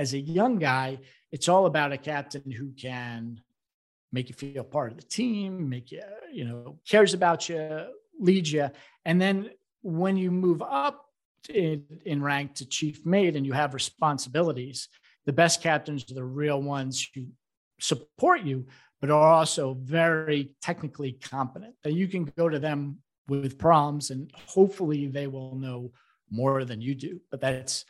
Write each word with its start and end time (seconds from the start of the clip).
as 0.00 0.14
a 0.14 0.18
young 0.18 0.58
guy, 0.58 0.98
it's 1.30 1.46
all 1.46 1.66
about 1.66 1.92
a 1.92 1.98
captain 1.98 2.50
who 2.50 2.72
can 2.72 3.38
make 4.12 4.30
you 4.30 4.34
feel 4.34 4.64
part 4.64 4.90
of 4.90 4.96
the 4.96 5.04
team, 5.04 5.68
make 5.68 5.92
you, 5.92 6.02
you 6.32 6.46
know, 6.46 6.78
cares 6.88 7.12
about 7.12 7.50
you, 7.50 7.84
leads 8.18 8.50
you. 8.50 8.70
And 9.04 9.20
then 9.20 9.50
when 9.82 10.16
you 10.16 10.30
move 10.30 10.62
up 10.62 11.04
in, 11.50 11.84
in 12.06 12.22
rank 12.22 12.54
to 12.54 12.66
chief 12.66 13.04
mate 13.04 13.36
and 13.36 13.44
you 13.44 13.52
have 13.52 13.74
responsibilities, 13.74 14.88
the 15.26 15.34
best 15.34 15.62
captains 15.62 16.10
are 16.10 16.14
the 16.14 16.24
real 16.24 16.62
ones 16.62 17.06
who 17.14 17.26
support 17.78 18.40
you, 18.40 18.66
but 19.02 19.10
are 19.10 19.30
also 19.30 19.74
very 19.82 20.54
technically 20.62 21.12
competent. 21.12 21.74
That 21.84 21.92
you 21.92 22.08
can 22.08 22.24
go 22.24 22.48
to 22.48 22.58
them 22.58 23.00
with 23.28 23.58
problems 23.58 24.08
and 24.08 24.32
hopefully 24.46 25.08
they 25.08 25.26
will 25.26 25.56
know 25.56 25.92
more 26.30 26.64
than 26.64 26.80
you 26.80 26.94
do. 26.94 27.20
But 27.30 27.42
that's 27.42 27.84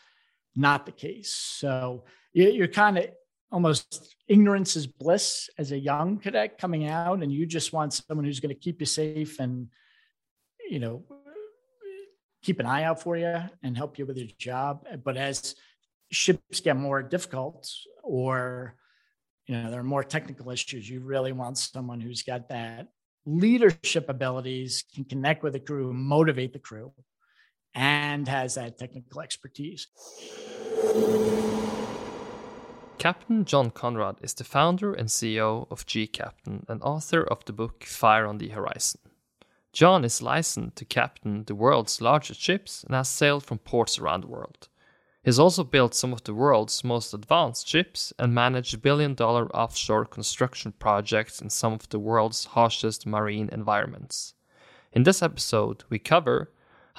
not 0.54 0.86
the 0.86 0.92
case. 0.92 1.32
So 1.32 2.04
you're 2.32 2.68
kind 2.68 2.98
of 2.98 3.06
almost 3.52 4.14
ignorance 4.28 4.76
is 4.76 4.86
bliss 4.86 5.50
as 5.58 5.72
a 5.72 5.78
young 5.78 6.18
cadet 6.18 6.58
coming 6.58 6.86
out, 6.86 7.22
and 7.22 7.32
you 7.32 7.46
just 7.46 7.72
want 7.72 7.92
someone 7.92 8.24
who's 8.24 8.40
going 8.40 8.54
to 8.54 8.60
keep 8.60 8.80
you 8.80 8.86
safe 8.86 9.40
and, 9.40 9.68
you 10.68 10.78
know, 10.78 11.04
keep 12.42 12.60
an 12.60 12.66
eye 12.66 12.84
out 12.84 13.02
for 13.02 13.16
you 13.16 13.36
and 13.62 13.76
help 13.76 13.98
you 13.98 14.06
with 14.06 14.16
your 14.16 14.28
job. 14.38 14.86
But 15.04 15.16
as 15.16 15.54
ships 16.10 16.60
get 16.60 16.76
more 16.76 17.02
difficult 17.02 17.70
or 18.02 18.74
you 19.46 19.56
know 19.56 19.70
there 19.70 19.80
are 19.80 19.84
more 19.84 20.04
technical 20.04 20.50
issues 20.50 20.88
you 20.88 21.00
really 21.00 21.32
want 21.32 21.56
someone 21.56 22.00
who's 22.00 22.22
got 22.22 22.48
that 22.48 22.88
leadership 23.26 24.08
abilities 24.08 24.84
can 24.94 25.04
connect 25.04 25.42
with 25.42 25.52
the 25.52 25.60
crew 25.60 25.92
motivate 25.92 26.52
the 26.52 26.58
crew 26.58 26.92
and 27.74 28.28
has 28.28 28.54
that 28.54 28.78
technical 28.78 29.20
expertise 29.20 29.86
Captain 32.98 33.46
John 33.46 33.70
Konrad 33.70 34.16
is 34.20 34.34
the 34.34 34.44
founder 34.44 34.92
and 34.92 35.08
CEO 35.08 35.66
of 35.70 35.86
gCaptain 35.86 36.68
and 36.68 36.82
author 36.82 37.22
of 37.22 37.42
the 37.46 37.52
book 37.54 37.84
Fire 37.84 38.26
on 38.26 38.36
the 38.36 38.50
Horizon. 38.50 39.00
John 39.72 40.04
is 40.04 40.20
licensed 40.20 40.76
to 40.76 40.84
captain 40.84 41.44
the 41.44 41.54
world's 41.54 42.02
largest 42.02 42.42
ships 42.42 42.84
and 42.84 42.94
has 42.94 43.08
sailed 43.08 43.44
from 43.44 43.56
ports 43.58 43.98
around 43.98 44.24
the 44.24 44.26
world. 44.26 44.68
He's 45.22 45.38
also 45.38 45.64
built 45.64 45.94
some 45.94 46.12
of 46.12 46.24
the 46.24 46.34
world's 46.34 46.84
most 46.84 47.14
advanced 47.14 47.68
ships 47.68 48.12
and 48.18 48.34
managed 48.34 48.82
billion 48.82 49.14
dollar 49.14 49.48
offshore 49.56 50.04
construction 50.04 50.72
projects 50.72 51.40
in 51.40 51.50
some 51.50 51.72
of 51.72 51.88
the 51.88 51.98
world's 51.98 52.46
harshest 52.46 53.06
marine 53.06 53.48
environments. 53.50 54.34
In 54.92 55.04
this 55.04 55.22
episode, 55.22 55.84
we 55.88 55.98
cover 55.98 56.50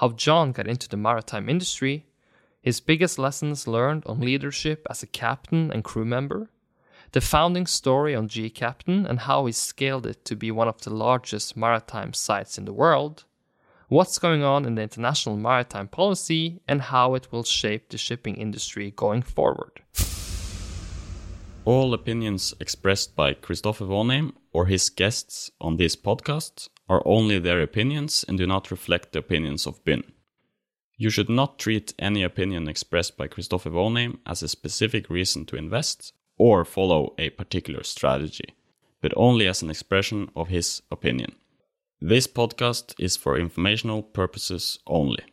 how 0.01 0.09
John 0.09 0.51
got 0.51 0.67
into 0.67 0.89
the 0.89 0.97
maritime 0.97 1.47
industry, 1.47 2.07
his 2.59 2.79
biggest 2.79 3.19
lessons 3.19 3.67
learned 3.67 4.03
on 4.07 4.19
leadership 4.19 4.87
as 4.89 5.03
a 5.03 5.07
captain 5.07 5.71
and 5.71 5.83
crew 5.83 6.05
member, 6.05 6.49
the 7.11 7.21
founding 7.21 7.67
story 7.67 8.15
on 8.15 8.27
gCaptain 8.27 9.07
and 9.07 9.19
how 9.19 9.45
he 9.45 9.51
scaled 9.51 10.07
it 10.07 10.25
to 10.25 10.35
be 10.35 10.49
one 10.49 10.67
of 10.67 10.81
the 10.81 10.89
largest 10.89 11.55
maritime 11.55 12.13
sites 12.13 12.57
in 12.57 12.65
the 12.65 12.73
world, 12.73 13.25
what's 13.89 14.17
going 14.17 14.41
on 14.41 14.65
in 14.65 14.73
the 14.73 14.81
international 14.81 15.37
maritime 15.37 15.87
policy, 15.87 16.61
and 16.67 16.81
how 16.81 17.13
it 17.13 17.31
will 17.31 17.43
shape 17.43 17.89
the 17.89 17.97
shipping 17.99 18.35
industry 18.37 18.91
going 18.95 19.21
forward. 19.21 19.81
All 21.63 21.93
opinions 21.93 22.55
expressed 22.59 23.15
by 23.15 23.35
Christopher 23.35 23.85
Vonheim 23.85 24.33
or 24.51 24.65
his 24.65 24.89
guests 24.89 25.51
on 25.61 25.77
this 25.77 25.95
podcast 25.95 26.69
are 26.91 27.01
only 27.05 27.39
their 27.39 27.61
opinions 27.61 28.25
and 28.27 28.37
do 28.37 28.45
not 28.45 28.69
reflect 28.69 29.13
the 29.13 29.19
opinions 29.19 29.65
of 29.65 29.83
BIN. 29.85 30.03
You 30.97 31.09
should 31.09 31.29
not 31.29 31.57
treat 31.57 31.93
any 31.97 32.21
opinion 32.21 32.67
expressed 32.67 33.15
by 33.15 33.29
Christopher 33.29 33.69
Vonheim 33.69 34.17
as 34.25 34.43
a 34.43 34.49
specific 34.49 35.09
reason 35.09 35.45
to 35.45 35.55
invest 35.55 36.11
or 36.37 36.65
follow 36.65 37.13
a 37.17 37.29
particular 37.29 37.83
strategy, 37.83 38.49
but 39.01 39.13
only 39.15 39.47
as 39.47 39.61
an 39.61 39.69
expression 39.69 40.29
of 40.35 40.49
his 40.49 40.81
opinion. 40.91 41.31
This 42.01 42.27
podcast 42.27 42.93
is 42.99 43.15
for 43.15 43.39
informational 43.39 44.03
purposes 44.03 44.79
only. 44.85 45.23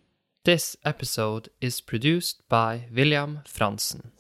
This 0.44 0.76
episode 0.84 1.48
is 1.60 1.80
produced 1.80 2.48
by 2.48 2.84
William 2.94 3.40
Franzen. 3.44 4.12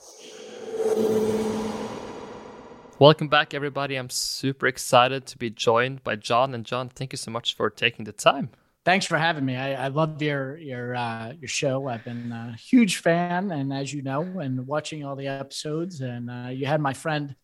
Welcome 3.00 3.28
back, 3.28 3.54
everybody. 3.54 3.94
I'm 3.94 4.10
super 4.10 4.66
excited 4.66 5.24
to 5.26 5.38
be 5.38 5.50
joined 5.50 6.02
by 6.02 6.16
John. 6.16 6.52
And 6.52 6.64
John, 6.64 6.88
thank 6.88 7.12
you 7.12 7.16
so 7.16 7.30
much 7.30 7.54
for 7.54 7.70
taking 7.70 8.04
the 8.04 8.10
time. 8.10 8.50
Thanks 8.84 9.06
for 9.06 9.16
having 9.16 9.44
me. 9.44 9.54
I, 9.54 9.84
I 9.84 9.88
love 9.88 10.20
your 10.20 10.58
your 10.58 10.96
uh, 10.96 11.32
your 11.38 11.46
show. 11.46 11.86
I've 11.86 12.04
been 12.04 12.32
a 12.32 12.56
huge 12.56 12.96
fan, 12.96 13.52
and 13.52 13.72
as 13.72 13.94
you 13.94 14.02
know, 14.02 14.22
and 14.40 14.66
watching 14.66 15.04
all 15.04 15.14
the 15.14 15.28
episodes. 15.28 16.00
And 16.00 16.28
uh, 16.28 16.48
you 16.48 16.66
had 16.66 16.80
my 16.80 16.92
friend 16.92 17.36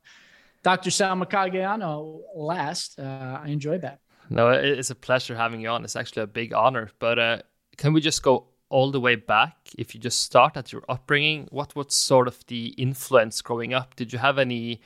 Dr. 0.65 0.91
Sal 0.91 1.15
Mercogliano 1.15 2.23
last. 2.35 2.99
Uh, 2.99 3.39
I 3.41 3.47
enjoyed 3.51 3.83
that. 3.83 4.01
No, 4.31 4.51
it's 4.51 4.91
a 4.91 4.97
pleasure 4.97 5.37
having 5.37 5.61
you 5.61 5.69
on. 5.69 5.85
It's 5.85 5.95
actually 5.95 6.23
a 6.23 6.27
big 6.27 6.53
honor. 6.53 6.91
But 6.99 7.19
uh, 7.21 7.39
can 7.77 7.93
we 7.93 8.01
just 8.01 8.25
go 8.25 8.49
all 8.71 8.91
the 8.91 9.01
way 9.01 9.15
back? 9.15 9.57
If 9.79 9.95
you 9.95 10.01
just 10.01 10.23
start 10.23 10.57
at 10.57 10.73
your 10.73 10.83
upbringing, 10.89 11.47
what 11.53 11.77
was 11.77 11.95
sort 11.95 12.27
of 12.27 12.45
the 12.49 12.69
influence 12.71 13.41
growing 13.41 13.73
up? 13.73 13.95
Did 13.95 14.13
you 14.13 14.19
have 14.19 14.41
any 14.41 14.81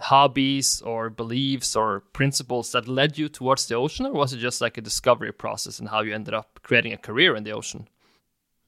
hobbies 0.00 0.82
or 0.82 1.10
beliefs 1.10 1.76
or 1.76 2.00
principles 2.12 2.72
that 2.72 2.88
led 2.88 3.16
you 3.16 3.28
towards 3.28 3.66
the 3.66 3.74
ocean, 3.74 4.06
or 4.06 4.12
was 4.12 4.32
it 4.32 4.38
just 4.38 4.60
like 4.60 4.76
a 4.76 4.80
discovery 4.80 5.32
process 5.32 5.78
and 5.78 5.88
how 5.88 6.00
you 6.00 6.14
ended 6.14 6.34
up 6.34 6.60
creating 6.62 6.92
a 6.92 6.98
career 6.98 7.36
in 7.36 7.44
the 7.44 7.52
ocean? 7.52 7.88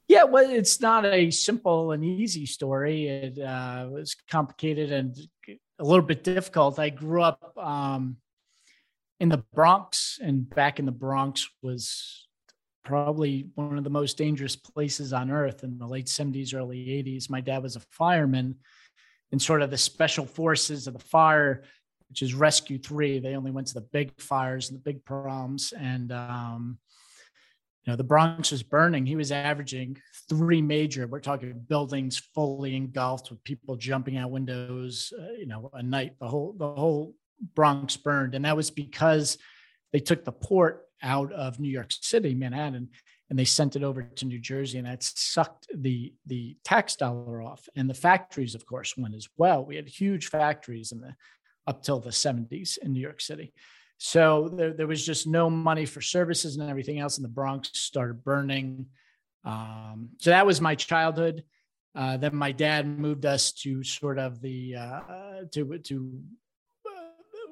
Yeah, 0.08 0.24
well, 0.24 0.48
it's 0.48 0.80
not 0.80 1.04
a 1.04 1.30
simple 1.32 1.90
and 1.90 2.04
easy 2.04 2.46
story. 2.46 3.08
It 3.08 3.38
uh, 3.40 3.88
was 3.90 4.14
complicated 4.30 4.92
and 4.92 5.16
a 5.48 5.84
little 5.84 6.04
bit 6.04 6.22
difficult. 6.22 6.78
I 6.78 6.90
grew 6.90 7.22
up 7.22 7.52
um, 7.56 8.18
in 9.18 9.28
the 9.28 9.42
Bronx, 9.52 10.20
and 10.22 10.48
back 10.48 10.78
in 10.78 10.86
the 10.86 10.92
Bronx 10.92 11.48
was 11.60 12.28
probably 12.84 13.48
one 13.56 13.76
of 13.76 13.82
the 13.82 13.90
most 13.90 14.16
dangerous 14.16 14.54
places 14.54 15.12
on 15.12 15.28
earth 15.28 15.64
in 15.64 15.76
the 15.76 15.86
late 15.86 16.06
70s, 16.06 16.54
early 16.54 16.86
80s. 16.86 17.28
My 17.28 17.40
dad 17.40 17.64
was 17.64 17.74
a 17.74 17.80
fireman 17.80 18.54
in 19.32 19.38
sort 19.38 19.62
of 19.62 19.70
the 19.70 19.78
special 19.78 20.26
forces 20.26 20.86
of 20.86 20.94
the 20.94 21.04
fire, 21.04 21.62
which 22.08 22.22
is 22.22 22.34
Rescue 22.34 22.78
Three. 22.78 23.18
They 23.18 23.34
only 23.34 23.50
went 23.50 23.66
to 23.68 23.74
the 23.74 23.80
big 23.92 24.20
fires 24.20 24.70
and 24.70 24.78
the 24.78 24.82
big 24.82 25.04
problems. 25.04 25.72
And, 25.76 26.12
um, 26.12 26.78
you 27.84 27.92
know, 27.92 27.96
the 27.96 28.04
Bronx 28.04 28.50
was 28.50 28.62
burning. 28.62 29.06
He 29.06 29.16
was 29.16 29.32
averaging 29.32 29.98
three 30.28 30.62
major, 30.62 31.06
we're 31.06 31.20
talking 31.20 31.52
buildings 31.68 32.18
fully 32.34 32.74
engulfed 32.74 33.30
with 33.30 33.42
people 33.44 33.76
jumping 33.76 34.16
out 34.16 34.30
windows, 34.30 35.12
uh, 35.18 35.32
you 35.38 35.46
know, 35.46 35.70
a 35.72 35.82
night, 35.82 36.14
the 36.18 36.26
whole, 36.26 36.54
the 36.58 36.66
whole 36.66 37.14
Bronx 37.54 37.96
burned. 37.96 38.34
And 38.34 38.44
that 38.44 38.56
was 38.56 38.70
because 38.70 39.38
they 39.92 40.00
took 40.00 40.24
the 40.24 40.32
port 40.32 40.82
out 41.02 41.32
of 41.32 41.60
New 41.60 41.68
York 41.68 41.90
City, 41.90 42.34
Manhattan, 42.34 42.88
and 43.28 43.38
they 43.38 43.44
sent 43.44 43.74
it 43.76 43.82
over 43.82 44.02
to 44.02 44.24
New 44.24 44.38
Jersey, 44.38 44.78
and 44.78 44.86
that 44.86 45.02
sucked 45.02 45.66
the 45.74 46.12
the 46.26 46.56
tax 46.64 46.96
dollar 46.96 47.42
off. 47.42 47.68
And 47.74 47.90
the 47.90 47.94
factories, 47.94 48.54
of 48.54 48.66
course, 48.66 48.96
went 48.96 49.14
as 49.14 49.28
well. 49.36 49.64
We 49.64 49.76
had 49.76 49.88
huge 49.88 50.28
factories 50.28 50.92
in 50.92 51.00
the 51.00 51.14
up 51.66 51.82
till 51.82 51.98
the 51.98 52.10
70s 52.10 52.78
in 52.78 52.92
New 52.92 53.00
York 53.00 53.20
City. 53.20 53.52
So 53.98 54.48
there, 54.48 54.72
there 54.72 54.86
was 54.86 55.04
just 55.04 55.26
no 55.26 55.50
money 55.50 55.86
for 55.86 56.00
services 56.00 56.56
and 56.56 56.70
everything 56.70 57.00
else, 57.00 57.16
and 57.16 57.24
the 57.24 57.30
Bronx 57.30 57.70
started 57.74 58.22
burning. 58.22 58.86
Um, 59.44 60.10
so 60.18 60.30
that 60.30 60.46
was 60.46 60.60
my 60.60 60.74
childhood. 60.74 61.42
Uh, 61.94 62.16
then 62.18 62.36
my 62.36 62.52
dad 62.52 62.86
moved 62.86 63.24
us 63.24 63.52
to 63.52 63.82
sort 63.82 64.18
of 64.18 64.40
the 64.40 64.76
uh, 64.76 65.00
to 65.52 65.78
to 65.78 66.22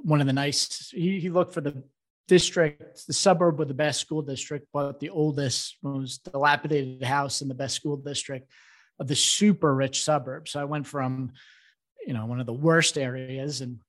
one 0.03 0.21
of 0.21 0.27
the 0.27 0.33
nice. 0.33 0.91
He, 0.91 1.19
he 1.19 1.31
looked 1.31 1.55
for 1.55 1.63
the 1.63 1.83
district, 2.29 3.07
the 3.07 3.13
suburb 3.13 3.59
with 3.59 3.69
the 3.69 3.75
best 3.75 4.01
school 4.01 4.23
district, 4.23 4.67
but 4.73 5.01
the 5.01 5.11
oldest, 5.11 5.77
most 5.83 6.25
dilapidated 6.31 7.03
house 7.03 7.43
in 7.43 7.49
the 7.49 7.55
best 7.55 7.75
school 7.75 7.97
district 7.97 8.51
of 8.99 9.09
the 9.09 9.17
super 9.17 9.75
rich 9.75 10.03
suburb. 10.03 10.49
So 10.49 10.61
I 10.61 10.65
went 10.65 10.87
from, 10.87 11.33
you 12.07 12.15
know, 12.15 12.27
one 12.27 12.41
of 12.41 12.47
the 12.47 12.53
worst 12.53 12.97
areas 12.97 13.61
and 13.61 13.81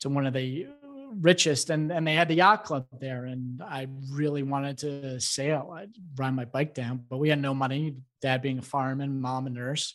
to 0.00 0.08
one 0.08 0.26
of 0.26 0.34
the 0.34 0.68
richest 1.10 1.70
and 1.70 1.90
and 1.90 2.06
they 2.06 2.12
had 2.12 2.28
the 2.28 2.34
yacht 2.34 2.64
club 2.64 2.86
there 3.00 3.24
and 3.24 3.62
I 3.62 3.88
really 4.10 4.42
wanted 4.42 4.78
to 4.78 5.20
sail. 5.20 5.74
I'd 5.74 5.90
ride 6.16 6.34
my 6.34 6.44
bike 6.44 6.74
down, 6.74 7.04
but 7.08 7.16
we 7.16 7.30
had 7.30 7.40
no 7.40 7.54
money. 7.54 7.96
Dad 8.20 8.42
being 8.42 8.58
a 8.58 8.62
fireman, 8.62 9.20
mom 9.20 9.46
a 9.46 9.50
nurse 9.50 9.94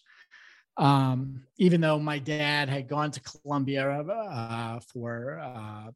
um, 0.77 1.43
even 1.57 1.81
though 1.81 1.99
my 1.99 2.19
dad 2.19 2.69
had 2.69 2.87
gone 2.87 3.11
to 3.11 3.21
Columbia 3.21 3.87
uh, 3.89 4.79
for 4.91 5.39
uh, 5.39 5.91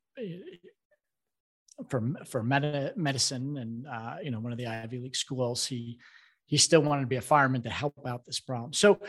for 1.89 2.01
for 2.25 2.44
med- 2.44 2.94
medicine 2.95 3.57
and 3.57 3.88
uh, 3.88 4.18
you 4.24 4.31
know 4.31 4.39
one 4.39 4.51
of 4.51 4.57
the 4.57 4.68
Ivy 4.68 5.00
League 5.00 5.15
schools, 5.15 5.65
he 5.65 6.00
he 6.45 6.57
still 6.57 6.81
wanted 6.81 7.01
to 7.01 7.07
be 7.07 7.18
a 7.18 7.21
fireman 7.21 7.63
to 7.63 7.69
help 7.69 7.95
out 8.07 8.25
this 8.25 8.39
problem. 8.39 8.74
So 8.74 9.00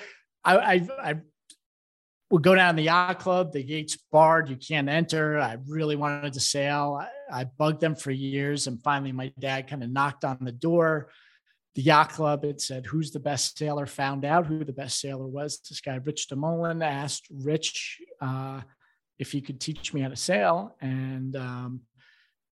I, 0.44 0.56
I, 0.56 0.88
I 1.02 1.14
would 2.30 2.42
go 2.42 2.54
down 2.54 2.74
the 2.74 2.82
yacht 2.82 3.20
club. 3.20 3.52
The 3.52 3.62
gates 3.62 3.96
barred; 4.10 4.48
you 4.48 4.56
can't 4.56 4.88
enter. 4.88 5.38
I 5.38 5.56
really 5.66 5.96
wanted 5.96 6.32
to 6.32 6.40
sail. 6.40 7.00
I, 7.00 7.40
I 7.40 7.44
bugged 7.44 7.80
them 7.80 7.94
for 7.94 8.10
years, 8.10 8.66
and 8.66 8.82
finally, 8.82 9.12
my 9.12 9.32
dad 9.38 9.68
kind 9.68 9.82
of 9.82 9.90
knocked 9.90 10.24
on 10.24 10.38
the 10.40 10.52
door 10.52 11.10
the 11.78 11.84
yacht 11.84 12.10
club 12.10 12.44
had 12.44 12.60
said, 12.60 12.86
Who's 12.86 13.12
the 13.12 13.20
best 13.20 13.56
sailor? 13.56 13.86
Found 13.86 14.24
out 14.24 14.48
who 14.48 14.64
the 14.64 14.72
best 14.72 15.00
sailor 15.00 15.28
was. 15.28 15.60
This 15.60 15.80
guy, 15.80 15.94
Rich 15.94 16.26
du 16.26 16.34
Moulin, 16.34 16.82
asked 16.82 17.28
Rich 17.30 18.00
uh, 18.20 18.62
if 19.20 19.30
he 19.30 19.40
could 19.40 19.60
teach 19.60 19.94
me 19.94 20.00
how 20.00 20.08
to 20.08 20.16
sail. 20.16 20.74
And 20.80 21.36
um, 21.36 21.82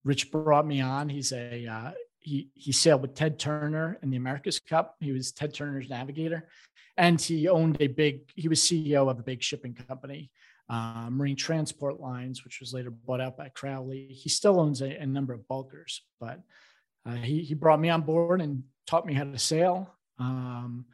Rich 0.05 0.31
brought 0.31 0.65
me 0.65 0.79
on. 0.81 1.09
He's 1.09 1.33
a, 1.33 1.65
uh, 1.67 1.91
he, 2.19 2.49
he 2.53 2.71
sailed 2.71 3.01
with 3.01 3.15
Ted 3.15 3.37
Turner 3.37 3.97
in 4.01 4.11
the 4.11 4.17
America's 4.17 4.59
Cup. 4.59 4.95
He 5.01 5.11
was 5.11 5.31
Ted 5.31 5.53
Turner's 5.53 5.89
navigator. 5.89 6.47
And 6.95 7.19
he 7.19 7.49
owned 7.49 7.77
a 7.81 7.87
big, 7.87 8.21
he 8.35 8.47
was 8.47 8.61
CEO 8.61 9.09
of 9.09 9.19
a 9.19 9.23
big 9.23 9.43
shipping 9.43 9.73
company, 9.73 10.31
uh, 10.69 11.09
Marine 11.09 11.35
Transport 11.35 11.99
Lines, 11.99 12.45
which 12.45 12.59
was 12.61 12.73
later 12.73 12.91
bought 12.91 13.19
out 13.19 13.35
by 13.35 13.49
Crowley. 13.49 14.07
He 14.11 14.29
still 14.29 14.59
owns 14.59 14.81
a, 14.81 14.95
a 14.95 15.05
number 15.05 15.33
of 15.33 15.47
bulkers, 15.47 16.03
but 16.19 16.39
uh, 17.05 17.15
he, 17.15 17.41
he 17.41 17.53
brought 17.53 17.81
me 17.81 17.89
on 17.89 18.01
board 18.01 18.41
and 18.41 18.63
taught 18.87 19.05
me 19.05 19.13
how 19.13 19.25
to 19.25 19.37
sail. 19.37 19.93
Um, 20.19 20.85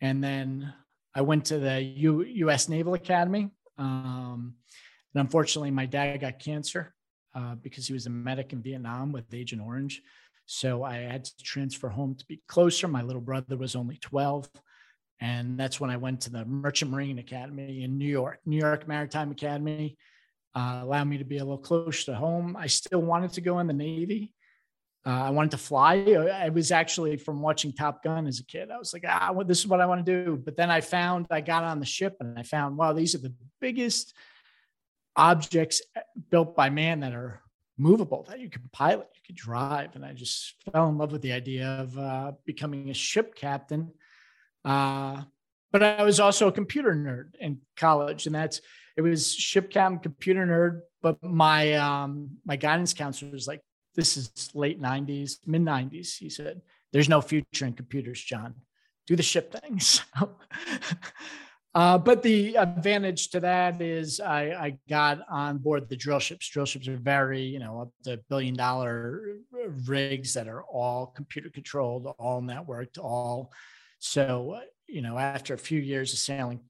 and 0.00 0.24
then 0.24 0.72
I 1.14 1.20
went 1.20 1.44
to 1.46 1.58
the 1.58 1.80
U, 1.80 2.22
U.S. 2.24 2.68
Naval 2.68 2.94
Academy. 2.94 3.50
Um, 3.76 4.54
and 5.14 5.20
unfortunately, 5.20 5.70
my 5.70 5.86
dad 5.86 6.20
got 6.20 6.38
cancer 6.38 6.94
uh, 7.38 7.54
because 7.56 7.86
he 7.86 7.92
was 7.92 8.06
a 8.06 8.10
medic 8.10 8.52
in 8.52 8.60
Vietnam 8.62 9.12
with 9.12 9.32
Agent 9.32 9.62
Orange. 9.62 10.02
So 10.46 10.82
I 10.82 10.96
had 10.96 11.24
to 11.24 11.36
transfer 11.42 11.88
home 11.88 12.16
to 12.16 12.26
be 12.26 12.42
closer. 12.48 12.88
My 12.88 13.02
little 13.02 13.20
brother 13.20 13.56
was 13.56 13.76
only 13.76 13.96
12. 13.98 14.48
And 15.20 15.58
that's 15.58 15.80
when 15.80 15.90
I 15.90 15.96
went 15.96 16.20
to 16.22 16.30
the 16.30 16.44
Merchant 16.44 16.90
Marine 16.90 17.18
Academy 17.18 17.84
in 17.84 17.98
New 17.98 18.08
York, 18.08 18.40
New 18.44 18.56
York 18.56 18.88
Maritime 18.88 19.30
Academy. 19.30 19.96
Uh, 20.54 20.80
allowed 20.82 21.04
me 21.04 21.18
to 21.18 21.24
be 21.24 21.38
a 21.38 21.44
little 21.44 21.58
closer 21.58 22.06
to 22.06 22.14
home. 22.14 22.56
I 22.56 22.66
still 22.66 23.02
wanted 23.02 23.32
to 23.34 23.40
go 23.40 23.58
in 23.60 23.66
the 23.66 23.72
Navy, 23.72 24.34
uh, 25.08 25.22
I 25.22 25.30
wanted 25.30 25.52
to 25.52 25.58
fly. 25.58 26.04
I 26.34 26.50
was 26.50 26.70
actually 26.70 27.16
from 27.16 27.40
watching 27.40 27.72
Top 27.72 28.02
Gun 28.02 28.26
as 28.26 28.40
a 28.40 28.44
kid. 28.44 28.70
I 28.70 28.76
was 28.76 28.92
like, 28.92 29.04
ah, 29.08 29.30
well, 29.32 29.46
this 29.46 29.58
is 29.58 29.66
what 29.66 29.80
I 29.80 29.86
want 29.86 30.04
to 30.04 30.24
do. 30.24 30.36
But 30.36 30.56
then 30.56 30.70
I 30.70 30.82
found, 30.82 31.26
I 31.30 31.40
got 31.40 31.64
on 31.64 31.80
the 31.80 31.86
ship 31.86 32.16
and 32.20 32.38
I 32.38 32.42
found, 32.42 32.76
wow, 32.76 32.92
these 32.92 33.14
are 33.14 33.18
the 33.18 33.32
biggest 33.58 34.14
objects 35.18 35.82
eh, 35.96 36.00
built 36.30 36.56
by 36.56 36.70
man 36.70 37.00
that 37.00 37.12
are 37.12 37.42
movable, 37.76 38.24
that 38.28 38.40
you 38.40 38.48
can 38.48 38.62
pilot, 38.72 39.08
you 39.14 39.20
can 39.26 39.34
drive. 39.34 39.94
And 39.94 40.04
I 40.04 40.12
just 40.12 40.54
fell 40.72 40.88
in 40.88 40.96
love 40.96 41.12
with 41.12 41.22
the 41.22 41.32
idea 41.32 41.66
of 41.66 41.98
uh, 41.98 42.32
becoming 42.46 42.88
a 42.88 42.94
ship 42.94 43.34
captain. 43.34 43.92
Uh, 44.64 45.22
but 45.70 45.82
I 45.82 46.02
was 46.02 46.18
also 46.18 46.48
a 46.48 46.52
computer 46.52 46.94
nerd 46.94 47.34
in 47.38 47.60
college, 47.76 48.26
and 48.26 48.34
that's 48.34 48.62
it 48.96 49.02
was 49.02 49.34
ship 49.34 49.70
captain, 49.70 49.98
computer 49.98 50.46
nerd. 50.46 50.80
But 51.02 51.22
my 51.22 51.74
um, 51.74 52.30
my 52.46 52.56
guidance 52.56 52.94
counselor 52.94 53.30
was 53.32 53.46
like, 53.46 53.60
this 53.94 54.16
is 54.16 54.50
late 54.54 54.80
90s, 54.80 55.38
mid 55.44 55.62
90s. 55.62 56.16
He 56.16 56.30
said, 56.30 56.62
There's 56.92 57.08
no 57.08 57.20
future 57.20 57.66
in 57.66 57.74
computers, 57.74 58.22
John. 58.22 58.54
Do 59.06 59.16
the 59.16 59.22
ship 59.22 59.52
things. 59.60 60.02
uh, 61.78 61.98
but 61.98 62.22
the 62.22 62.56
advantage 62.56 63.28
to 63.30 63.40
that 63.40 63.80
is 63.80 64.20
I, 64.20 64.42
I, 64.66 64.78
got 64.88 65.20
on 65.28 65.58
board 65.58 65.88
the 65.88 65.96
drill 65.96 66.18
ships. 66.18 66.48
Drill 66.48 66.66
ships 66.66 66.88
are 66.88 66.96
very, 66.96 67.42
you 67.42 67.58
know, 67.58 67.82
up 67.82 67.90
to 68.04 68.18
billion 68.28 68.54
dollar 68.54 69.38
rigs 69.86 70.34
that 70.34 70.48
are 70.48 70.62
all 70.62 71.06
computer 71.06 71.50
controlled, 71.50 72.06
all 72.18 72.42
networked, 72.42 72.98
all. 72.98 73.52
So, 73.98 74.60
you 74.86 75.02
know, 75.02 75.18
after 75.18 75.54
a 75.54 75.58
few 75.58 75.80
years 75.80 76.12
of 76.12 76.18
sailing, 76.18 76.60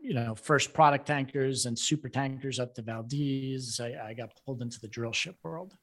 you 0.00 0.14
know, 0.14 0.34
first 0.34 0.72
product 0.72 1.06
tankers 1.06 1.66
and 1.66 1.78
super 1.78 2.08
tankers 2.08 2.60
up 2.60 2.74
to 2.74 2.82
Valdez, 2.82 3.80
I, 3.80 4.10
I 4.10 4.14
got 4.14 4.30
pulled 4.44 4.62
into 4.62 4.80
the 4.80 4.88
drill 4.88 5.12
ship 5.12 5.36
world 5.42 5.74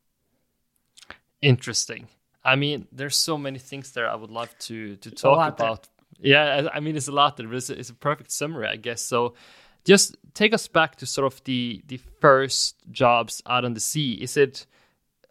interesting. 1.42 2.08
I 2.44 2.56
mean, 2.56 2.88
there's 2.92 3.16
so 3.16 3.38
many 3.38 3.60
things 3.60 3.92
there 3.92 4.10
I 4.10 4.16
would 4.16 4.32
love 4.32 4.58
to 4.60 4.96
to 4.98 5.12
talk 5.12 5.54
about. 5.54 5.84
There. 5.84 5.92
Yeah, 6.22 6.68
I 6.74 6.80
mean, 6.80 6.96
it's 6.96 7.08
a 7.08 7.12
lot. 7.12 7.38
There 7.38 7.54
is 7.54 7.70
it's 7.70 7.90
a 7.90 7.94
perfect 7.94 8.32
summary, 8.32 8.68
I 8.68 8.76
guess. 8.76 9.02
So, 9.02 9.36
just 9.86 10.18
take 10.34 10.54
us 10.54 10.68
back 10.68 10.96
to 10.98 11.06
sort 11.06 11.32
of 11.32 11.44
the 11.46 11.82
the 11.88 12.00
first 12.20 12.76
jobs 12.92 13.42
out 13.46 13.66
on 13.66 13.74
the 13.74 13.80
sea. 13.80 14.14
Is 14.14 14.36
it 14.38 14.66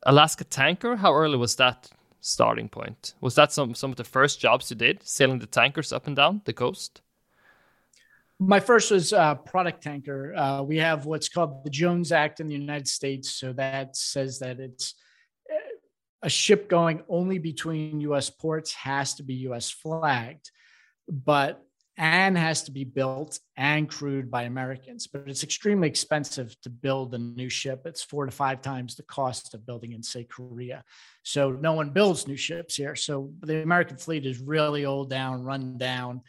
Alaska 0.04 0.44
tanker? 0.44 0.96
How 0.96 1.14
early 1.14 1.36
was 1.36 1.56
that 1.56 1.90
starting 2.20 2.68
point? 2.68 3.14
Was 3.20 3.34
that 3.34 3.52
some 3.52 3.74
some 3.74 3.90
of 3.90 3.96
the 3.96 4.04
first 4.04 4.40
jobs 4.40 4.70
you 4.70 4.76
did, 4.76 5.02
sailing 5.06 5.38
the 5.38 5.46
tankers 5.46 5.92
up 5.92 6.06
and 6.06 6.16
down 6.16 6.42
the 6.44 6.52
coast? 6.52 7.02
My 8.40 8.60
first 8.60 8.92
was 8.92 9.12
uh, 9.12 9.34
product 9.34 9.82
tanker. 9.82 10.34
Uh, 10.34 10.62
we 10.62 10.76
have 10.78 11.06
what's 11.06 11.28
called 11.28 11.64
the 11.64 11.70
Jones 11.70 12.12
Act 12.12 12.38
in 12.38 12.46
the 12.46 12.54
United 12.54 12.86
States. 12.86 13.30
So 13.30 13.52
that 13.54 13.96
says 13.96 14.38
that 14.38 14.60
it's 14.60 14.94
a 16.22 16.28
ship 16.28 16.68
going 16.68 17.02
only 17.08 17.38
between 17.38 18.00
US 18.00 18.30
ports 18.30 18.72
has 18.74 19.14
to 19.14 19.22
be 19.22 19.34
US 19.48 19.70
flagged, 19.70 20.50
but 21.08 21.64
and 21.98 22.38
has 22.38 22.62
to 22.62 22.70
be 22.70 22.84
built 22.84 23.40
and 23.56 23.88
crewed 23.88 24.30
by 24.30 24.44
Americans. 24.44 25.08
But 25.08 25.24
it's 25.26 25.42
extremely 25.42 25.88
expensive 25.88 26.54
to 26.60 26.70
build 26.70 27.12
a 27.12 27.18
new 27.18 27.48
ship. 27.48 27.82
It's 27.86 28.04
four 28.04 28.24
to 28.24 28.30
five 28.30 28.62
times 28.62 28.94
the 28.94 29.02
cost 29.02 29.52
of 29.52 29.66
building 29.66 29.92
in, 29.92 30.02
say, 30.04 30.22
Korea. 30.22 30.84
So 31.24 31.50
no 31.50 31.72
one 31.72 31.90
builds 31.90 32.28
new 32.28 32.36
ships 32.36 32.76
here. 32.76 32.94
So 32.94 33.32
the 33.40 33.62
American 33.62 33.96
fleet 33.96 34.26
is 34.26 34.38
really 34.38 34.84
old 34.84 35.10
down, 35.10 35.42
run 35.42 35.76
down. 35.76 36.22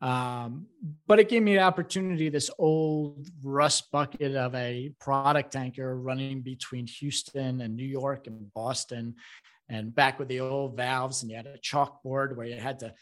Um, 0.00 0.66
but 1.06 1.18
it 1.18 1.28
gave 1.28 1.42
me 1.42 1.52
the 1.52 1.60
opportunity, 1.60 2.30
this 2.30 2.50
old 2.58 3.28
rust 3.42 3.90
bucket 3.90 4.34
of 4.34 4.54
a 4.54 4.90
product 4.98 5.52
tanker 5.52 5.94
running 6.00 6.40
between 6.40 6.86
Houston 6.86 7.60
and 7.60 7.76
New 7.76 7.84
York 7.84 8.26
and 8.26 8.50
Boston, 8.54 9.16
and 9.68 9.94
back 9.94 10.18
with 10.18 10.28
the 10.28 10.40
old 10.40 10.78
valves, 10.78 11.20
and 11.20 11.30
you 11.30 11.36
had 11.36 11.46
a 11.46 11.58
chalkboard 11.58 12.34
where 12.34 12.46
you 12.46 12.56
had 12.56 12.78
to 12.78 12.94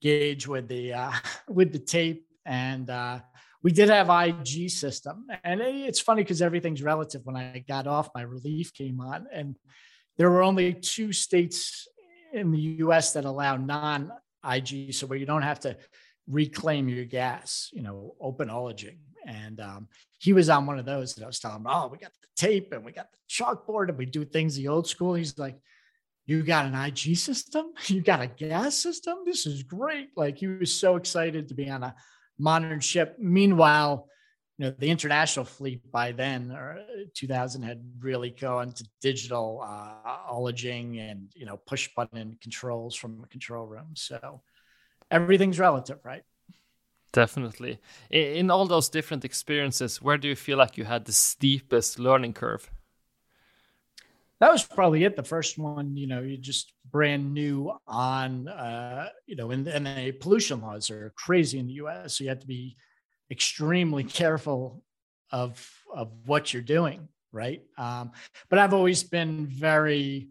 gauge 0.00 0.46
with 0.46 0.68
the 0.68 0.92
uh, 0.92 1.12
with 1.48 1.72
the 1.72 1.78
tape, 1.78 2.26
and 2.44 2.88
uh, 2.90 3.20
we 3.62 3.72
did 3.72 3.88
have 3.88 4.08
IG 4.10 4.70
system, 4.70 5.26
and 5.44 5.60
it's 5.60 6.00
funny 6.00 6.22
because 6.22 6.42
everything's 6.42 6.82
relative. 6.82 7.22
When 7.24 7.36
I 7.36 7.64
got 7.66 7.86
off, 7.86 8.10
my 8.14 8.22
relief 8.22 8.72
came 8.74 9.00
on, 9.00 9.26
and 9.32 9.56
there 10.16 10.30
were 10.30 10.42
only 10.42 10.74
two 10.74 11.12
states 11.12 11.88
in 12.32 12.52
the 12.52 12.60
U.S. 12.60 13.12
that 13.14 13.24
allow 13.24 13.56
non 13.56 14.12
IG, 14.48 14.94
so 14.94 15.06
where 15.06 15.18
you 15.18 15.26
don't 15.26 15.42
have 15.42 15.60
to 15.60 15.76
reclaim 16.28 16.88
your 16.88 17.04
gas, 17.04 17.70
you 17.72 17.82
know, 17.82 18.14
open 18.20 18.48
ullaging. 18.48 18.98
And 19.26 19.60
um, 19.60 19.88
he 20.18 20.32
was 20.32 20.48
on 20.48 20.66
one 20.66 20.78
of 20.78 20.84
those, 20.84 21.16
and 21.16 21.24
I 21.24 21.26
was 21.26 21.40
telling 21.40 21.58
him, 21.58 21.66
"Oh, 21.68 21.88
we 21.88 21.98
got 21.98 22.12
the 22.12 22.28
tape 22.36 22.72
and 22.72 22.84
we 22.84 22.92
got 22.92 23.08
the 23.10 23.18
chalkboard, 23.28 23.88
and 23.88 23.98
we 23.98 24.06
do 24.06 24.24
things 24.24 24.54
the 24.54 24.68
old 24.68 24.86
school." 24.86 25.14
He's 25.14 25.38
like, 25.38 25.58
"You 26.26 26.42
got 26.42 26.66
an 26.66 26.74
IG 26.74 27.16
system? 27.16 27.72
You 27.86 28.02
got 28.02 28.20
a 28.20 28.26
gas 28.26 28.76
system? 28.76 29.18
This 29.24 29.46
is 29.46 29.62
great!" 29.62 30.10
Like 30.16 30.38
he 30.38 30.46
was 30.48 30.74
so 30.74 30.96
excited 30.96 31.48
to 31.48 31.54
be 31.54 31.70
on 31.70 31.82
a 31.82 31.94
modern 32.38 32.80
ship. 32.80 33.16
Meanwhile, 33.18 34.08
you 34.58 34.66
know, 34.66 34.74
the 34.78 34.90
international 34.90 35.44
fleet 35.44 35.90
by 35.90 36.12
then, 36.12 36.50
or 36.50 36.78
2000, 37.14 37.62
had 37.62 37.82
really 38.00 38.30
gone 38.30 38.72
to 38.72 38.84
digital 39.00 39.62
uh, 39.62 40.32
ullaging 40.32 40.98
and 40.98 41.30
you 41.34 41.46
know 41.46 41.56
push 41.56 41.88
button 41.94 42.38
controls 42.42 42.94
from 42.94 43.22
a 43.24 43.28
control 43.28 43.66
room. 43.66 43.90
So 43.94 44.42
everything's 45.10 45.58
relative, 45.58 45.98
right? 46.04 46.22
Definitely. 47.12 47.78
In 48.10 48.50
all 48.50 48.66
those 48.66 48.90
different 48.90 49.24
experiences, 49.24 50.02
where 50.02 50.18
do 50.18 50.28
you 50.28 50.36
feel 50.36 50.58
like 50.58 50.76
you 50.76 50.84
had 50.84 51.06
the 51.06 51.12
steepest 51.12 51.98
learning 51.98 52.34
curve? 52.34 52.70
That 54.40 54.52
was 54.52 54.62
probably 54.62 55.04
it. 55.04 55.16
The 55.16 55.22
first 55.22 55.58
one, 55.58 55.96
you 55.96 56.06
know, 56.06 56.20
you 56.20 56.36
just 56.36 56.72
brand 56.90 57.32
new 57.32 57.72
on, 57.86 58.48
uh, 58.48 59.08
you 59.26 59.34
know, 59.36 59.50
and, 59.50 59.66
and 59.66 59.86
the 59.86 60.12
pollution 60.12 60.60
laws 60.60 60.90
are 60.90 61.12
crazy 61.16 61.58
in 61.58 61.66
the 61.66 61.74
U.S. 61.74 62.18
So 62.18 62.24
you 62.24 62.30
have 62.30 62.40
to 62.40 62.46
be 62.46 62.76
extremely 63.30 64.04
careful 64.22 64.82
of 65.32 65.68
of 65.92 66.10
what 66.26 66.52
you're 66.52 66.62
doing, 66.62 67.08
right? 67.32 67.62
Um, 67.78 68.12
but 68.48 68.58
I've 68.58 68.74
always 68.74 69.02
been 69.02 69.46
very 69.46 70.28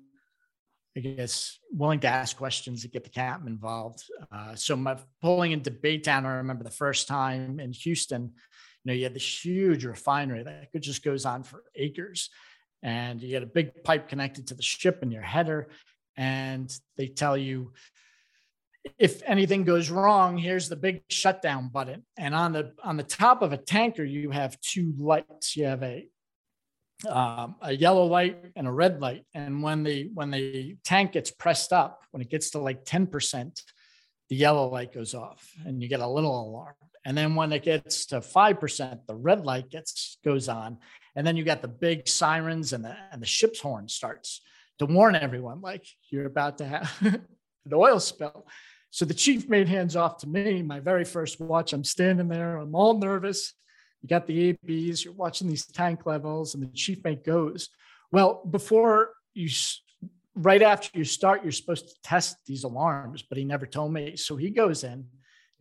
I 0.98 1.02
guess, 1.02 1.60
willing 1.72 2.00
to 2.02 2.08
ask 2.08 2.38
questions 2.38 2.84
to 2.84 2.88
get 2.88 3.04
the 3.04 3.10
captain 3.10 3.50
involved. 3.50 4.04
Uh, 4.32 4.56
so 4.56 4.78
my 4.78 4.98
pulling 5.22 5.52
into 5.52 5.70
Baytown, 5.70 6.24
I 6.24 6.36
remember 6.36 6.64
the 6.64 6.70
first 6.72 7.08
time 7.08 7.60
in 7.60 7.74
Houston, 7.74 8.24
you 8.24 8.32
know, 8.86 8.94
you 8.94 9.04
had 9.04 9.14
this 9.14 9.46
huge 9.46 9.84
refinery 9.84 10.44
that 10.44 10.70
just 10.80 11.04
goes 11.04 11.26
on 11.26 11.44
for 11.44 11.64
acres. 11.76 12.30
And 12.84 13.22
you 13.22 13.30
get 13.30 13.44
a 13.44 13.48
big 13.48 13.84
pipe 13.84 14.10
connected 14.10 14.48
to 14.48 14.54
the 14.54 14.62
ship 14.62 15.00
in 15.02 15.12
your 15.12 15.24
header. 15.24 15.68
And 16.18 16.72
they 16.98 17.08
tell 17.08 17.36
you, 17.36 17.74
if 19.00 19.22
anything 19.26 19.64
goes 19.64 19.90
wrong, 19.90 20.38
here's 20.38 20.70
the 20.70 20.76
big 20.76 21.04
shutdown 21.10 21.70
button. 21.70 22.04
And 22.18 22.36
on 22.36 22.52
the 22.52 22.74
on 22.84 22.98
the 22.98 23.04
top 23.04 23.42
of 23.42 23.52
a 23.52 23.58
tanker, 23.58 24.04
you 24.04 24.30
have 24.30 24.60
two 24.62 24.94
lights. 24.98 25.58
You 25.58 25.66
have 25.66 25.84
a 25.84 26.08
um, 27.10 27.56
a 27.62 27.74
yellow 27.74 28.06
light 28.06 28.38
and 28.56 28.68
a 28.68 28.72
red 28.72 29.02
light. 29.02 29.26
And 29.34 29.62
when 29.62 29.84
the 29.84 30.10
when 30.14 30.32
the 30.32 30.78
tank 30.84 31.14
gets 31.14 31.32
pressed 31.32 31.74
up, 31.74 32.04
when 32.12 32.22
it 32.22 32.30
gets 32.30 32.52
to 32.52 32.60
like 32.60 32.86
10%, 32.86 33.62
the 34.30 34.36
yellow 34.36 34.70
light 34.70 34.94
goes 34.94 35.14
off 35.14 35.52
and 35.66 35.82
you 35.82 35.90
get 35.90 36.00
a 36.00 36.08
little 36.08 36.48
alarm. 36.48 36.76
And 37.06 37.16
then 37.18 37.36
when 37.36 37.52
it 37.54 37.64
gets 37.64 38.08
to 38.08 38.20
5%, 38.20 39.00
the 39.06 39.16
red 39.16 39.46
light 39.46 39.70
gets 39.70 40.18
goes 40.24 40.50
on. 40.50 40.78
And 41.16 41.26
then 41.26 41.38
you 41.38 41.44
got 41.44 41.62
the 41.62 41.68
big 41.68 42.08
sirens 42.08 42.74
and 42.74 42.84
the 42.84 42.96
and 43.12 43.22
the 43.22 43.28
ship's 43.28 43.62
horn 43.62 43.88
starts 43.88 44.42
to 44.80 44.86
warn 44.86 45.16
everyone 45.16 45.62
like 45.62 45.86
you're 46.10 46.26
about 46.26 46.58
to 46.58 46.66
have 46.66 46.92
the 47.66 47.76
oil 47.76 48.00
spill. 48.00 48.46
So 48.92 49.06
the 49.06 49.14
chief 49.14 49.50
mate 49.50 49.68
hands 49.68 49.96
off 49.96 50.20
to 50.20 50.28
me, 50.28 50.62
my 50.62 50.80
very 50.80 51.04
first 51.04 51.40
watch. 51.40 51.74
I'm 51.74 51.84
standing 51.84 52.28
there, 52.28 52.58
I'm 52.58 52.76
all 52.76 52.98
nervous. 52.98 53.54
You 54.02 54.10
got 54.10 54.28
the 54.28 54.50
ABs, 54.50 55.04
you're 55.04 55.14
watching 55.14 55.48
these 55.48 55.66
tank 55.66 56.06
levels, 56.06 56.54
and 56.54 56.64
the 56.64 56.68
chief 56.68 57.04
mate 57.04 57.26
goes, 57.26 57.70
Well, 58.12 58.42
before 58.50 59.10
you, 59.34 59.50
right 60.36 60.62
after 60.62 60.98
you 60.98 61.04
start, 61.04 61.44
you're 61.44 61.52
supposed 61.52 61.90
to 61.90 61.96
test 62.04 62.38
these 62.46 62.64
alarms, 62.64 63.24
but 63.24 63.38
he 63.38 63.44
never 63.44 63.66
told 63.66 63.92
me. 63.92 64.16
So 64.16 64.36
he 64.36 64.50
goes 64.50 64.84
in, 64.84 65.08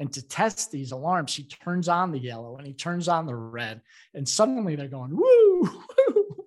and 0.01 0.13
to 0.13 0.27
test 0.27 0.71
these 0.71 0.93
alarms, 0.93 1.35
he 1.35 1.45
turns 1.45 1.89
on 1.89 2.11
the 2.11 2.19
yellow 2.19 2.57
and 2.57 2.67
he 2.67 2.73
turns 2.73 3.09
on 3.09 3.27
the 3.27 3.35
red, 3.35 3.81
and 4.15 4.29
suddenly 4.29 4.77
they're 4.77 4.89
going, 4.89 5.17
Woo, 5.17 5.61
woo. 5.63 6.45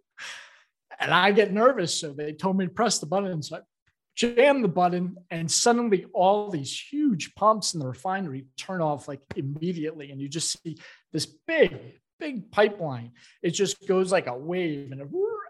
And 0.99 1.13
I 1.13 1.31
get 1.31 1.53
nervous. 1.53 1.99
So 1.99 2.11
they 2.11 2.33
told 2.33 2.57
me 2.57 2.65
to 2.65 2.71
press 2.71 2.99
the 2.99 3.05
button. 3.05 3.41
So 3.41 3.57
I 3.57 3.59
jam 4.15 4.61
the 4.61 4.67
button, 4.67 5.15
and 5.29 5.49
suddenly 5.49 6.05
all 6.13 6.49
these 6.49 6.77
huge 6.91 7.35
pumps 7.35 7.73
in 7.73 7.79
the 7.79 7.87
refinery 7.87 8.47
turn 8.57 8.81
off 8.81 9.07
like 9.07 9.21
immediately. 9.35 10.11
And 10.11 10.19
you 10.19 10.27
just 10.27 10.61
see 10.63 10.77
this 11.13 11.25
big, 11.25 11.77
big 12.19 12.51
pipeline. 12.51 13.11
It 13.43 13.51
just 13.51 13.87
goes 13.87 14.11
like 14.11 14.27
a 14.27 14.37
wave, 14.37 14.91
and, 14.91 15.01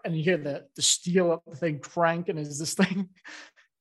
and 0.04 0.16
you 0.16 0.22
hear 0.22 0.36
the, 0.36 0.66
the 0.76 0.82
steel 0.82 1.32
up 1.32 1.42
the 1.46 1.56
thing 1.56 1.80
cranking 1.80 2.38
as 2.38 2.58
this 2.58 2.74
thing 2.86 3.08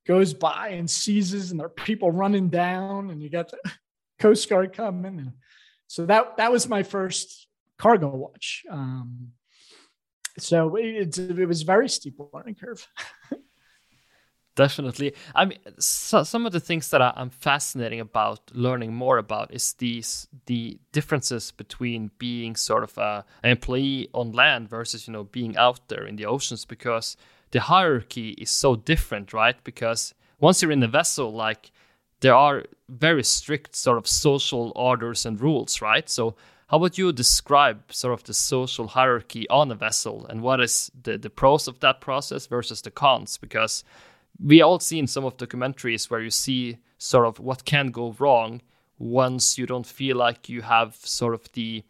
goes 0.07 0.33
by 0.33 0.69
and 0.69 0.89
seizes, 0.89 1.51
and 1.51 1.59
there 1.59 1.67
are 1.67 1.69
people 1.69 2.09
running 2.09 2.47
down, 2.47 3.09
and 3.09 3.21
you 3.21 3.29
got 3.29 3.51
the 3.51 3.57
Coast 4.19 4.49
Guard 4.49 4.73
coming. 4.73 5.19
And 5.19 5.31
so 5.87 6.05
that 6.05 6.37
that 6.37 6.51
was 6.51 6.67
my 6.67 6.83
first 6.83 7.47
cargo 7.77 8.09
watch. 8.09 8.63
Um, 8.69 9.29
so 10.39 10.75
it, 10.75 11.17
it 11.17 11.47
was 11.47 11.63
very 11.63 11.89
steep 11.89 12.19
learning 12.33 12.55
curve. 12.55 12.87
Definitely. 14.57 15.13
I 15.35 15.45
mean, 15.45 15.59
so, 15.77 16.23
some 16.23 16.47
of 16.47 16.51
the 16.51 16.59
things 16.59 16.89
that 16.89 16.99
I, 16.99 17.13
am 17.15 17.29
fascinating 17.29 17.99
about 17.99 18.39
learning 18.55 18.91
more 18.91 19.19
about 19.19 19.53
is 19.53 19.73
these 19.73 20.27
the 20.47 20.79
differences 20.91 21.51
between 21.51 22.09
being 22.17 22.55
sort 22.55 22.83
of 22.83 22.97
a, 22.97 23.23
an 23.43 23.51
employee 23.51 24.09
on 24.13 24.31
land 24.31 24.67
versus 24.67 25.07
you 25.07 25.13
know 25.13 25.25
being 25.25 25.55
out 25.57 25.87
there 25.89 26.07
in 26.07 26.15
the 26.15 26.25
oceans 26.25 26.65
because 26.65 27.15
the 27.51 27.59
hierarchy 27.59 28.29
is 28.31 28.49
so 28.49 28.75
different, 28.75 29.31
right? 29.31 29.63
Because 29.63 30.15
once 30.39 30.63
you're 30.63 30.71
in 30.71 30.79
the 30.79 30.87
vessel, 30.87 31.31
like 31.31 31.71
there 32.21 32.35
are 32.35 32.63
very 32.89 33.23
strict 33.23 33.75
sort 33.75 33.97
of 33.97 34.07
social 34.07 34.71
orders 34.75 35.25
and 35.25 35.39
rules, 35.39 35.81
right? 35.81 36.09
So 36.09 36.35
how 36.67 36.79
would 36.79 36.97
you 36.97 37.11
describe 37.11 37.91
sort 37.91 38.13
of 38.13 38.23
the 38.23 38.33
social 38.33 38.87
hierarchy 38.87 39.47
on 39.49 39.71
a 39.71 39.75
vessel 39.75 40.25
and 40.27 40.41
what 40.41 40.59
is 40.59 40.91
the, 41.03 41.17
the 41.17 41.29
pros 41.29 41.67
of 41.67 41.79
that 41.79 42.01
process 42.01 42.47
versus 42.47 42.81
the 42.81 42.91
cons? 42.91 43.37
Because 43.37 43.83
we 44.43 44.61
all 44.61 44.79
seen 44.79 45.07
some 45.07 45.25
of 45.25 45.37
documentaries 45.37 46.09
where 46.09 46.21
you 46.21 46.29
see 46.29 46.77
sort 46.97 47.27
of 47.27 47.39
what 47.39 47.65
can 47.65 47.87
go 47.87 48.15
wrong 48.19 48.61
once 48.99 49.57
you 49.57 49.65
don't 49.65 49.85
feel 49.85 50.17
like 50.17 50.49
you 50.49 50.61
have 50.61 50.95
sort 50.95 51.33
of 51.33 51.51
the 51.53 51.83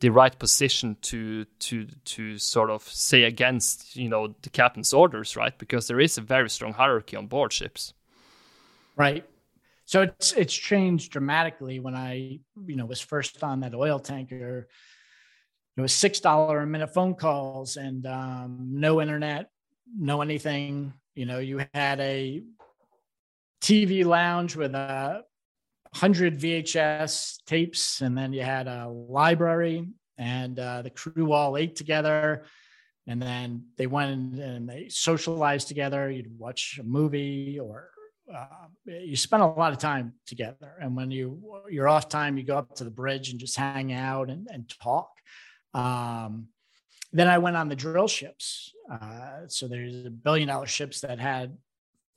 the 0.00 0.10
right 0.10 0.38
position 0.38 0.96
to 1.00 1.44
to 1.60 1.86
to 2.04 2.36
sort 2.36 2.70
of 2.70 2.82
say 2.82 3.22
against 3.22 3.96
you 3.96 4.08
know 4.08 4.34
the 4.42 4.50
captain's 4.50 4.92
orders 4.92 5.36
right 5.36 5.56
because 5.58 5.86
there 5.86 6.00
is 6.00 6.18
a 6.18 6.20
very 6.20 6.50
strong 6.50 6.72
hierarchy 6.72 7.16
on 7.16 7.26
board 7.26 7.52
ships 7.52 7.94
right 8.96 9.24
so 9.84 10.02
it's 10.02 10.32
it's 10.32 10.54
changed 10.54 11.12
dramatically 11.12 11.80
when 11.80 11.94
i 11.94 12.38
you 12.66 12.76
know 12.76 12.86
was 12.86 13.00
first 13.00 13.42
on 13.42 13.60
that 13.60 13.74
oil 13.74 13.98
tanker 13.98 14.68
it 15.76 15.80
was 15.80 15.92
six 15.92 16.20
dollar 16.20 16.60
a 16.60 16.66
minute 16.66 16.92
phone 16.92 17.14
calls 17.14 17.76
and 17.76 18.06
um, 18.06 18.68
no 18.72 19.00
internet 19.00 19.50
no 19.98 20.22
anything 20.22 20.92
you 21.14 21.26
know, 21.26 21.38
you 21.38 21.60
had 21.74 22.00
a 22.00 22.42
TV 23.60 24.04
lounge 24.04 24.56
with 24.56 24.74
a 24.74 25.24
hundred 25.94 26.38
VHS 26.38 27.44
tapes, 27.44 28.00
and 28.00 28.16
then 28.16 28.32
you 28.32 28.42
had 28.42 28.66
a 28.66 28.88
library, 28.88 29.86
and 30.16 30.58
uh, 30.58 30.82
the 30.82 30.90
crew 30.90 31.32
all 31.32 31.56
ate 31.56 31.76
together. 31.76 32.44
And 33.06 33.20
then 33.20 33.66
they 33.76 33.88
went 33.88 34.38
and 34.38 34.68
they 34.68 34.88
socialized 34.88 35.68
together. 35.68 36.08
You'd 36.10 36.38
watch 36.38 36.78
a 36.80 36.84
movie, 36.84 37.58
or 37.58 37.90
uh, 38.34 38.46
you 38.86 39.16
spend 39.16 39.42
a 39.42 39.46
lot 39.46 39.72
of 39.72 39.78
time 39.78 40.14
together. 40.26 40.74
And 40.80 40.96
when 40.96 41.10
you 41.10 41.42
you're 41.70 41.88
off 41.88 42.08
time, 42.08 42.36
you 42.36 42.44
go 42.44 42.56
up 42.56 42.74
to 42.76 42.84
the 42.84 42.90
bridge 42.90 43.30
and 43.30 43.38
just 43.38 43.56
hang 43.56 43.92
out 43.92 44.30
and, 44.30 44.48
and 44.50 44.68
talk. 44.80 45.10
Um, 45.74 46.48
then 47.12 47.28
I 47.28 47.38
went 47.38 47.56
on 47.56 47.68
the 47.68 47.76
drill 47.76 48.08
ships. 48.08 48.72
Uh, 48.90 49.46
so 49.48 49.68
there's 49.68 50.06
a 50.06 50.10
billion 50.10 50.48
dollar 50.48 50.66
ships 50.66 51.00
that 51.00 51.18
had 51.18 51.56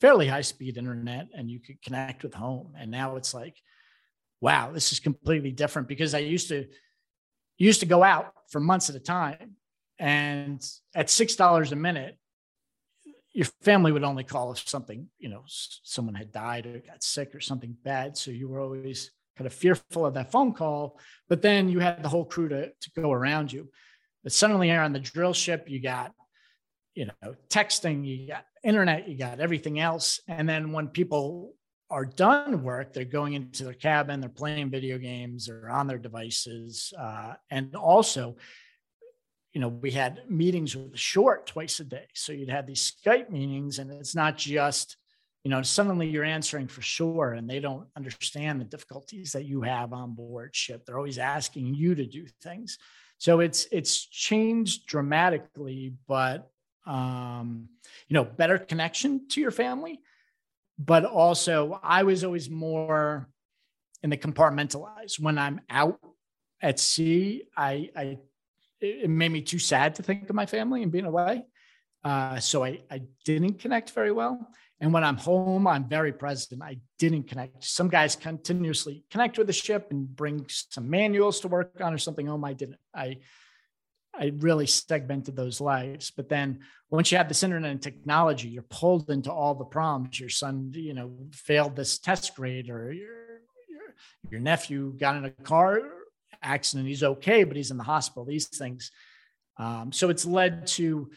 fairly 0.00 0.26
high 0.26 0.42
speed 0.42 0.76
internet 0.76 1.28
and 1.34 1.50
you 1.50 1.60
could 1.60 1.80
connect 1.82 2.22
with 2.22 2.34
home. 2.34 2.74
And 2.78 2.90
now 2.90 3.16
it's 3.16 3.34
like, 3.34 3.56
wow, 4.40 4.70
this 4.72 4.92
is 4.92 5.00
completely 5.00 5.50
different 5.50 5.88
because 5.88 6.14
I 6.14 6.18
used 6.18 6.48
to 6.48 6.66
used 7.58 7.80
to 7.80 7.86
go 7.86 8.02
out 8.02 8.32
for 8.50 8.60
months 8.60 8.90
at 8.90 8.96
a 8.96 9.00
time. 9.00 9.52
And 9.98 10.62
at 10.94 11.08
six 11.08 11.36
dollars 11.36 11.72
a 11.72 11.76
minute, 11.76 12.18
your 13.36 13.46
family 13.60 13.92
would 13.92 14.02
only 14.02 14.24
call 14.24 14.50
if 14.50 14.66
something, 14.66 15.08
you 15.18 15.28
know, 15.28 15.42
someone 15.46 16.14
had 16.14 16.32
died 16.32 16.64
or 16.64 16.78
got 16.78 17.02
sick 17.02 17.34
or 17.34 17.40
something 17.40 17.76
bad. 17.84 18.16
So 18.16 18.30
you 18.30 18.48
were 18.48 18.60
always 18.60 19.10
kind 19.36 19.46
of 19.46 19.52
fearful 19.52 20.06
of 20.06 20.14
that 20.14 20.32
phone 20.32 20.54
call. 20.54 20.98
But 21.28 21.42
then 21.42 21.68
you 21.68 21.78
had 21.78 22.02
the 22.02 22.08
whole 22.08 22.24
crew 22.24 22.48
to, 22.48 22.70
to 22.70 22.90
go 22.98 23.12
around 23.12 23.52
you. 23.52 23.68
But 24.22 24.32
suddenly 24.32 24.70
you're 24.70 24.80
on 24.80 24.94
the 24.94 25.00
drill 25.00 25.34
ship, 25.34 25.66
you 25.68 25.82
got, 25.82 26.14
you 26.94 27.10
know, 27.22 27.34
texting, 27.50 28.06
you 28.06 28.26
got 28.26 28.46
internet, 28.64 29.06
you 29.06 29.18
got 29.18 29.38
everything 29.38 29.80
else. 29.80 30.18
And 30.26 30.48
then 30.48 30.72
when 30.72 30.88
people 30.88 31.52
are 31.90 32.06
done 32.06 32.62
work, 32.62 32.94
they're 32.94 33.04
going 33.04 33.34
into 33.34 33.64
their 33.64 33.74
cabin, 33.74 34.20
they're 34.20 34.30
playing 34.30 34.70
video 34.70 34.96
games, 34.96 35.44
they're 35.44 35.68
on 35.68 35.88
their 35.88 35.98
devices. 35.98 36.94
Uh, 36.98 37.34
and 37.50 37.76
also, 37.76 38.36
you 39.56 39.60
know, 39.60 39.68
we 39.68 39.90
had 39.90 40.20
meetings 40.28 40.76
with 40.76 40.92
the 40.92 40.98
short 40.98 41.46
twice 41.46 41.80
a 41.80 41.84
day. 41.84 42.08
So 42.12 42.30
you'd 42.30 42.50
have 42.50 42.66
these 42.66 42.92
Skype 42.92 43.30
meetings, 43.30 43.78
and 43.78 43.90
it's 43.90 44.14
not 44.14 44.36
just, 44.36 44.98
you 45.44 45.50
know, 45.50 45.62
suddenly 45.62 46.10
you're 46.10 46.24
answering 46.24 46.68
for 46.68 46.82
sure, 46.82 47.32
and 47.32 47.48
they 47.48 47.58
don't 47.58 47.88
understand 47.96 48.60
the 48.60 48.66
difficulties 48.66 49.32
that 49.32 49.46
you 49.46 49.62
have 49.62 49.94
on 49.94 50.14
board 50.14 50.54
ship. 50.54 50.84
They're 50.84 50.98
always 50.98 51.16
asking 51.16 51.74
you 51.74 51.94
to 51.94 52.04
do 52.04 52.26
things. 52.42 52.76
So 53.16 53.40
it's 53.40 53.66
it's 53.72 54.04
changed 54.04 54.88
dramatically, 54.88 55.94
but 56.06 56.50
um, 56.84 57.70
you 58.08 58.14
know, 58.14 58.24
better 58.24 58.58
connection 58.58 59.26
to 59.28 59.40
your 59.40 59.52
family. 59.52 60.02
But 60.78 61.06
also, 61.06 61.80
I 61.82 62.02
was 62.02 62.24
always 62.24 62.50
more 62.50 63.26
in 64.02 64.10
the 64.10 64.18
compartmentalized. 64.18 65.18
When 65.18 65.38
I'm 65.38 65.62
out 65.70 65.98
at 66.60 66.78
sea, 66.78 67.44
I, 67.56 67.88
I 67.96 68.18
it 68.80 69.10
made 69.10 69.32
me 69.32 69.42
too 69.42 69.58
sad 69.58 69.94
to 69.96 70.02
think 70.02 70.28
of 70.28 70.36
my 70.36 70.46
family 70.46 70.82
and 70.82 70.92
being 70.92 71.06
away. 71.06 71.44
Uh, 72.04 72.38
so 72.38 72.64
I, 72.64 72.80
I 72.90 73.02
didn't 73.24 73.58
connect 73.58 73.90
very 73.90 74.12
well. 74.12 74.48
And 74.80 74.92
when 74.92 75.02
I'm 75.02 75.16
home, 75.16 75.66
I'm 75.66 75.88
very 75.88 76.12
present. 76.12 76.62
I 76.62 76.78
didn't 76.98 77.24
connect. 77.24 77.64
Some 77.64 77.88
guys 77.88 78.14
continuously 78.14 79.04
connect 79.10 79.38
with 79.38 79.46
the 79.46 79.52
ship 79.52 79.88
and 79.90 80.06
bring 80.14 80.46
some 80.48 80.90
manuals 80.90 81.40
to 81.40 81.48
work 81.48 81.80
on 81.80 81.94
or 81.94 81.98
something 81.98 82.26
home. 82.26 82.44
I 82.44 82.52
didn't. 82.52 82.78
I 82.94 83.18
I 84.18 84.32
really 84.38 84.66
segmented 84.66 85.36
those 85.36 85.60
lives. 85.60 86.10
But 86.10 86.28
then 86.28 86.60
once 86.90 87.10
you 87.10 87.18
have 87.18 87.28
this 87.28 87.42
internet 87.42 87.70
and 87.70 87.82
technology, 87.82 88.48
you're 88.48 88.62
pulled 88.62 89.10
into 89.10 89.32
all 89.32 89.54
the 89.54 89.64
problems. 89.64 90.18
Your 90.18 90.30
son, 90.30 90.72
you 90.74 90.94
know, 90.94 91.12
failed 91.32 91.76
this 91.76 91.98
test 91.98 92.34
grade, 92.34 92.70
or 92.70 92.92
your 92.92 93.40
your, 93.68 93.94
your 94.30 94.40
nephew 94.40 94.94
got 94.98 95.16
in 95.16 95.24
a 95.24 95.30
car 95.30 95.80
accident. 96.46 96.88
He's 96.88 97.02
okay, 97.02 97.44
but 97.44 97.56
he's 97.56 97.70
in 97.70 97.76
the 97.76 97.84
hospital. 97.84 98.24
These 98.24 98.48
things. 98.48 98.90
Um, 99.58 99.90
so 99.92 100.10
it's 100.10 100.24
led 100.24 100.66
to 100.68 101.10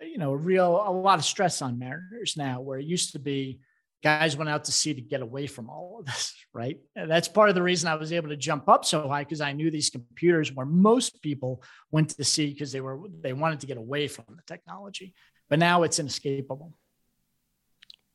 you 0.00 0.18
know, 0.18 0.32
a 0.32 0.36
real 0.36 0.82
a 0.86 0.90
lot 0.90 1.18
of 1.18 1.24
stress 1.24 1.62
on 1.62 1.78
mariners 1.78 2.36
now, 2.36 2.60
where 2.60 2.78
it 2.78 2.86
used 2.86 3.12
to 3.12 3.18
be 3.18 3.60
guys 4.02 4.34
went 4.34 4.48
out 4.48 4.64
to 4.64 4.72
sea 4.72 4.94
to 4.94 5.00
get 5.02 5.20
away 5.20 5.46
from 5.46 5.68
all 5.68 5.98
of 6.00 6.06
this, 6.06 6.34
right? 6.54 6.78
And 6.96 7.10
that's 7.10 7.28
part 7.28 7.50
of 7.50 7.54
the 7.54 7.62
reason 7.62 7.88
I 7.88 7.96
was 7.96 8.12
able 8.12 8.30
to 8.30 8.36
jump 8.36 8.68
up 8.68 8.84
so 8.84 9.06
high 9.08 9.24
because 9.24 9.42
I 9.42 9.52
knew 9.52 9.70
these 9.70 9.90
computers 9.90 10.52
where 10.52 10.66
most 10.66 11.20
people 11.20 11.62
went 11.90 12.10
to 12.10 12.24
sea 12.24 12.52
because 12.52 12.72
they 12.72 12.80
were 12.80 13.00
they 13.20 13.32
wanted 13.32 13.60
to 13.60 13.66
get 13.66 13.76
away 13.76 14.08
from 14.08 14.24
the 14.28 14.42
technology. 14.46 15.14
But 15.48 15.58
now 15.58 15.82
it's 15.82 15.98
inescapable. 15.98 16.72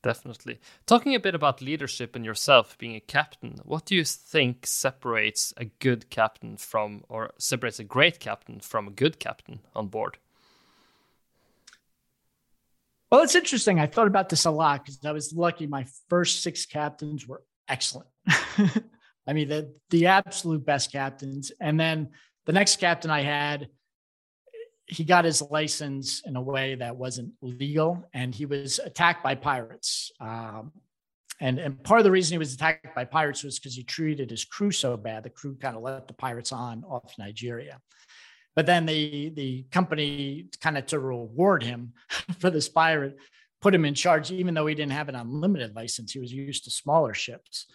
Definitely. 0.06 0.60
Talking 0.86 1.16
a 1.16 1.18
bit 1.18 1.34
about 1.34 1.60
leadership 1.60 2.14
and 2.14 2.24
yourself 2.24 2.78
being 2.78 2.94
a 2.94 3.00
captain, 3.00 3.58
what 3.64 3.86
do 3.86 3.96
you 3.96 4.04
think 4.04 4.64
separates 4.64 5.52
a 5.56 5.64
good 5.64 6.10
captain 6.10 6.56
from, 6.58 7.02
or 7.08 7.32
separates 7.38 7.80
a 7.80 7.84
great 7.84 8.20
captain 8.20 8.60
from 8.60 8.86
a 8.86 8.92
good 8.92 9.18
captain 9.18 9.58
on 9.74 9.88
board? 9.88 10.18
Well, 13.10 13.22
it's 13.22 13.34
interesting. 13.34 13.80
I 13.80 13.88
thought 13.88 14.06
about 14.06 14.28
this 14.28 14.44
a 14.44 14.50
lot 14.52 14.84
because 14.84 15.04
I 15.04 15.10
was 15.10 15.32
lucky. 15.32 15.66
My 15.66 15.86
first 16.08 16.40
six 16.40 16.66
captains 16.66 17.26
were 17.26 17.42
excellent. 17.68 18.06
I 18.28 19.32
mean, 19.32 19.48
the 19.48 19.74
the 19.90 20.06
absolute 20.06 20.64
best 20.64 20.92
captains. 20.92 21.50
And 21.60 21.80
then 21.80 22.10
the 22.44 22.52
next 22.52 22.76
captain 22.76 23.10
I 23.10 23.22
had, 23.22 23.70
he 24.86 25.04
got 25.04 25.24
his 25.24 25.42
license 25.42 26.22
in 26.24 26.36
a 26.36 26.42
way 26.42 26.76
that 26.76 26.96
wasn't 26.96 27.32
legal, 27.42 28.04
and 28.14 28.34
he 28.34 28.46
was 28.46 28.78
attacked 28.78 29.22
by 29.22 29.34
pirates. 29.34 30.12
Um, 30.20 30.72
and 31.40 31.58
and 31.58 31.82
part 31.82 32.00
of 32.00 32.04
the 32.04 32.10
reason 32.10 32.34
he 32.34 32.38
was 32.38 32.54
attacked 32.54 32.94
by 32.94 33.04
pirates 33.04 33.42
was 33.42 33.58
because 33.58 33.74
he 33.74 33.82
treated 33.82 34.30
his 34.30 34.44
crew 34.44 34.70
so 34.70 34.96
bad. 34.96 35.24
The 35.24 35.30
crew 35.30 35.56
kind 35.56 35.76
of 35.76 35.82
let 35.82 36.08
the 36.08 36.14
pirates 36.14 36.52
on 36.52 36.84
off 36.84 37.12
Nigeria. 37.18 37.80
But 38.54 38.66
then 38.66 38.86
the 38.86 39.30
the 39.30 39.66
company 39.70 40.48
kind 40.60 40.78
of 40.78 40.86
to 40.86 40.98
reward 40.98 41.62
him 41.62 41.92
for 42.38 42.50
this 42.50 42.68
pirate 42.68 43.16
put 43.60 43.74
him 43.74 43.84
in 43.84 43.94
charge, 43.94 44.30
even 44.30 44.54
though 44.54 44.66
he 44.66 44.74
didn't 44.74 44.92
have 44.92 45.08
an 45.08 45.14
unlimited 45.14 45.74
license. 45.74 46.12
He 46.12 46.20
was 46.20 46.32
used 46.32 46.64
to 46.64 46.70
smaller 46.70 47.14
ships. 47.14 47.66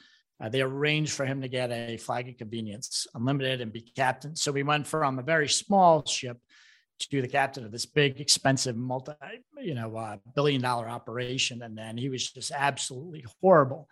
Uh, 0.42 0.50
they 0.50 0.62
arranged 0.62 1.12
for 1.12 1.26
him 1.26 1.42
to 1.42 1.48
get 1.48 1.72
a 1.72 1.98
flag 1.98 2.30
of 2.30 2.38
convenience, 2.38 3.06
unlimited, 3.14 3.62
and 3.62 3.72
be 3.72 3.82
captain. 3.82 4.36
So 4.36 4.52
we 4.52 4.64
went 4.64 4.88
from 4.88 5.20
a 5.20 5.24
very 5.24 5.50
small 5.50 6.06
ship 6.06 6.38
to 7.10 7.22
the 7.22 7.28
captain 7.28 7.66
of 7.66 7.72
this 7.72 7.86
big, 7.86 8.20
expensive, 8.20 8.76
multi, 8.76 9.14
you 9.60 9.74
know, 9.74 9.96
uh, 9.96 10.18
billion 10.36 10.62
dollar 10.62 10.88
operation. 10.88 11.62
And 11.62 11.78
then 11.78 11.98
he 11.98 12.10
was 12.10 12.30
just 12.30 12.52
absolutely 12.52 13.26
horrible. 13.42 13.90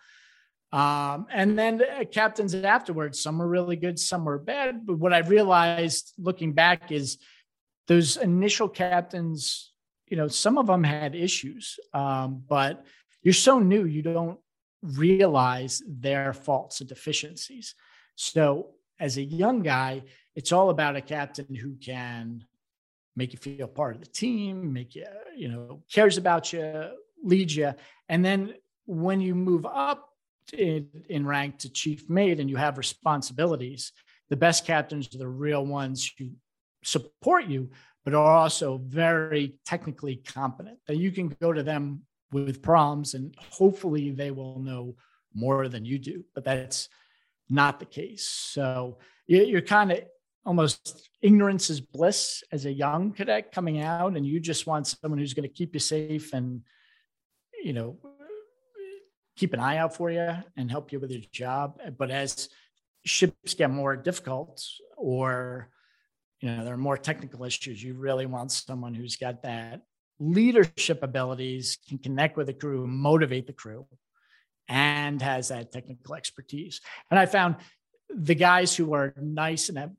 Um, 0.72 1.25
and 1.32 1.58
then 1.58 1.82
uh, 1.82 2.04
captains 2.12 2.54
afterwards, 2.54 3.20
some 3.20 3.39
were 3.39 3.48
really 3.48 3.75
good, 3.75 3.98
some 3.98 4.25
were 4.25 4.38
bad. 4.38 4.86
But 4.86 5.00
what 5.00 5.13
I 5.13 5.20
realized 5.20 6.13
looking 6.18 6.54
back 6.54 6.92
is 6.92 7.18
those 7.88 8.18
initial 8.18 8.70
captains, 8.70 9.72
you 10.08 10.18
know, 10.18 10.28
some 10.28 10.58
of 10.58 10.68
them 10.68 10.84
had 10.84 11.16
issues, 11.16 11.80
um, 11.94 12.44
but 12.48 12.86
you're 13.24 13.34
so 13.34 13.60
new, 13.60 13.86
you 13.86 14.04
don't 14.04 14.39
realize 14.84 15.82
their 15.88 16.34
faults 16.34 16.82
and 16.82 16.89
deficiencies. 16.89 17.74
So 18.16 18.72
as 19.00 19.18
a 19.18 19.24
young 19.24 19.62
guy, 19.62 20.04
it's 20.36 20.51
all 20.51 20.70
about 20.70 20.96
a 20.96 21.01
captain 21.01 21.56
who 21.56 21.75
can 21.75 22.46
make 23.19 23.33
you 23.33 23.39
feel 23.39 23.67
part 23.67 23.95
of 23.95 24.01
the 24.01 24.07
team, 24.07 24.73
make 24.73 24.95
you, 24.95 25.05
you 25.35 25.49
know, 25.49 25.83
cares 25.91 26.17
about 26.17 26.53
you, 26.53 26.89
leads 27.23 27.55
you. 27.55 27.73
And 28.07 28.23
then 28.23 28.53
when 28.85 29.19
you 29.19 29.35
move 29.35 29.65
up 29.65 30.09
in, 30.53 30.88
in 31.09 31.27
rank 31.27 31.59
to 31.59 31.69
chief 31.69 32.09
mate 32.09 32.39
and 32.39 32.49
you 32.49 32.55
have 32.55 32.77
responsibilities, 32.77 33.91
the 34.29 34.38
best 34.38 34.65
captains 34.65 35.13
are 35.13 35.17
the 35.17 35.27
real 35.27 35.65
ones 35.65 36.11
who 36.17 36.29
support 36.83 37.45
you, 37.45 37.69
but 38.05 38.13
are 38.13 38.38
also 38.38 38.79
very 38.85 39.55
technically 39.65 40.15
competent. 40.15 40.79
That 40.88 40.97
you 40.97 41.11
can 41.11 41.35
go 41.41 41.51
to 41.51 41.61
them 41.61 42.03
with 42.31 42.61
problems 42.61 43.15
and 43.15 43.35
hopefully 43.51 44.11
they 44.11 44.31
will 44.31 44.59
know 44.59 44.95
more 45.33 45.67
than 45.67 45.83
you 45.83 45.99
do, 45.99 46.23
but 46.33 46.45
that's 46.45 46.88
not 47.49 47.79
the 47.79 47.85
case. 47.85 48.25
So 48.25 48.99
you're 49.27 49.61
kind 49.61 49.91
of 49.91 49.99
almost 50.46 51.10
ignorance 51.22 51.69
is 51.69 51.81
bliss 51.81 52.43
as 52.51 52.65
a 52.65 52.72
young 52.72 53.12
cadet 53.12 53.51
coming 53.51 53.81
out 53.81 54.15
and 54.15 54.25
you 54.25 54.39
just 54.39 54.65
want 54.65 54.88
someone 54.88 55.19
who's 55.19 55.34
going 55.34 55.48
to 55.48 55.53
keep 55.53 55.74
you 55.74 55.79
safe 55.79 56.34
and 56.34 56.62
you 57.63 57.74
know 57.74 57.98
keep 59.39 59.53
an 59.53 59.60
eye 59.60 59.77
out 59.77 59.96
for 59.96 60.12
you 60.12 60.34
and 60.58 60.69
help 60.69 60.91
you 60.91 61.00
with 61.00 61.12
your 61.12 61.22
job. 61.31 61.79
But 61.98 62.12
as 62.12 62.50
ships 63.05 63.53
get 63.53 63.69
more 63.69 63.96
difficult 63.96 64.62
or 64.98 65.69
you 66.41 66.50
know 66.50 66.63
there 66.65 66.74
are 66.74 66.77
more 66.77 66.98
technical 66.98 67.46
issues 67.46 67.81
you 67.81 67.93
really 67.93 68.25
want 68.25 68.51
someone 68.51 68.93
who's 68.93 69.15
got 69.15 69.43
that 69.43 69.81
leadership 70.19 71.01
abilities 71.01 71.77
can 71.88 71.98
connect 71.98 72.36
with 72.36 72.48
the 72.48 72.53
crew 72.53 72.86
motivate 72.86 73.48
the 73.48 73.53
crew 73.53 73.88
and 74.67 75.22
has 75.22 75.48
that 75.48 75.72
technical 75.72 76.15
expertise. 76.15 76.81
And 77.10 77.19
i 77.19 77.25
found 77.25 77.55
the 78.13 78.36
guys 78.36 78.75
who 78.75 78.93
are 78.93 79.13
nice 79.17 79.69
and 79.69 79.77
have 79.77 79.91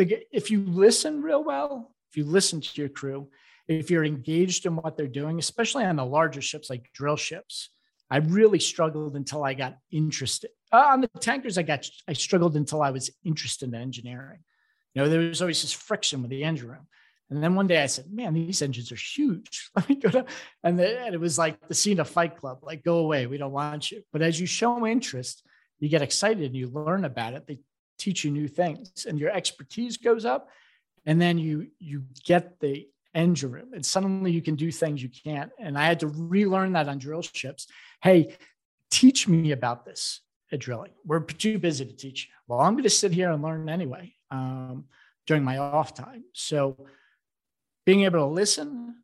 the, 0.00 0.22
if 0.32 0.50
you 0.50 0.64
listen 0.66 1.22
real 1.22 1.44
well, 1.44 1.94
if 2.10 2.16
you 2.16 2.24
listen 2.24 2.60
to 2.60 2.80
your 2.80 2.88
crew, 2.88 3.28
if 3.68 3.90
you're 3.90 4.04
engaged 4.04 4.66
in 4.66 4.76
what 4.76 4.96
they're 4.96 5.06
doing, 5.06 5.38
especially 5.38 5.84
on 5.84 5.96
the 5.96 6.04
larger 6.04 6.40
ships 6.40 6.70
like 6.70 6.90
drill 6.92 7.16
ships, 7.16 7.70
I 8.10 8.16
really 8.16 8.58
struggled 8.58 9.14
until 9.14 9.44
I 9.44 9.54
got 9.54 9.76
interested. 9.92 10.50
Uh, 10.72 10.88
on 10.88 11.00
the 11.02 11.08
tankers, 11.20 11.58
I 11.58 11.62
got 11.62 11.88
I 12.08 12.14
struggled 12.14 12.56
until 12.56 12.82
I 12.82 12.90
was 12.90 13.10
interested 13.24 13.68
in 13.68 13.74
engineering. 13.74 14.40
You 14.94 15.02
know, 15.02 15.08
there 15.08 15.20
was 15.20 15.42
always 15.42 15.62
this 15.62 15.72
friction 15.72 16.22
with 16.22 16.30
the 16.30 16.42
engine 16.42 16.68
room. 16.68 16.88
And 17.28 17.40
then 17.40 17.54
one 17.54 17.68
day 17.68 17.80
I 17.80 17.86
said, 17.86 18.06
"Man, 18.10 18.34
these 18.34 18.62
engines 18.62 18.90
are 18.90 18.96
huge. 18.96 19.70
Let 19.76 19.88
me 19.88 19.96
go 19.96 20.08
to." 20.10 20.24
And, 20.64 20.78
the, 20.78 20.98
and 20.98 21.14
it 21.14 21.20
was 21.20 21.38
like 21.38 21.68
the 21.68 21.74
scene 21.74 22.00
of 22.00 22.08
Fight 22.08 22.36
Club, 22.36 22.60
like 22.62 22.82
"Go 22.82 22.98
away, 22.98 23.26
we 23.26 23.38
don't 23.38 23.52
want 23.52 23.92
you." 23.92 24.02
But 24.12 24.22
as 24.22 24.40
you 24.40 24.46
show 24.46 24.84
interest, 24.86 25.44
you 25.78 25.88
get 25.88 26.02
excited 26.02 26.44
and 26.44 26.56
you 26.56 26.68
learn 26.68 27.04
about 27.04 27.34
it. 27.34 27.44
Teach 28.00 28.24
you 28.24 28.30
new 28.30 28.48
things 28.48 29.06
and 29.06 29.18
your 29.18 29.30
expertise 29.30 29.96
goes 29.96 30.24
up 30.24 30.48
and 31.06 31.20
then 31.20 31.38
you 31.38 31.68
you 31.78 32.04
get 32.24 32.58
the 32.60 32.88
engine 33.14 33.50
room 33.50 33.72
and 33.74 33.84
suddenly 33.84 34.30
you 34.30 34.40
can 34.40 34.54
do 34.54 34.70
things 34.70 35.02
you 35.02 35.08
can't. 35.08 35.50
And 35.58 35.76
i 35.76 35.84
had 35.84 36.00
to 36.00 36.08
relearn 36.08 36.72
that 36.72 36.88
on 36.88 36.98
drill 36.98 37.22
ships. 37.22 37.66
Hey 38.02 38.36
teach 38.90 39.28
me 39.28 39.52
about 39.52 39.84
this 39.84 40.20
at 40.50 40.58
drilling. 40.58 40.90
We're 41.06 41.20
too 41.20 41.58
busy 41.58 41.84
to 41.84 41.92
teach. 41.92 42.28
Well 42.48 42.60
i'm 42.60 42.74
going 42.74 42.84
to 42.84 42.90
sit 42.90 43.12
here 43.12 43.30
and 43.30 43.42
learn 43.42 43.68
anyway 43.68 44.14
um, 44.30 44.84
during 45.26 45.44
my 45.44 45.58
off 45.58 45.94
time. 45.94 46.24
So 46.32 46.86
being 47.84 48.04
able 48.04 48.20
to 48.20 48.26
listen 48.26 48.96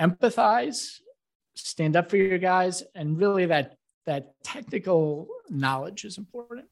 empathize 0.00 1.00
stand 1.54 1.96
up 1.96 2.08
for 2.08 2.16
your 2.16 2.38
guys 2.38 2.82
and 2.94 3.18
really 3.18 3.46
that 3.46 3.76
that 4.06 4.32
technical 4.42 5.28
knowledge 5.50 6.04
is 6.04 6.18
important 6.18 6.66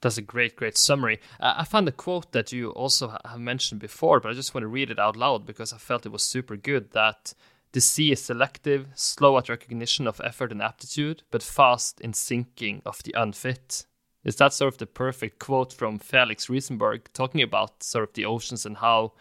that's 0.00 0.18
a 0.18 0.22
great, 0.22 0.56
great 0.56 0.76
summary. 0.76 1.20
Uh, 1.40 1.54
I 1.58 1.64
found 1.64 1.88
a 1.88 1.92
quote 1.92 2.32
that 2.32 2.52
you 2.52 2.70
also 2.70 3.16
have 3.24 3.40
mentioned 3.40 3.80
before, 3.80 4.20
but 4.20 4.30
I 4.30 4.34
just 4.34 4.54
want 4.54 4.62
to 4.62 4.68
read 4.68 4.90
it 4.90 4.98
out 4.98 5.16
loud 5.16 5.46
because 5.46 5.72
I 5.72 5.78
felt 5.78 6.06
it 6.06 6.12
was 6.12 6.22
super 6.22 6.56
good. 6.56 6.92
That 6.92 7.34
the 7.72 7.80
sea 7.80 8.12
is 8.12 8.22
selective, 8.22 8.88
slow 8.94 9.36
at 9.38 9.48
recognition 9.48 10.06
of 10.06 10.20
effort 10.22 10.52
and 10.52 10.62
aptitude, 10.62 11.22
but 11.30 11.42
fast 11.42 12.00
in 12.00 12.12
sinking 12.12 12.82
of 12.84 13.02
the 13.02 13.14
unfit. 13.16 13.86
Is 14.24 14.36
that 14.36 14.52
sort 14.52 14.74
of 14.74 14.78
the 14.78 14.86
perfect 14.86 15.38
quote 15.38 15.72
from 15.72 15.98
Felix 15.98 16.46
Riesenberg 16.46 17.02
talking 17.12 17.42
about 17.42 17.82
sort 17.82 18.08
of 18.08 18.14
the 18.14 18.24
oceans 18.24 18.66
and 18.66 18.76
how, 18.78 19.12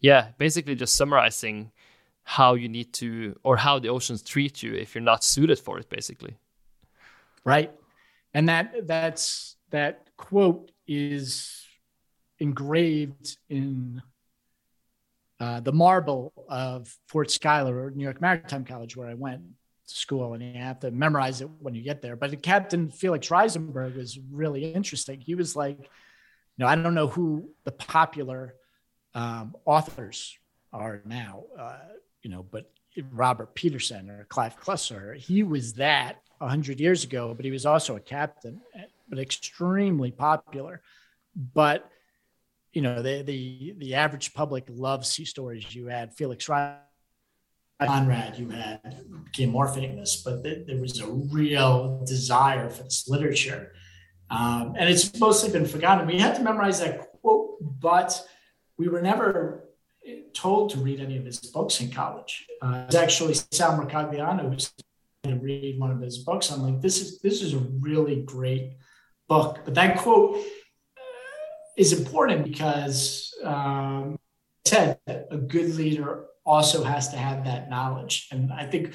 yeah, 0.00 0.28
basically 0.38 0.74
just 0.74 0.96
summarizing 0.96 1.70
how 2.24 2.54
you 2.54 2.68
need 2.68 2.92
to, 2.94 3.38
or 3.44 3.58
how 3.58 3.78
the 3.78 3.88
oceans 3.88 4.22
treat 4.22 4.62
you 4.62 4.74
if 4.74 4.94
you're 4.94 5.02
not 5.02 5.22
suited 5.22 5.58
for 5.58 5.78
it, 5.78 5.88
basically. 5.88 6.36
Right. 7.44 7.70
And 8.34 8.48
that, 8.48 8.86
that's, 8.86 9.56
that 9.70 10.08
quote 10.16 10.70
is 10.86 11.66
engraved 12.38 13.38
in 13.48 14.02
uh, 15.38 15.60
the 15.60 15.72
marble 15.72 16.32
of 16.48 16.94
Fort 17.08 17.30
Schuyler 17.30 17.84
or 17.84 17.90
New 17.90 18.04
York 18.04 18.20
Maritime 18.20 18.64
College, 18.64 18.96
where 18.96 19.08
I 19.08 19.14
went 19.14 19.42
to 19.88 19.94
school, 19.94 20.34
and 20.34 20.42
you 20.42 20.60
have 20.60 20.80
to 20.80 20.90
memorize 20.90 21.40
it 21.40 21.48
when 21.60 21.74
you 21.74 21.82
get 21.82 22.02
there. 22.02 22.16
But 22.16 22.42
Captain 22.42 22.90
Felix 22.90 23.28
Riesenberg 23.28 23.96
was 23.96 24.18
really 24.30 24.72
interesting. 24.72 25.20
He 25.20 25.34
was 25.34 25.56
like, 25.56 25.78
you 25.78 25.86
know, 26.58 26.66
I 26.66 26.74
don't 26.74 26.94
know 26.94 27.08
who 27.08 27.50
the 27.64 27.72
popular 27.72 28.54
um, 29.14 29.54
authors 29.64 30.36
are 30.72 31.02
now, 31.04 31.44
uh, 31.58 31.78
you 32.22 32.30
know, 32.30 32.42
but 32.42 32.70
Robert 33.12 33.54
Peterson 33.54 34.10
or 34.10 34.24
Clive 34.28 34.60
Cussler, 34.60 35.16
he 35.16 35.42
was 35.42 35.74
that 35.74 36.20
100 36.38 36.80
years 36.80 37.04
ago, 37.04 37.34
but 37.34 37.44
he 37.44 37.50
was 37.50 37.66
also 37.66 37.96
a 37.96 38.00
captain 38.00 38.60
but 39.10 39.18
extremely 39.18 40.10
popular. 40.10 40.80
But 41.36 41.90
you 42.72 42.82
know, 42.82 43.02
the 43.02 43.22
the 43.22 43.74
the 43.78 43.94
average 43.94 44.32
public 44.32 44.64
loves 44.68 45.08
sea 45.08 45.24
stories. 45.24 45.74
You 45.74 45.86
had 45.86 46.14
Felix 46.14 46.48
Conrad, 47.82 48.38
you 48.38 48.50
had 48.50 49.04
became 49.24 49.50
more 49.50 49.68
famous, 49.68 50.22
but 50.22 50.44
th- 50.44 50.66
there 50.66 50.76
was 50.80 51.00
a 51.00 51.06
real 51.06 52.02
desire 52.06 52.68
for 52.68 52.84
this 52.84 53.08
literature. 53.08 53.72
Um, 54.30 54.74
and 54.78 54.88
it's 54.88 55.18
mostly 55.18 55.50
been 55.50 55.66
forgotten. 55.66 56.06
We 56.06 56.18
had 56.18 56.36
to 56.36 56.42
memorize 56.42 56.80
that 56.80 57.00
quote, 57.20 57.56
but 57.60 58.22
we 58.76 58.88
were 58.88 59.02
never 59.02 59.70
told 60.34 60.70
to 60.70 60.78
read 60.78 61.00
any 61.00 61.16
of 61.16 61.24
his 61.24 61.40
books 61.40 61.80
in 61.80 61.90
college. 61.90 62.46
Uh, 62.62 62.84
it's 62.86 62.96
actually 62.96 63.34
Sal 63.34 63.78
Mercogliano 63.78 64.48
who's 64.50 64.72
to 65.24 65.36
read 65.36 65.78
one 65.78 65.90
of 65.90 66.00
his 66.00 66.18
books. 66.18 66.50
I'm 66.50 66.62
like, 66.62 66.80
this 66.80 67.00
is 67.00 67.20
this 67.20 67.42
is 67.42 67.54
a 67.54 67.58
really 67.58 68.22
great 68.22 68.74
book. 69.30 69.60
But 69.64 69.74
that 69.76 69.98
quote 69.98 70.36
is 71.78 71.98
important 71.98 72.44
because 72.44 73.32
um, 73.44 74.18
said 74.66 74.98
a 75.06 75.38
good 75.38 75.74
leader 75.76 76.26
also 76.44 76.82
has 76.84 77.08
to 77.10 77.16
have 77.16 77.44
that 77.44 77.70
knowledge. 77.70 78.28
And 78.32 78.52
I 78.52 78.66
think 78.66 78.94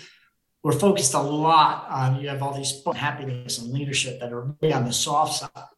we're 0.62 0.80
focused 0.88 1.14
a 1.14 1.22
lot 1.22 1.88
on 1.90 2.20
you 2.20 2.28
have 2.30 2.44
all 2.44 2.54
these 2.54 2.84
happiness 2.96 3.60
and 3.60 3.72
leadership 3.72 4.20
that 4.20 4.34
are 4.34 4.56
really 4.62 4.74
on 4.74 4.86
the 4.86 4.94
soft 4.94 5.34
side, 5.36 5.70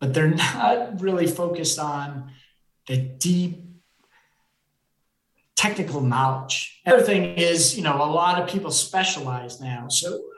but 0.00 0.12
they're 0.12 0.34
not 0.48 1.00
really 1.00 1.26
focused 1.26 1.78
on 1.78 2.32
the 2.88 2.96
deep 2.96 3.64
technical 5.56 6.00
knowledge. 6.00 6.80
Another 6.86 7.02
thing 7.02 7.34
is, 7.36 7.76
you 7.76 7.82
know, 7.82 7.96
a 7.96 8.10
lot 8.10 8.40
of 8.40 8.48
people 8.48 8.70
specialize 8.70 9.60
now. 9.60 9.88
So 9.88 10.20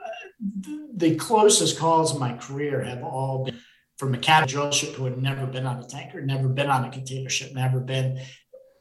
the 0.95 1.15
closest 1.15 1.77
calls 1.77 2.13
in 2.13 2.19
my 2.19 2.33
career 2.33 2.83
have 2.83 3.03
all 3.03 3.45
been 3.45 3.59
from 3.97 4.11
mechanic 4.11 4.49
drill 4.49 4.71
ship 4.71 4.95
who 4.95 5.05
had 5.05 5.21
never 5.21 5.45
been 5.45 5.67
on 5.67 5.79
a 5.79 5.87
tanker, 5.87 6.21
never 6.21 6.47
been 6.47 6.69
on 6.69 6.85
a 6.85 6.89
container 6.89 7.29
ship, 7.29 7.53
never 7.53 7.79
been. 7.79 8.19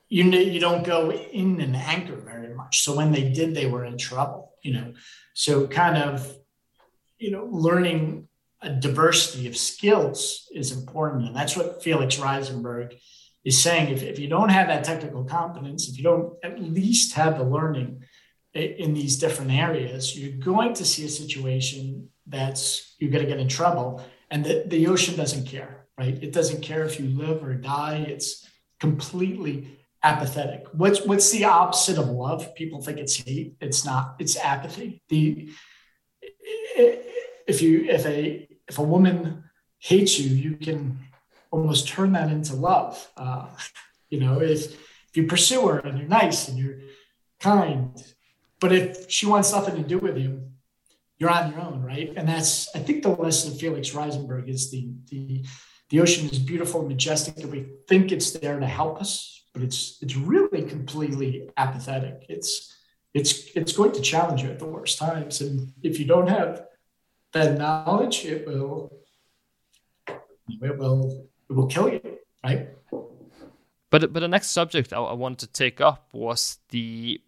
You 0.08 0.24
know, 0.24 0.38
you 0.38 0.58
don't 0.58 0.82
go 0.82 1.12
in 1.12 1.60
an 1.60 1.74
anchor 1.74 2.16
very 2.16 2.54
much. 2.54 2.82
So 2.82 2.96
when 2.96 3.12
they 3.12 3.30
did, 3.30 3.54
they 3.54 3.66
were 3.66 3.84
in 3.84 3.98
trouble. 3.98 4.54
You 4.62 4.72
know, 4.74 4.92
so 5.34 5.66
kind 5.66 5.96
of 5.96 6.34
you 7.20 7.30
know, 7.30 7.46
learning 7.50 8.26
a 8.62 8.70
diversity 8.70 9.46
of 9.46 9.56
skills 9.56 10.48
is 10.52 10.72
important. 10.72 11.26
And 11.26 11.36
that's 11.36 11.56
what 11.56 11.82
Felix 11.82 12.16
Riesenberg 12.16 12.94
is 13.44 13.62
saying. 13.62 13.92
If, 13.92 14.02
if 14.02 14.18
you 14.18 14.28
don't 14.28 14.48
have 14.48 14.68
that 14.68 14.84
technical 14.84 15.24
competence, 15.24 15.88
if 15.88 15.96
you 15.96 16.02
don't 16.02 16.32
at 16.42 16.60
least 16.60 17.14
have 17.14 17.38
the 17.38 17.44
learning 17.44 18.02
in 18.54 18.94
these 18.94 19.16
different 19.18 19.52
areas, 19.52 20.18
you're 20.18 20.38
going 20.38 20.74
to 20.74 20.84
see 20.84 21.04
a 21.04 21.08
situation 21.08 22.08
that's 22.26 22.94
you're 22.98 23.10
going 23.10 23.24
to 23.24 23.30
get 23.30 23.40
in 23.40 23.48
trouble. 23.48 24.02
And 24.30 24.44
the, 24.44 24.64
the 24.66 24.86
ocean 24.86 25.16
doesn't 25.16 25.46
care, 25.46 25.86
right? 25.98 26.18
It 26.22 26.32
doesn't 26.32 26.62
care 26.62 26.84
if 26.84 26.98
you 26.98 27.06
live 27.06 27.44
or 27.44 27.54
die. 27.54 28.04
It's 28.08 28.48
completely 28.78 29.78
apathetic. 30.02 30.66
What's 30.72 31.04
what's 31.04 31.30
the 31.30 31.44
opposite 31.44 31.98
of 31.98 32.08
love? 32.08 32.54
People 32.54 32.80
think 32.80 32.98
it's 32.98 33.16
hate. 33.16 33.54
It's 33.60 33.84
not. 33.84 34.16
It's 34.18 34.36
apathy. 34.36 35.02
The 35.08 35.50
if 37.46 37.62
you 37.62 37.84
if 37.84 38.06
a 38.06 38.48
if 38.68 38.78
a 38.78 38.82
woman 38.82 39.44
hates 39.78 40.18
you, 40.18 40.30
you 40.30 40.56
can 40.56 40.98
almost 41.50 41.88
turn 41.88 42.12
that 42.12 42.30
into 42.30 42.54
love. 42.54 43.10
Uh, 43.16 43.46
you 44.08 44.20
know, 44.20 44.40
if 44.40 44.72
if 44.72 45.16
you 45.16 45.26
pursue 45.26 45.66
her 45.68 45.78
and 45.78 45.98
you're 45.98 46.08
nice 46.08 46.48
and 46.48 46.58
you're 46.58 46.78
kind, 47.40 47.90
but 48.60 48.72
if 48.72 49.10
she 49.10 49.26
wants 49.26 49.52
nothing 49.52 49.76
to 49.76 49.82
do 49.82 49.98
with 49.98 50.18
you, 50.18 50.42
you're 51.18 51.30
on 51.30 51.50
your 51.52 51.60
own, 51.60 51.82
right? 51.82 52.12
And 52.16 52.28
that's 52.28 52.74
I 52.74 52.78
think 52.78 53.02
the 53.02 53.10
lesson 53.10 53.52
of 53.52 53.58
Felix 53.58 53.90
Riesenberg 53.90 54.48
is 54.48 54.70
the 54.70 54.90
the 55.10 55.44
the 55.90 56.00
ocean 56.00 56.28
is 56.28 56.38
beautiful 56.38 56.80
and 56.80 56.88
majestic, 56.88 57.36
and 57.38 57.50
we 57.50 57.66
think 57.88 58.12
it's 58.12 58.30
there 58.32 58.58
to 58.58 58.66
help 58.66 59.00
us, 59.00 59.44
but 59.52 59.62
it's 59.62 59.98
it's 60.00 60.16
really 60.16 60.62
completely 60.62 61.50
apathetic. 61.56 62.26
It's 62.28 62.76
it's 63.12 63.50
it's 63.56 63.72
going 63.72 63.92
to 63.92 64.00
challenge 64.00 64.42
you 64.42 64.50
at 64.50 64.58
the 64.58 64.66
worst 64.66 64.98
times, 64.98 65.40
and 65.40 65.72
if 65.82 65.98
you 65.98 66.06
don't 66.06 66.28
have 66.28 66.64
that 67.32 67.58
knowledge, 67.58 68.24
it 68.24 68.46
will 68.46 68.92
it 70.06 70.78
will 70.78 71.28
it 71.48 71.52
will 71.52 71.66
kill 71.66 71.88
you, 71.88 72.00
right? 72.44 72.68
But 73.90 74.12
but 74.12 74.20
the 74.20 74.28
next 74.28 74.50
subject 74.50 74.92
I, 74.92 74.98
I 74.98 75.14
wanted 75.14 75.40
to 75.40 75.46
take 75.48 75.80
up 75.80 76.08
was 76.12 76.58
the 76.70 77.20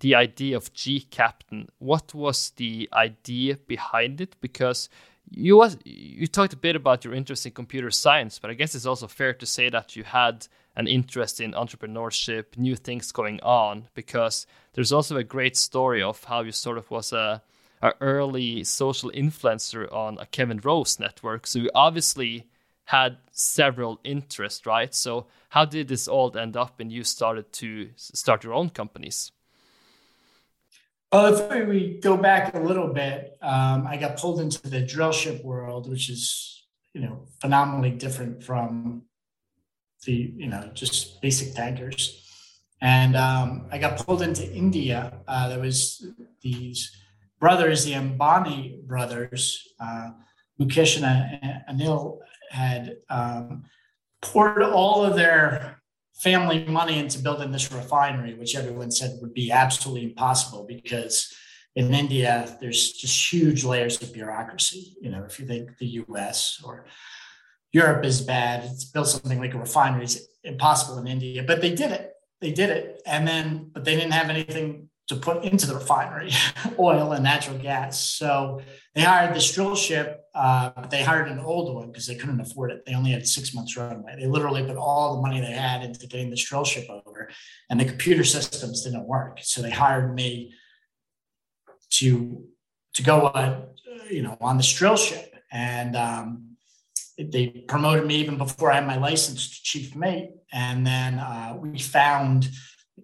the 0.00 0.14
idea 0.14 0.56
of 0.56 0.72
gCaptain. 0.74 1.68
What 1.78 2.14
was 2.14 2.50
the 2.56 2.88
idea 2.92 3.56
behind 3.56 4.20
it? 4.20 4.36
Because 4.40 4.88
you 5.30 5.56
was 5.56 5.78
you 5.84 6.26
talked 6.26 6.52
a 6.52 6.56
bit 6.58 6.76
about 6.76 7.04
your 7.04 7.14
interest 7.14 7.46
in 7.46 7.52
computer 7.52 7.90
science, 7.90 8.38
but 8.38 8.50
I 8.50 8.54
guess 8.54 8.74
it's 8.74 8.86
also 8.86 9.06
fair 9.06 9.32
to 9.34 9.46
say 9.46 9.70
that 9.70 9.96
you 9.96 10.04
had 10.04 10.46
an 10.76 10.86
interest 10.88 11.40
in 11.40 11.52
entrepreneurship, 11.52 12.56
new 12.56 12.74
things 12.74 13.12
going 13.12 13.40
on, 13.42 13.88
because 13.94 14.46
there's 14.72 14.92
also 14.92 15.16
a 15.16 15.24
great 15.24 15.56
story 15.56 16.02
of 16.02 16.24
how 16.24 16.40
you 16.42 16.52
sort 16.52 16.78
of 16.78 16.90
was 16.90 17.12
a, 17.12 17.42
early 18.00 18.64
social 18.64 19.10
influencer 19.10 19.92
on 19.92 20.16
a 20.18 20.26
Kevin 20.26 20.58
Rose 20.64 20.98
network. 20.98 21.46
So 21.46 21.58
you 21.58 21.70
obviously 21.74 22.46
had 22.86 23.18
several 23.30 24.00
interests, 24.04 24.66
right? 24.66 24.94
So 24.94 25.26
how 25.50 25.66
did 25.66 25.88
this 25.88 26.08
all 26.08 26.36
end 26.36 26.56
up 26.56 26.80
and 26.80 26.90
you 26.90 27.04
started 27.04 27.52
to 27.52 27.90
start 27.96 28.42
your 28.42 28.54
own 28.54 28.70
companies? 28.70 29.32
Well, 31.14 31.32
if 31.32 31.68
we 31.68 32.00
go 32.02 32.16
back 32.16 32.56
a 32.56 32.58
little 32.58 32.88
bit, 32.88 33.38
um, 33.40 33.86
I 33.86 33.96
got 33.96 34.16
pulled 34.16 34.40
into 34.40 34.60
the 34.68 34.80
drill 34.80 35.12
ship 35.12 35.44
world, 35.44 35.88
which 35.88 36.10
is 36.10 36.66
you 36.92 37.02
know 37.02 37.28
phenomenally 37.40 37.92
different 37.92 38.42
from 38.42 39.02
the 40.04 40.12
you 40.12 40.48
know 40.48 40.72
just 40.74 41.22
basic 41.22 41.54
tankers. 41.54 42.20
And 42.80 43.14
um, 43.14 43.68
I 43.70 43.78
got 43.78 44.04
pulled 44.04 44.22
into 44.22 44.52
India. 44.52 45.20
Uh, 45.28 45.50
there 45.50 45.60
was 45.60 46.04
these 46.42 46.90
brothers, 47.38 47.84
the 47.84 47.92
Ambani 47.92 48.82
brothers, 48.82 49.62
uh, 49.78 50.10
Mukesh 50.58 51.00
and 51.00 51.80
Anil, 51.80 52.18
had 52.50 52.96
um, 53.08 53.62
poured 54.20 54.64
all 54.64 55.04
of 55.04 55.14
their 55.14 55.80
family 56.14 56.64
money 56.64 56.98
into 56.98 57.18
building 57.18 57.50
this 57.50 57.72
refinery, 57.72 58.34
which 58.34 58.56
everyone 58.56 58.90
said 58.90 59.18
would 59.20 59.34
be 59.34 59.50
absolutely 59.50 60.04
impossible 60.04 60.64
because 60.66 61.34
in 61.76 61.92
India, 61.92 62.56
there's 62.60 62.92
just 62.92 63.32
huge 63.32 63.64
layers 63.64 64.00
of 64.00 64.12
bureaucracy. 64.12 64.94
You 65.00 65.10
know, 65.10 65.24
if 65.24 65.40
you 65.40 65.46
think 65.46 65.76
the 65.78 66.04
US 66.08 66.62
or 66.64 66.86
Europe 67.72 68.04
is 68.04 68.20
bad, 68.20 68.64
it's 68.64 68.84
built 68.84 69.08
something 69.08 69.40
like 69.40 69.54
a 69.54 69.58
refinery 69.58 70.04
is 70.04 70.28
impossible 70.44 70.98
in 70.98 71.08
India, 71.08 71.42
but 71.42 71.60
they 71.60 71.74
did 71.74 71.90
it. 71.90 72.12
They 72.40 72.52
did 72.52 72.70
it. 72.70 73.02
And 73.06 73.26
then, 73.26 73.70
but 73.72 73.84
they 73.84 73.96
didn't 73.96 74.12
have 74.12 74.30
anything 74.30 74.88
to 75.08 75.16
put 75.16 75.44
into 75.44 75.66
the 75.66 75.74
refinery, 75.74 76.30
oil 76.78 77.12
and 77.12 77.24
natural 77.24 77.58
gas. 77.58 78.00
So 78.00 78.62
they 78.94 79.02
hired 79.02 79.34
this 79.34 79.52
drill 79.52 79.76
ship, 79.76 80.24
uh, 80.34 80.70
but 80.76 80.90
they 80.90 81.02
hired 81.02 81.28
an 81.28 81.38
old 81.38 81.74
one 81.74 81.88
because 81.88 82.06
they 82.06 82.14
couldn't 82.14 82.40
afford 82.40 82.70
it. 82.70 82.84
They 82.86 82.94
only 82.94 83.10
had 83.10 83.26
six 83.26 83.54
months 83.54 83.76
runway. 83.76 84.16
They 84.18 84.26
literally 84.26 84.64
put 84.64 84.76
all 84.76 85.16
the 85.16 85.22
money 85.22 85.40
they 85.40 85.52
had 85.52 85.82
into 85.82 86.06
getting 86.06 86.30
this 86.30 86.44
drill 86.44 86.64
ship 86.64 86.88
over, 86.88 87.28
and 87.68 87.78
the 87.78 87.84
computer 87.84 88.24
systems 88.24 88.82
didn't 88.82 89.06
work. 89.06 89.38
So 89.42 89.60
they 89.60 89.70
hired 89.70 90.14
me 90.14 90.54
to 91.90 92.44
to 92.94 93.02
go, 93.02 93.26
uh, 93.26 93.62
you 94.08 94.22
know, 94.22 94.38
on 94.40 94.56
this 94.56 94.72
drill 94.72 94.96
ship, 94.96 95.34
and 95.52 95.96
um, 95.96 96.56
they 97.18 97.48
promoted 97.68 98.06
me 98.06 98.16
even 98.16 98.38
before 98.38 98.72
I 98.72 98.76
had 98.76 98.86
my 98.86 98.96
license 98.96 99.48
to 99.48 99.62
chief 99.62 99.94
mate. 99.94 100.30
And 100.52 100.86
then 100.86 101.18
uh, 101.18 101.56
we 101.58 101.78
found 101.78 102.48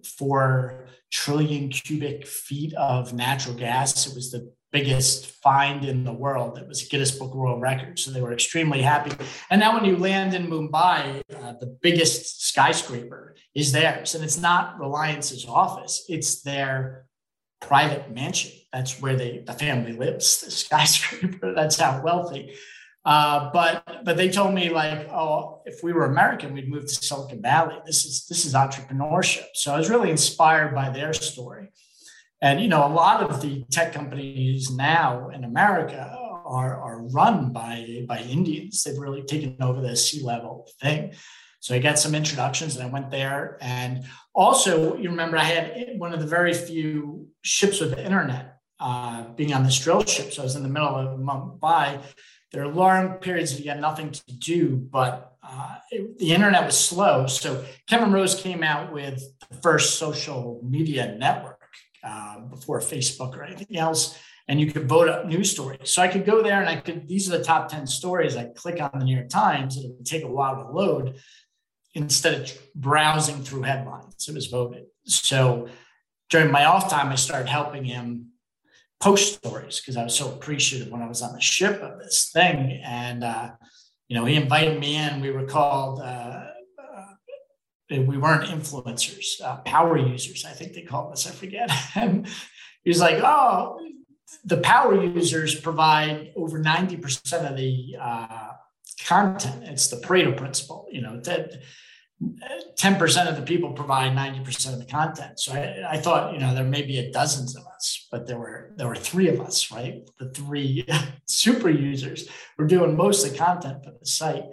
four 0.03 0.87
trillion 1.11 1.69
cubic 1.69 2.25
feet 2.25 2.73
of 2.75 3.13
natural 3.13 3.55
gas. 3.55 4.07
It 4.07 4.15
was 4.15 4.31
the 4.31 4.51
biggest 4.71 5.25
find 5.25 5.83
in 5.83 6.03
the 6.03 6.13
world. 6.13 6.57
It 6.57 6.67
was 6.67 6.83
a 6.83 6.87
Guinness 6.87 7.11
Book 7.11 7.35
World 7.35 7.61
Record. 7.61 7.99
So 7.99 8.11
they 8.11 8.21
were 8.21 8.33
extremely 8.33 8.81
happy. 8.81 9.11
And 9.49 9.59
now 9.59 9.75
when 9.75 9.85
you 9.85 9.97
land 9.97 10.33
in 10.33 10.47
Mumbai, 10.47 11.21
uh, 11.35 11.53
the 11.59 11.77
biggest 11.81 12.47
skyscraper 12.47 13.35
is 13.53 13.71
theirs. 13.71 14.15
And 14.15 14.23
it's 14.23 14.39
not 14.39 14.79
Reliance's 14.79 15.45
office, 15.45 16.05
it's 16.07 16.41
their 16.41 17.05
private 17.59 18.11
mansion. 18.13 18.51
That's 18.71 19.01
where 19.01 19.15
they 19.15 19.43
the 19.45 19.53
family 19.53 19.93
lives, 19.93 20.41
the 20.41 20.51
skyscraper. 20.63 21.53
That's 21.53 21.79
how 21.79 22.01
wealthy. 22.01 22.53
Uh, 23.03 23.49
but 23.51 24.03
but 24.05 24.15
they 24.15 24.29
told 24.29 24.53
me 24.53 24.69
like, 24.69 25.09
oh, 25.09 25.61
if 25.65 25.83
we 25.83 25.91
were 25.91 26.05
American, 26.05 26.53
we'd 26.53 26.69
move 26.69 26.83
to 26.83 26.93
Silicon 26.93 27.41
Valley. 27.41 27.75
This 27.85 28.05
is 28.05 28.27
this 28.27 28.45
is 28.45 28.53
entrepreneurship. 28.53 29.47
So 29.55 29.73
I 29.73 29.77
was 29.77 29.89
really 29.89 30.11
inspired 30.11 30.75
by 30.75 30.89
their 30.89 31.13
story. 31.13 31.71
And 32.41 32.61
you 32.61 32.67
know, 32.67 32.85
a 32.85 32.93
lot 32.93 33.21
of 33.23 33.41
the 33.41 33.63
tech 33.71 33.93
companies 33.93 34.69
now 34.69 35.29
in 35.29 35.43
America 35.43 36.15
are, 36.45 36.79
are 36.79 37.03
run 37.07 37.51
by 37.51 38.05
by 38.07 38.19
Indians. 38.19 38.83
They've 38.83 38.97
really 38.97 39.23
taken 39.23 39.57
over 39.61 39.81
the 39.81 39.95
C-level 39.95 40.67
thing. 40.79 41.13
So 41.59 41.75
I 41.75 41.79
got 41.79 41.99
some 41.99 42.15
introductions 42.15 42.75
and 42.75 42.87
I 42.87 42.89
went 42.91 43.11
there. 43.11 43.57
And 43.61 44.05
also, 44.33 44.97
you 44.97 45.09
remember 45.09 45.37
I 45.37 45.43
had 45.43 45.99
one 45.99 46.11
of 46.11 46.19
the 46.19 46.25
very 46.25 46.53
few 46.53 47.27
ships 47.43 47.79
with 47.79 47.91
the 47.91 48.03
internet 48.03 48.57
uh, 48.79 49.25
being 49.35 49.53
on 49.53 49.63
this 49.63 49.79
drill 49.79 50.03
ship. 50.03 50.33
So 50.33 50.41
I 50.41 50.45
was 50.45 50.55
in 50.55 50.63
the 50.63 50.69
middle 50.69 50.95
of 50.95 51.19
Mumbai 51.19 52.01
there 52.51 52.63
are 52.63 52.67
long 52.67 53.13
periods 53.15 53.55
that 53.55 53.63
you 53.63 53.69
had 53.69 53.79
nothing 53.79 54.11
to 54.11 54.37
do, 54.37 54.75
but 54.75 55.37
uh, 55.43 55.75
it, 55.89 56.19
the 56.19 56.33
internet 56.33 56.65
was 56.65 56.77
slow. 56.77 57.27
So 57.27 57.63
Kevin 57.87 58.11
Rose 58.11 58.35
came 58.35 58.61
out 58.63 58.91
with 58.91 59.23
the 59.49 59.57
first 59.57 59.97
social 59.97 60.61
media 60.63 61.15
network 61.17 61.61
uh, 62.03 62.39
before 62.41 62.79
Facebook 62.79 63.35
or 63.37 63.43
anything 63.43 63.77
else, 63.77 64.17
and 64.47 64.59
you 64.59 64.71
could 64.71 64.87
vote 64.87 65.07
up 65.07 65.25
news 65.25 65.51
stories. 65.51 65.91
So 65.91 66.01
I 66.01 66.09
could 66.09 66.25
go 66.25 66.43
there 66.43 66.59
and 66.59 66.69
I 66.69 66.75
could, 66.75 67.07
these 67.07 67.31
are 67.31 67.37
the 67.37 67.43
top 67.43 67.69
10 67.69 67.87
stories. 67.87 68.35
I 68.35 68.45
click 68.55 68.81
on 68.81 68.91
the 68.99 69.05
New 69.05 69.15
York 69.15 69.29
Times, 69.29 69.77
it 69.77 69.89
would 69.95 70.05
take 70.05 70.23
a 70.23 70.27
while 70.27 70.57
to 70.57 70.69
load 70.69 71.15
instead 71.93 72.41
of 72.41 72.57
browsing 72.75 73.43
through 73.43 73.63
headlines. 73.63 74.27
It 74.27 74.35
was 74.35 74.47
voted. 74.47 74.85
So 75.05 75.67
during 76.29 76.51
my 76.51 76.65
off 76.65 76.89
time, 76.89 77.09
I 77.09 77.15
started 77.15 77.49
helping 77.49 77.83
him 77.83 78.30
post 79.01 79.33
stories 79.33 79.79
because 79.79 79.97
I 79.97 80.03
was 80.03 80.15
so 80.15 80.31
appreciative 80.31 80.91
when 80.91 81.01
I 81.01 81.07
was 81.07 81.21
on 81.21 81.33
the 81.33 81.41
ship 81.41 81.81
of 81.81 81.99
this 81.99 82.29
thing. 82.31 82.81
And, 82.83 83.23
uh, 83.23 83.51
you 84.07 84.15
know, 84.15 84.25
he 84.25 84.35
invited 84.35 84.79
me 84.79 84.95
in. 84.95 85.21
We 85.21 85.31
were 85.31 85.45
called, 85.45 85.99
uh, 85.99 86.45
uh, 86.81 87.05
we 87.89 88.17
weren't 88.17 88.49
influencers, 88.49 89.41
uh, 89.43 89.57
power 89.57 89.97
users, 89.97 90.45
I 90.45 90.51
think 90.51 90.73
they 90.73 90.83
called 90.83 91.11
us, 91.11 91.27
I 91.27 91.31
forget. 91.31 91.69
and 91.95 92.27
he 92.83 92.89
was 92.89 92.99
like, 92.99 93.21
oh, 93.23 93.79
the 94.45 94.57
power 94.57 95.03
users 95.03 95.59
provide 95.59 96.31
over 96.35 96.59
90% 96.59 97.49
of 97.49 97.57
the 97.57 97.95
uh, 97.99 98.51
content. 99.05 99.63
It's 99.63 99.87
the 99.87 99.97
Pareto 99.97 100.37
principle, 100.37 100.87
you 100.91 101.01
know, 101.01 101.19
that 101.21 101.61
10% 102.21 103.29
of 103.29 103.35
the 103.35 103.41
people 103.41 103.73
provide 103.73 104.13
90% 104.13 104.73
of 104.73 104.79
the 104.79 104.85
content. 104.85 105.39
So 105.39 105.53
I, 105.53 105.93
I, 105.93 105.97
thought, 105.97 106.33
you 106.33 106.39
know, 106.39 106.53
there 106.53 106.63
may 106.63 106.83
be 106.83 106.99
a 106.99 107.11
dozens 107.11 107.55
of 107.55 107.63
us, 107.65 108.07
but 108.11 108.27
there 108.27 108.37
were 108.37 108.73
there 108.75 108.87
were 108.87 108.95
three 108.95 109.27
of 109.27 109.39
us, 109.41 109.71
right? 109.71 110.07
The 110.19 110.29
three 110.29 110.85
super 111.25 111.69
users 111.69 112.29
were 112.57 112.65
doing 112.65 112.95
most 112.95 113.25
of 113.25 113.31
the 113.31 113.37
content 113.37 113.83
for 113.83 113.91
the 113.99 114.05
site. 114.05 114.45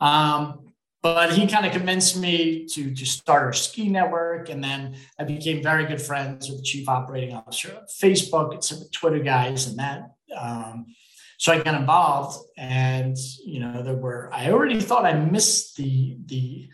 Um, 0.00 0.72
but 1.02 1.32
he 1.32 1.46
kind 1.46 1.66
of 1.66 1.72
convinced 1.72 2.18
me 2.18 2.66
to, 2.66 2.94
to 2.94 3.06
start 3.06 3.42
our 3.44 3.52
ski 3.52 3.88
network. 3.88 4.48
And 4.48 4.62
then 4.62 4.96
I 5.18 5.24
became 5.24 5.62
very 5.62 5.86
good 5.86 6.02
friends 6.02 6.48
with 6.48 6.58
the 6.58 6.64
chief 6.64 6.88
operating 6.88 7.34
officer 7.34 7.70
of 7.70 7.88
Facebook 7.88 8.52
and 8.52 8.64
some 8.64 8.80
Twitter 8.92 9.20
guys 9.20 9.66
and 9.66 9.78
that. 9.78 10.10
Um, 10.36 10.86
So 11.38 11.52
I 11.52 11.62
got 11.62 11.74
involved, 11.74 12.38
and 12.56 13.16
you 13.44 13.60
know, 13.60 13.82
there 13.82 13.94
were. 13.94 14.30
I 14.32 14.50
already 14.50 14.80
thought 14.80 15.04
I 15.04 15.12
missed 15.12 15.76
the 15.76 16.16
the 16.24 16.68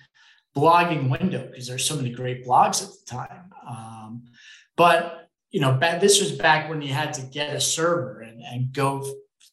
blogging 0.55 1.11
window 1.11 1.47
because 1.47 1.67
there's 1.67 1.85
so 1.85 1.97
many 1.97 2.11
great 2.11 2.47
blogs 2.47 2.83
at 2.83 2.91
the 2.91 3.07
time. 3.07 3.53
Um, 3.67 4.25
but 4.77 5.31
you 5.51 5.61
know, 5.61 5.79
this 5.79 6.21
was 6.21 6.33
back 6.33 6.71
when 6.71 6.81
you 6.81 6.93
had 6.93 7.13
to 7.15 7.23
get 7.23 7.55
a 7.55 7.61
server 7.61 8.23
and, 8.23 8.41
and 8.43 8.73
go 8.73 9.05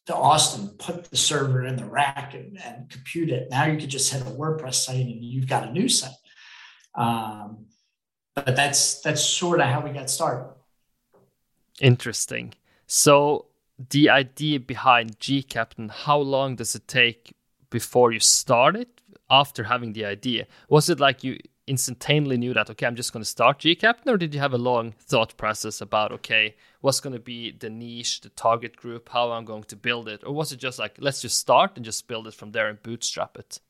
to 0.06 0.16
Austin, 0.16 0.68
put 0.78 1.04
the 1.04 1.16
server 1.16 1.64
in 1.66 1.76
the 1.76 1.84
rack 1.84 2.34
and, 2.34 2.58
and 2.64 2.88
compute 2.88 3.28
it. 3.28 3.48
Now 3.50 3.66
you 3.66 3.78
could 3.78 3.90
just 3.90 4.12
hit 4.12 4.22
a 4.22 4.30
WordPress 4.30 4.74
site 4.74 5.04
and 5.04 5.22
you've 5.22 5.48
got 5.48 5.68
a 5.68 5.72
new 5.72 5.88
site. 5.88 6.12
Um, 6.94 7.66
but 8.34 8.56
that's 8.56 9.00
that's 9.02 9.22
sort 9.22 9.60
of 9.60 9.66
how 9.66 9.80
we 9.80 9.90
got 9.90 10.08
started. 10.08 10.50
Interesting. 11.80 12.54
So 12.86 13.46
the 13.90 14.10
idea 14.10 14.60
behind 14.60 15.18
gCaptain, 15.18 15.90
how 15.90 16.18
long 16.18 16.56
does 16.56 16.74
it 16.74 16.88
take 16.88 17.34
before 17.70 18.12
you 18.12 18.20
start 18.20 18.76
it? 18.76 18.99
After 19.30 19.64
having 19.64 19.92
the 19.92 20.04
idea, 20.04 20.46
was 20.68 20.90
it 20.90 20.98
like 20.98 21.22
you 21.22 21.38
instantaneously 21.66 22.36
knew 22.36 22.52
that 22.52 22.68
okay, 22.70 22.86
I'm 22.86 22.96
just 22.96 23.12
going 23.12 23.22
to 23.22 23.28
start 23.28 23.60
gCaptain, 23.60 24.08
or 24.08 24.16
did 24.16 24.34
you 24.34 24.40
have 24.40 24.54
a 24.54 24.58
long 24.58 24.92
thought 24.92 25.36
process 25.36 25.80
about 25.80 26.12
okay, 26.12 26.56
what's 26.80 27.00
going 27.00 27.12
to 27.12 27.20
be 27.20 27.52
the 27.52 27.70
niche, 27.70 28.22
the 28.22 28.30
target 28.30 28.76
group, 28.76 29.08
how 29.08 29.30
I'm 29.30 29.44
going 29.44 29.64
to 29.64 29.76
build 29.76 30.08
it, 30.08 30.22
or 30.24 30.34
was 30.34 30.52
it 30.52 30.58
just 30.58 30.78
like 30.78 30.96
let's 30.98 31.22
just 31.22 31.38
start 31.38 31.76
and 31.76 31.84
just 31.84 32.08
build 32.08 32.26
it 32.26 32.34
from 32.34 32.52
there 32.52 32.68
and 32.68 32.82
bootstrap 32.82 33.38
it? 33.38 33.60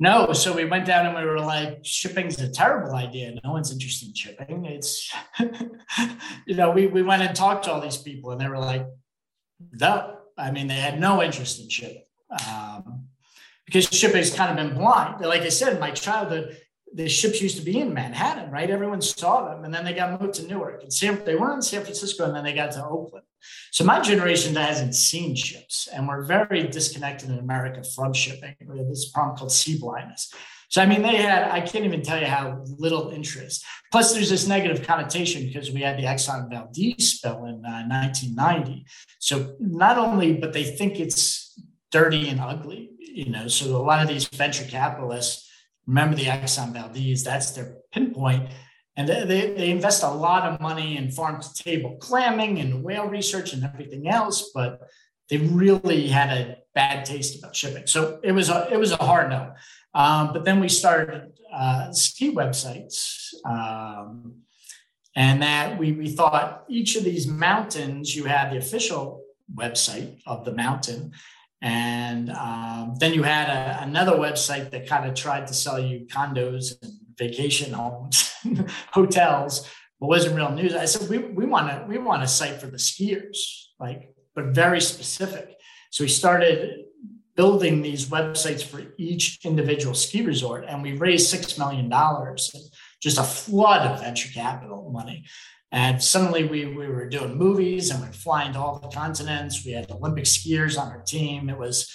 No, 0.00 0.32
so 0.32 0.54
we 0.54 0.64
went 0.64 0.86
down 0.86 1.06
and 1.06 1.16
we 1.16 1.24
were 1.24 1.40
like, 1.40 1.80
shipping's 1.82 2.40
a 2.40 2.48
terrible 2.48 2.94
idea. 2.94 3.34
No 3.42 3.50
one's 3.50 3.72
interested 3.72 4.08
in 4.08 4.14
shipping. 4.14 4.64
It's, 4.64 5.12
you 6.46 6.54
know, 6.54 6.70
we, 6.70 6.86
we 6.86 7.02
went 7.02 7.22
and 7.22 7.34
talked 7.34 7.64
to 7.64 7.72
all 7.72 7.80
these 7.80 7.96
people 7.96 8.30
and 8.30 8.40
they 8.40 8.46
were 8.46 8.60
like, 8.60 8.86
no. 9.72 10.18
I 10.36 10.52
mean, 10.52 10.68
they 10.68 10.76
had 10.76 11.00
no 11.00 11.20
interest 11.20 11.60
in 11.60 11.68
shipping 11.68 12.04
um, 12.30 13.07
because 13.68 13.86
shipping's 13.90 14.32
kind 14.32 14.50
of 14.50 14.56
been 14.56 14.74
blind. 14.78 15.20
Like 15.20 15.42
I 15.42 15.50
said, 15.50 15.74
in 15.74 15.78
my 15.78 15.90
childhood, 15.90 16.56
the 16.94 17.06
ships 17.06 17.42
used 17.42 17.58
to 17.58 17.62
be 17.62 17.78
in 17.78 17.92
Manhattan, 17.92 18.50
right? 18.50 18.70
Everyone 18.70 19.02
saw 19.02 19.46
them, 19.46 19.64
and 19.64 19.74
then 19.74 19.84
they 19.84 19.92
got 19.92 20.18
moved 20.18 20.34
to 20.34 20.46
Newark. 20.46 20.82
And 20.82 20.90
San, 20.90 21.22
they 21.26 21.34
were 21.34 21.52
in 21.52 21.60
San 21.60 21.82
Francisco, 21.82 22.24
and 22.24 22.34
then 22.34 22.44
they 22.44 22.54
got 22.54 22.72
to 22.72 22.84
Oakland. 22.84 23.26
So 23.72 23.84
my 23.84 24.00
generation 24.00 24.56
hasn't 24.56 24.94
seen 24.94 25.36
ships, 25.36 25.86
and 25.92 26.08
we're 26.08 26.24
very 26.24 26.66
disconnected 26.66 27.28
in 27.28 27.38
America 27.38 27.84
from 27.84 28.14
shipping. 28.14 28.54
We 28.66 28.78
have 28.78 28.88
this 28.88 29.10
problem 29.10 29.36
called 29.36 29.52
sea 29.52 29.78
blindness. 29.78 30.32
So 30.70 30.82
I 30.82 30.86
mean, 30.86 31.02
they 31.02 31.16
had 31.16 31.50
I 31.50 31.60
can't 31.60 31.84
even 31.84 32.02
tell 32.02 32.18
you 32.18 32.26
how 32.26 32.64
little 32.78 33.10
interest. 33.10 33.64
Plus, 33.92 34.14
there's 34.14 34.30
this 34.30 34.48
negative 34.48 34.86
connotation 34.86 35.46
because 35.46 35.70
we 35.70 35.82
had 35.82 35.98
the 35.98 36.04
Exxon 36.04 36.50
Valdez 36.50 37.12
spill 37.12 37.44
in 37.44 37.64
uh, 37.64 37.84
1990. 37.86 38.86
So 39.18 39.56
not 39.60 39.98
only, 39.98 40.34
but 40.34 40.54
they 40.54 40.64
think 40.64 41.00
it's 41.00 41.58
dirty 41.90 42.28
and 42.28 42.40
ugly. 42.40 42.90
You 43.00 43.30
know, 43.30 43.48
so 43.48 43.76
a 43.76 43.78
lot 43.78 44.02
of 44.02 44.08
these 44.08 44.26
venture 44.28 44.64
capitalists 44.64 45.48
remember 45.88 46.16
the 46.16 46.26
Exxon 46.26 46.72
Valdez, 46.72 47.24
that's 47.24 47.50
their 47.52 47.78
pinpoint. 47.92 48.50
And 48.96 49.08
they, 49.08 49.54
they 49.56 49.70
invest 49.70 50.02
a 50.02 50.10
lot 50.10 50.42
of 50.42 50.60
money 50.60 50.96
in 50.96 51.10
farm 51.10 51.40
to 51.40 51.54
table 51.54 51.96
clamming 52.00 52.58
and 52.58 52.84
whale 52.84 53.06
research 53.06 53.52
and 53.52 53.64
everything 53.64 54.08
else, 54.08 54.50
but 54.54 54.80
they 55.30 55.38
really 55.38 56.08
had 56.08 56.30
a 56.36 56.56
bad 56.74 57.04
taste 57.04 57.38
about 57.38 57.56
shipping. 57.56 57.86
So 57.86 58.20
it 58.22 58.32
was 58.32 58.50
a, 58.50 58.68
it 58.70 58.76
was 58.76 58.92
a 58.92 58.96
hard 58.96 59.30
no. 59.30 59.52
Um, 59.94 60.32
but 60.32 60.44
then 60.44 60.60
we 60.60 60.68
started 60.68 61.32
uh, 61.52 61.92
ski 61.92 62.34
websites. 62.34 63.32
Um, 63.48 64.42
and 65.16 65.42
that 65.42 65.78
we, 65.78 65.92
we 65.92 66.10
thought 66.10 66.64
each 66.68 66.96
of 66.96 67.04
these 67.04 67.26
mountains, 67.26 68.14
you 68.14 68.24
had 68.24 68.52
the 68.52 68.58
official 68.58 69.24
website 69.52 70.20
of 70.26 70.44
the 70.44 70.52
mountain. 70.52 71.12
And 71.60 72.30
um, 72.30 72.94
then 73.00 73.14
you 73.14 73.22
had 73.22 73.48
a, 73.48 73.82
another 73.82 74.12
website 74.12 74.70
that 74.70 74.88
kind 74.88 75.08
of 75.08 75.14
tried 75.14 75.46
to 75.48 75.54
sell 75.54 75.78
you 75.78 76.06
condos 76.06 76.80
and 76.82 76.92
vacation 77.16 77.72
homes, 77.72 78.32
hotels, 78.92 79.68
but 80.00 80.06
wasn't 80.06 80.36
real 80.36 80.52
news. 80.52 80.74
I 80.74 80.84
said 80.84 81.08
we 81.08 81.18
we 81.18 81.46
want 81.46 81.68
to 81.68 81.84
we 81.88 81.98
want 81.98 82.22
a 82.22 82.28
site 82.28 82.60
for 82.60 82.68
the 82.68 82.76
skiers, 82.76 83.38
like 83.80 84.14
but 84.34 84.46
very 84.54 84.80
specific. 84.80 85.56
So 85.90 86.04
we 86.04 86.08
started 86.08 86.84
building 87.34 87.82
these 87.82 88.06
websites 88.06 88.62
for 88.62 88.82
each 88.98 89.38
individual 89.44 89.94
ski 89.94 90.22
resort, 90.22 90.64
and 90.68 90.82
we 90.82 90.92
raised 90.92 91.28
six 91.28 91.58
million 91.58 91.88
dollars, 91.88 92.52
just 93.02 93.18
a 93.18 93.22
flood 93.24 93.86
of 93.86 94.00
venture 94.00 94.32
capital 94.32 94.90
money. 94.92 95.24
And 95.70 96.02
suddenly 96.02 96.44
we, 96.44 96.64
we 96.66 96.88
were 96.88 97.08
doing 97.08 97.36
movies 97.36 97.90
and 97.90 98.00
we 98.00 98.08
are 98.08 98.12
flying 98.12 98.54
to 98.54 98.58
all 98.58 98.78
the 98.78 98.88
continents. 98.88 99.64
We 99.64 99.72
had 99.72 99.90
Olympic 99.90 100.24
skiers 100.24 100.80
on 100.80 100.88
our 100.88 101.02
team. 101.02 101.50
It 101.50 101.58
was 101.58 101.94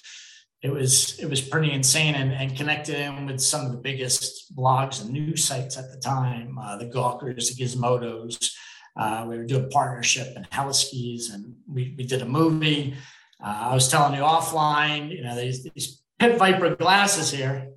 it 0.61 0.71
was 0.71 1.19
it 1.19 1.29
was 1.29 1.41
pretty 1.41 1.71
insane 1.71 2.15
and, 2.15 2.31
and 2.31 2.55
connected 2.55 2.95
in 2.95 3.25
with 3.25 3.41
some 3.41 3.65
of 3.65 3.71
the 3.71 3.79
biggest 3.79 4.55
blogs 4.55 5.01
and 5.01 5.11
news 5.11 5.43
sites 5.43 5.77
at 5.77 5.91
the 5.91 5.99
time, 5.99 6.57
uh, 6.57 6.77
the 6.77 6.85
Gawkers, 6.85 7.53
the 7.53 7.63
Gizmodos. 7.63 8.53
Uh, 8.95 9.25
we 9.27 9.37
were 9.37 9.43
doing 9.43 9.69
partnership 9.71 10.27
and 10.35 10.49
heliskis 10.51 11.33
and 11.33 11.55
we, 11.67 11.95
we 11.97 12.05
did 12.05 12.21
a 12.21 12.25
movie. 12.25 12.93
Uh, 13.43 13.69
I 13.71 13.73
was 13.73 13.89
telling 13.89 14.13
you 14.13 14.21
offline, 14.21 15.09
you 15.09 15.23
know, 15.23 15.35
these, 15.35 15.63
these 15.63 16.01
Pit 16.19 16.37
Viper 16.37 16.75
glasses 16.75 17.31
here 17.31 17.71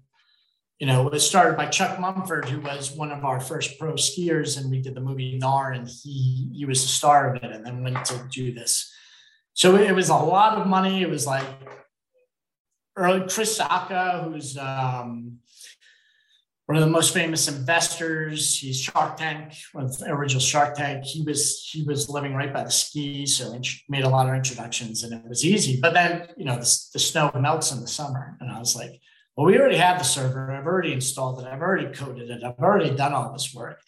you 0.78 0.86
know, 0.86 1.06
it 1.06 1.12
was 1.12 1.26
started 1.26 1.56
by 1.56 1.66
Chuck 1.66 1.98
Mumford, 1.98 2.46
who 2.46 2.60
was 2.60 2.92
one 2.92 3.10
of 3.10 3.24
our 3.24 3.40
first 3.40 3.78
pro 3.78 3.94
skiers, 3.94 4.60
and 4.60 4.70
we 4.70 4.82
did 4.82 4.94
the 4.94 5.00
movie 5.00 5.38
Nar, 5.38 5.72
and 5.72 5.88
he 5.88 6.50
he 6.52 6.64
was 6.66 6.82
the 6.82 6.88
star 6.88 7.34
of 7.34 7.42
it, 7.42 7.50
and 7.50 7.64
then 7.64 7.82
went 7.82 8.04
to 8.06 8.28
do 8.30 8.52
this. 8.52 8.92
So 9.54 9.76
it 9.76 9.92
was 9.92 10.10
a 10.10 10.16
lot 10.16 10.58
of 10.58 10.66
money. 10.66 11.00
It 11.00 11.08
was 11.08 11.26
like 11.26 11.46
early 12.94 13.26
Chris 13.26 13.58
Sacca, 13.58 14.24
who's 14.24 14.58
um, 14.58 15.38
one 16.66 16.76
of 16.76 16.84
the 16.84 16.90
most 16.90 17.14
famous 17.14 17.48
investors. 17.48 18.58
He's 18.58 18.78
Shark 18.78 19.16
Tank, 19.16 19.54
one 19.72 19.84
of 19.84 19.96
the 19.96 20.10
original 20.10 20.40
Shark 20.40 20.74
Tank. 20.74 21.04
He 21.04 21.22
was 21.22 21.66
he 21.72 21.84
was 21.84 22.10
living 22.10 22.34
right 22.34 22.52
by 22.52 22.64
the 22.64 22.70
ski, 22.70 23.24
so 23.24 23.58
made 23.88 24.04
a 24.04 24.10
lot 24.10 24.28
of 24.28 24.34
introductions, 24.34 25.04
and 25.04 25.14
it 25.14 25.26
was 25.26 25.42
easy. 25.42 25.80
But 25.80 25.94
then 25.94 26.28
you 26.36 26.44
know 26.44 26.56
the, 26.56 26.80
the 26.92 26.98
snow 26.98 27.30
melts 27.34 27.72
in 27.72 27.80
the 27.80 27.88
summer, 27.88 28.36
and 28.40 28.50
I 28.50 28.58
was 28.58 28.76
like 28.76 29.00
well, 29.36 29.46
we 29.46 29.58
already 29.58 29.76
have 29.76 29.98
the 29.98 30.04
server. 30.04 30.50
I've 30.50 30.66
already 30.66 30.94
installed 30.94 31.40
it. 31.40 31.46
I've 31.46 31.60
already 31.60 31.94
coded 31.94 32.30
it. 32.30 32.42
I've 32.42 32.58
already 32.58 32.94
done 32.96 33.12
all 33.12 33.32
this 33.32 33.54
work. 33.54 33.80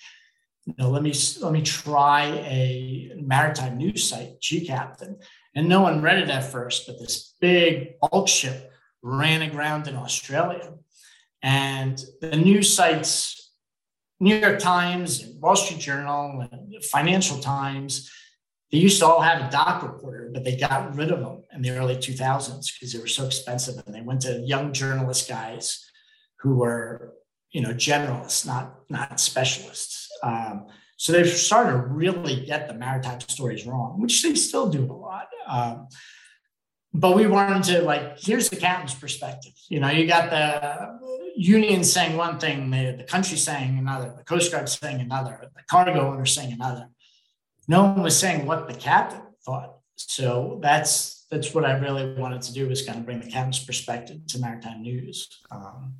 You 0.66 0.74
know, 0.78 0.90
let 0.90 1.02
me 1.02 1.14
let 1.40 1.52
me 1.52 1.62
try 1.62 2.26
a 2.26 3.12
maritime 3.16 3.78
news 3.78 4.06
site, 4.06 4.38
GCaptain. 4.40 5.22
And 5.54 5.68
no 5.68 5.80
one 5.80 6.02
read 6.02 6.18
it 6.18 6.28
at 6.28 6.44
first, 6.44 6.86
but 6.86 6.98
this 6.98 7.34
big 7.40 7.98
bulk 8.00 8.28
ship 8.28 8.70
ran 9.02 9.40
aground 9.40 9.88
in 9.88 9.96
Australia. 9.96 10.74
And 11.42 11.98
the 12.20 12.36
news 12.36 12.74
sites, 12.74 13.52
New 14.20 14.36
York 14.36 14.58
Times, 14.58 15.24
Wall 15.40 15.56
Street 15.56 15.80
Journal, 15.80 16.46
and 16.52 16.84
Financial 16.84 17.38
Times, 17.38 18.10
they 18.70 18.78
used 18.78 18.98
to 19.00 19.06
all 19.06 19.20
have 19.20 19.46
a 19.46 19.50
dock 19.50 19.82
reporter, 19.82 20.30
but 20.32 20.44
they 20.44 20.56
got 20.56 20.94
rid 20.94 21.10
of 21.10 21.20
them 21.20 21.42
in 21.52 21.62
the 21.62 21.70
early 21.70 21.96
2000s 21.96 22.72
because 22.72 22.92
they 22.92 22.98
were 22.98 23.06
so 23.06 23.26
expensive. 23.26 23.82
And 23.86 23.94
they 23.94 24.02
went 24.02 24.20
to 24.22 24.40
young 24.40 24.72
journalist 24.72 25.28
guys 25.28 25.86
who 26.40 26.56
were, 26.56 27.14
you 27.50 27.62
know, 27.62 27.70
generalists, 27.70 28.46
not 28.46 28.80
not 28.90 29.20
specialists. 29.20 30.08
Um, 30.22 30.66
so 30.96 31.12
they've 31.12 31.28
started 31.28 31.72
to 31.72 31.78
really 31.78 32.44
get 32.44 32.68
the 32.68 32.74
maritime 32.74 33.20
stories 33.20 33.66
wrong, 33.66 34.00
which 34.00 34.22
they 34.22 34.34
still 34.34 34.68
do 34.68 34.84
a 34.84 34.92
lot. 34.92 35.28
Um, 35.46 35.88
but 36.92 37.16
we 37.16 37.26
wanted 37.26 37.62
to 37.72 37.82
like, 37.82 38.18
here's 38.18 38.50
the 38.50 38.56
captain's 38.56 38.94
perspective. 38.94 39.52
You 39.68 39.80
know, 39.80 39.88
you 39.90 40.06
got 40.06 40.30
the 40.30 40.98
union 41.36 41.84
saying 41.84 42.16
one 42.16 42.38
thing, 42.38 42.70
the, 42.70 42.96
the 42.98 43.04
country 43.04 43.36
saying 43.36 43.78
another, 43.78 44.12
the 44.16 44.24
Coast 44.24 44.50
Guard 44.50 44.68
saying 44.68 45.00
another, 45.00 45.50
the 45.54 45.62
cargo 45.70 46.10
owner 46.10 46.26
saying 46.26 46.52
another 46.52 46.88
no 47.68 47.84
one 47.84 48.02
was 48.02 48.18
saying 48.18 48.46
what 48.46 48.66
the 48.66 48.74
captain 48.74 49.20
thought. 49.44 49.76
So 49.96 50.58
that's 50.62 51.26
that's 51.30 51.54
what 51.54 51.64
I 51.64 51.72
really 51.78 52.14
wanted 52.14 52.42
to 52.42 52.52
do 52.52 52.68
was 52.68 52.84
kind 52.84 52.98
of 52.98 53.04
bring 53.04 53.20
the 53.20 53.30
captain's 53.30 53.62
perspective 53.64 54.26
to 54.28 54.38
maritime 54.38 54.80
news. 54.82 55.28
Um, 55.50 55.94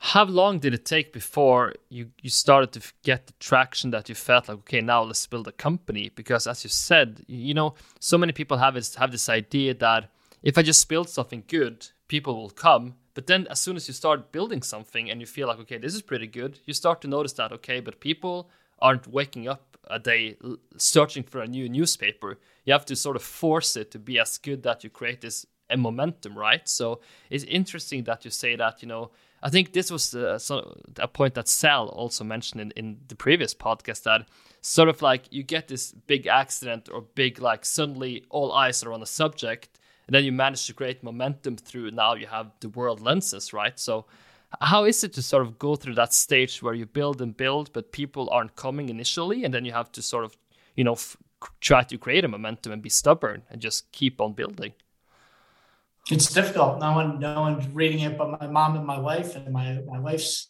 how 0.00 0.24
long 0.24 0.60
did 0.60 0.72
it 0.72 0.84
take 0.84 1.12
before 1.12 1.74
you, 1.88 2.10
you 2.22 2.30
started 2.30 2.70
to 2.72 2.92
get 3.02 3.26
the 3.26 3.32
traction 3.40 3.90
that 3.90 4.08
you 4.08 4.14
felt 4.14 4.48
like 4.48 4.58
okay 4.58 4.80
now 4.80 5.02
let's 5.02 5.26
build 5.26 5.48
a 5.48 5.52
company 5.52 6.10
because 6.14 6.46
as 6.46 6.62
you 6.62 6.70
said 6.70 7.24
you 7.26 7.52
know 7.52 7.74
so 7.98 8.16
many 8.16 8.32
people 8.32 8.58
have 8.58 8.74
this 8.74 8.94
have 8.94 9.10
this 9.10 9.28
idea 9.28 9.74
that 9.74 10.08
if 10.42 10.56
i 10.56 10.62
just 10.62 10.88
build 10.88 11.08
something 11.08 11.42
good 11.48 11.88
people 12.06 12.36
will 12.36 12.50
come 12.50 12.94
but 13.14 13.26
then 13.26 13.46
as 13.50 13.58
soon 13.60 13.74
as 13.74 13.88
you 13.88 13.94
start 13.94 14.30
building 14.30 14.62
something 14.62 15.10
and 15.10 15.20
you 15.20 15.26
feel 15.26 15.48
like 15.48 15.58
okay 15.58 15.78
this 15.78 15.96
is 15.96 16.02
pretty 16.02 16.28
good 16.28 16.60
you 16.64 16.72
start 16.72 17.00
to 17.00 17.08
notice 17.08 17.32
that 17.32 17.50
okay 17.50 17.80
but 17.80 17.98
people 17.98 18.48
aren't 18.78 19.08
waking 19.08 19.48
up 19.48 19.67
a 19.90 19.98
day 19.98 20.36
searching 20.76 21.22
for 21.22 21.40
a 21.40 21.46
new 21.46 21.68
newspaper. 21.68 22.38
You 22.64 22.72
have 22.72 22.86
to 22.86 22.96
sort 22.96 23.16
of 23.16 23.22
force 23.22 23.76
it 23.76 23.90
to 23.92 23.98
be 23.98 24.18
as 24.18 24.38
good 24.38 24.62
that 24.62 24.84
you 24.84 24.90
create 24.90 25.20
this 25.20 25.46
a 25.70 25.76
momentum, 25.76 26.36
right? 26.36 26.66
So 26.68 27.00
it's 27.30 27.44
interesting 27.44 28.04
that 28.04 28.24
you 28.24 28.30
say 28.30 28.56
that. 28.56 28.82
You 28.82 28.88
know, 28.88 29.10
I 29.42 29.50
think 29.50 29.72
this 29.72 29.90
was 29.90 30.14
uh, 30.14 30.38
so, 30.38 30.76
a 30.98 31.08
point 31.08 31.34
that 31.34 31.48
Sal 31.48 31.88
also 31.88 32.24
mentioned 32.24 32.60
in, 32.60 32.70
in 32.72 32.98
the 33.08 33.14
previous 33.14 33.54
podcast 33.54 34.04
that 34.04 34.26
sort 34.60 34.88
of 34.88 35.02
like 35.02 35.24
you 35.30 35.42
get 35.42 35.68
this 35.68 35.92
big 35.92 36.26
accident 36.26 36.88
or 36.92 37.02
big 37.14 37.40
like 37.40 37.64
suddenly 37.64 38.24
all 38.30 38.52
eyes 38.52 38.82
are 38.82 38.92
on 38.92 39.02
a 39.02 39.06
subject, 39.06 39.78
and 40.06 40.14
then 40.14 40.24
you 40.24 40.32
manage 40.32 40.66
to 40.66 40.74
create 40.74 41.02
momentum 41.02 41.56
through. 41.56 41.90
Now 41.90 42.14
you 42.14 42.26
have 42.26 42.52
the 42.60 42.70
world 42.70 43.00
lenses, 43.00 43.52
right? 43.52 43.78
So 43.78 44.06
how 44.60 44.84
is 44.84 45.04
it 45.04 45.12
to 45.14 45.22
sort 45.22 45.42
of 45.42 45.58
go 45.58 45.76
through 45.76 45.94
that 45.94 46.12
stage 46.12 46.62
where 46.62 46.74
you 46.74 46.86
build 46.86 47.20
and 47.20 47.36
build, 47.36 47.72
but 47.72 47.92
people 47.92 48.28
aren't 48.30 48.56
coming 48.56 48.88
initially, 48.88 49.44
and 49.44 49.52
then 49.52 49.64
you 49.64 49.72
have 49.72 49.92
to 49.92 50.02
sort 50.02 50.24
of 50.24 50.36
you 50.74 50.84
know 50.84 50.94
f- 50.94 51.16
try 51.60 51.82
to 51.82 51.98
create 51.98 52.24
a 52.24 52.28
momentum 52.28 52.72
and 52.72 52.82
be 52.82 52.88
stubborn 52.88 53.42
and 53.50 53.60
just 53.60 53.90
keep 53.92 54.20
on 54.20 54.32
building? 54.32 54.72
It's 56.10 56.32
difficult. 56.32 56.80
No 56.80 56.92
one, 56.92 57.20
no 57.20 57.40
one's 57.40 57.68
reading 57.68 58.00
it, 58.00 58.16
but 58.16 58.40
my 58.40 58.46
mom 58.46 58.76
and 58.76 58.86
my 58.86 58.98
wife, 58.98 59.36
and 59.36 59.52
my 59.52 59.80
my 59.86 59.98
wife's 59.98 60.48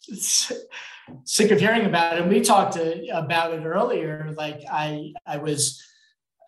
sick 1.25 1.51
of 1.51 1.59
hearing 1.59 1.85
about 1.85 2.15
it. 2.15 2.21
And 2.21 2.29
we 2.29 2.41
talked 2.41 2.73
to, 2.73 3.07
about 3.09 3.53
it 3.53 3.65
earlier. 3.65 4.33
Like 4.37 4.61
I, 4.71 5.13
I 5.25 5.37
was, 5.37 5.83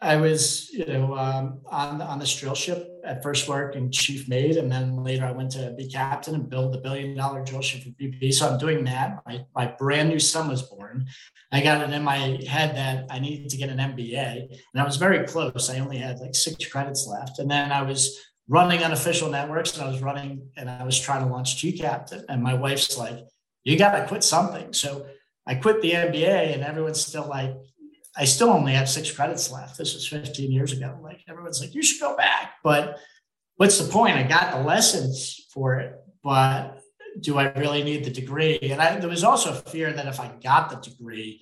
I 0.03 0.17
was, 0.17 0.71
you 0.71 0.85
know, 0.85 1.15
um, 1.15 1.59
on 1.67 2.01
on 2.01 2.17
this 2.17 2.35
drill 2.35 2.55
ship 2.55 2.87
at 3.05 3.21
first 3.21 3.47
work 3.47 3.75
and 3.75 3.93
chief 3.93 4.27
mate, 4.27 4.57
and 4.57 4.71
then 4.71 5.03
later 5.03 5.25
I 5.25 5.31
went 5.31 5.51
to 5.51 5.73
be 5.77 5.87
captain 5.87 6.33
and 6.33 6.49
build 6.49 6.73
the 6.73 6.79
billion 6.79 7.15
dollar 7.15 7.43
drill 7.43 7.61
ship 7.61 7.83
for 7.83 7.89
BP. 7.89 8.33
So 8.33 8.49
I'm 8.49 8.57
doing 8.57 8.83
that. 8.85 9.21
My 9.27 9.45
my 9.55 9.67
brand 9.67 10.09
new 10.09 10.19
son 10.19 10.47
was 10.47 10.63
born. 10.63 11.05
I 11.51 11.61
got 11.61 11.87
it 11.87 11.93
in 11.93 12.03
my 12.03 12.17
head 12.47 12.75
that 12.75 13.05
I 13.11 13.19
needed 13.19 13.49
to 13.49 13.57
get 13.57 13.69
an 13.69 13.77
MBA, 13.77 14.49
and 14.73 14.81
I 14.81 14.83
was 14.83 14.97
very 14.97 15.25
close. 15.27 15.69
I 15.69 15.79
only 15.79 15.97
had 15.97 16.19
like 16.19 16.33
six 16.33 16.65
credits 16.65 17.05
left, 17.07 17.37
and 17.37 17.49
then 17.49 17.71
I 17.71 17.83
was 17.83 18.19
running 18.51 18.83
unofficial 18.83 19.29
networks 19.29 19.77
and 19.77 19.87
I 19.87 19.89
was 19.89 20.01
running 20.01 20.49
and 20.57 20.69
I 20.69 20.83
was 20.83 20.99
trying 20.99 21.25
to 21.25 21.31
launch 21.31 21.55
gCaptain, 21.55 22.25
And 22.27 22.43
my 22.43 22.53
wife's 22.53 22.97
like, 22.97 23.19
you 23.63 23.77
got 23.77 23.97
to 23.97 24.05
quit 24.07 24.25
something. 24.25 24.73
So 24.73 25.05
I 25.47 25.55
quit 25.55 25.81
the 25.81 25.91
MBA 25.91 26.53
and 26.53 26.61
everyone's 26.61 26.99
still 26.99 27.27
like, 27.29 27.55
I 28.15 28.25
still 28.25 28.49
only 28.49 28.73
have 28.73 28.89
six 28.89 29.11
credits 29.11 29.51
left. 29.51 29.77
This 29.77 29.93
was 29.93 30.07
15 30.07 30.51
years 30.51 30.73
ago. 30.73 30.99
Like 31.01 31.23
everyone's 31.29 31.61
like, 31.61 31.73
you 31.73 31.81
should 31.81 32.01
go 32.01 32.15
back. 32.17 32.55
But 32.63 32.99
what's 33.55 33.79
the 33.79 33.91
point? 33.91 34.17
I 34.17 34.23
got 34.23 34.51
the 34.51 34.63
lessons 34.63 35.47
for 35.53 35.79
it, 35.79 35.95
but 36.23 36.81
do 37.19 37.37
I 37.37 37.51
really 37.53 37.83
need 37.83 38.03
the 38.03 38.11
degree? 38.11 38.59
And 38.61 38.81
I, 38.81 38.99
there 38.99 39.09
was 39.09 39.23
also 39.23 39.51
a 39.51 39.55
fear 39.55 39.93
that 39.93 40.07
if 40.07 40.19
I 40.19 40.31
got 40.43 40.69
the 40.69 40.89
degree, 40.89 41.41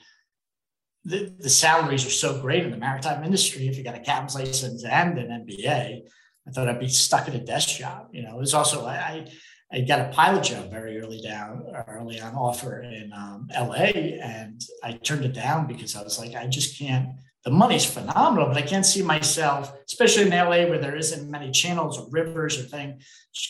the, 1.05 1.33
the 1.39 1.49
salaries 1.49 2.05
are 2.05 2.11
so 2.11 2.41
great 2.41 2.63
in 2.63 2.71
the 2.71 2.77
maritime 2.77 3.23
industry. 3.23 3.67
If 3.67 3.77
you 3.77 3.83
got 3.83 3.95
a 3.95 3.99
captain's 3.99 4.35
license 4.35 4.83
and 4.83 5.17
an 5.17 5.45
MBA, 5.45 6.01
I 6.47 6.51
thought 6.51 6.67
I'd 6.67 6.79
be 6.79 6.87
stuck 6.87 7.27
at 7.27 7.35
a 7.35 7.39
desk 7.39 7.77
job. 7.77 8.09
You 8.11 8.23
know, 8.23 8.35
it 8.35 8.39
was 8.39 8.53
also 8.53 8.85
I 8.85 9.27
I 9.71 9.81
got 9.81 9.99
a 9.99 10.09
pilot 10.09 10.43
job 10.43 10.71
very 10.71 10.99
early 10.99 11.21
down 11.21 11.65
early 11.87 12.19
on 12.19 12.33
offer 12.33 12.81
in 12.81 13.13
um, 13.13 13.47
LA, 13.53 13.91
and 14.21 14.61
I 14.83 14.93
turned 14.93 15.25
it 15.25 15.33
down 15.33 15.67
because 15.67 15.95
I 15.95 16.01
was 16.01 16.17
like, 16.17 16.35
I 16.35 16.47
just 16.47 16.77
can't. 16.77 17.09
The 17.45 17.51
money's 17.51 17.85
phenomenal, 17.85 18.47
but 18.47 18.57
I 18.57 18.63
can't 18.63 18.85
see 18.85 19.01
myself, 19.01 19.71
especially 19.85 20.23
in 20.23 20.29
LA 20.31 20.67
where 20.67 20.79
there 20.79 20.95
isn't 20.95 21.29
many 21.29 21.51
channels 21.51 21.97
or 21.97 22.07
rivers 22.09 22.59
or 22.59 22.63
thing, 22.63 22.99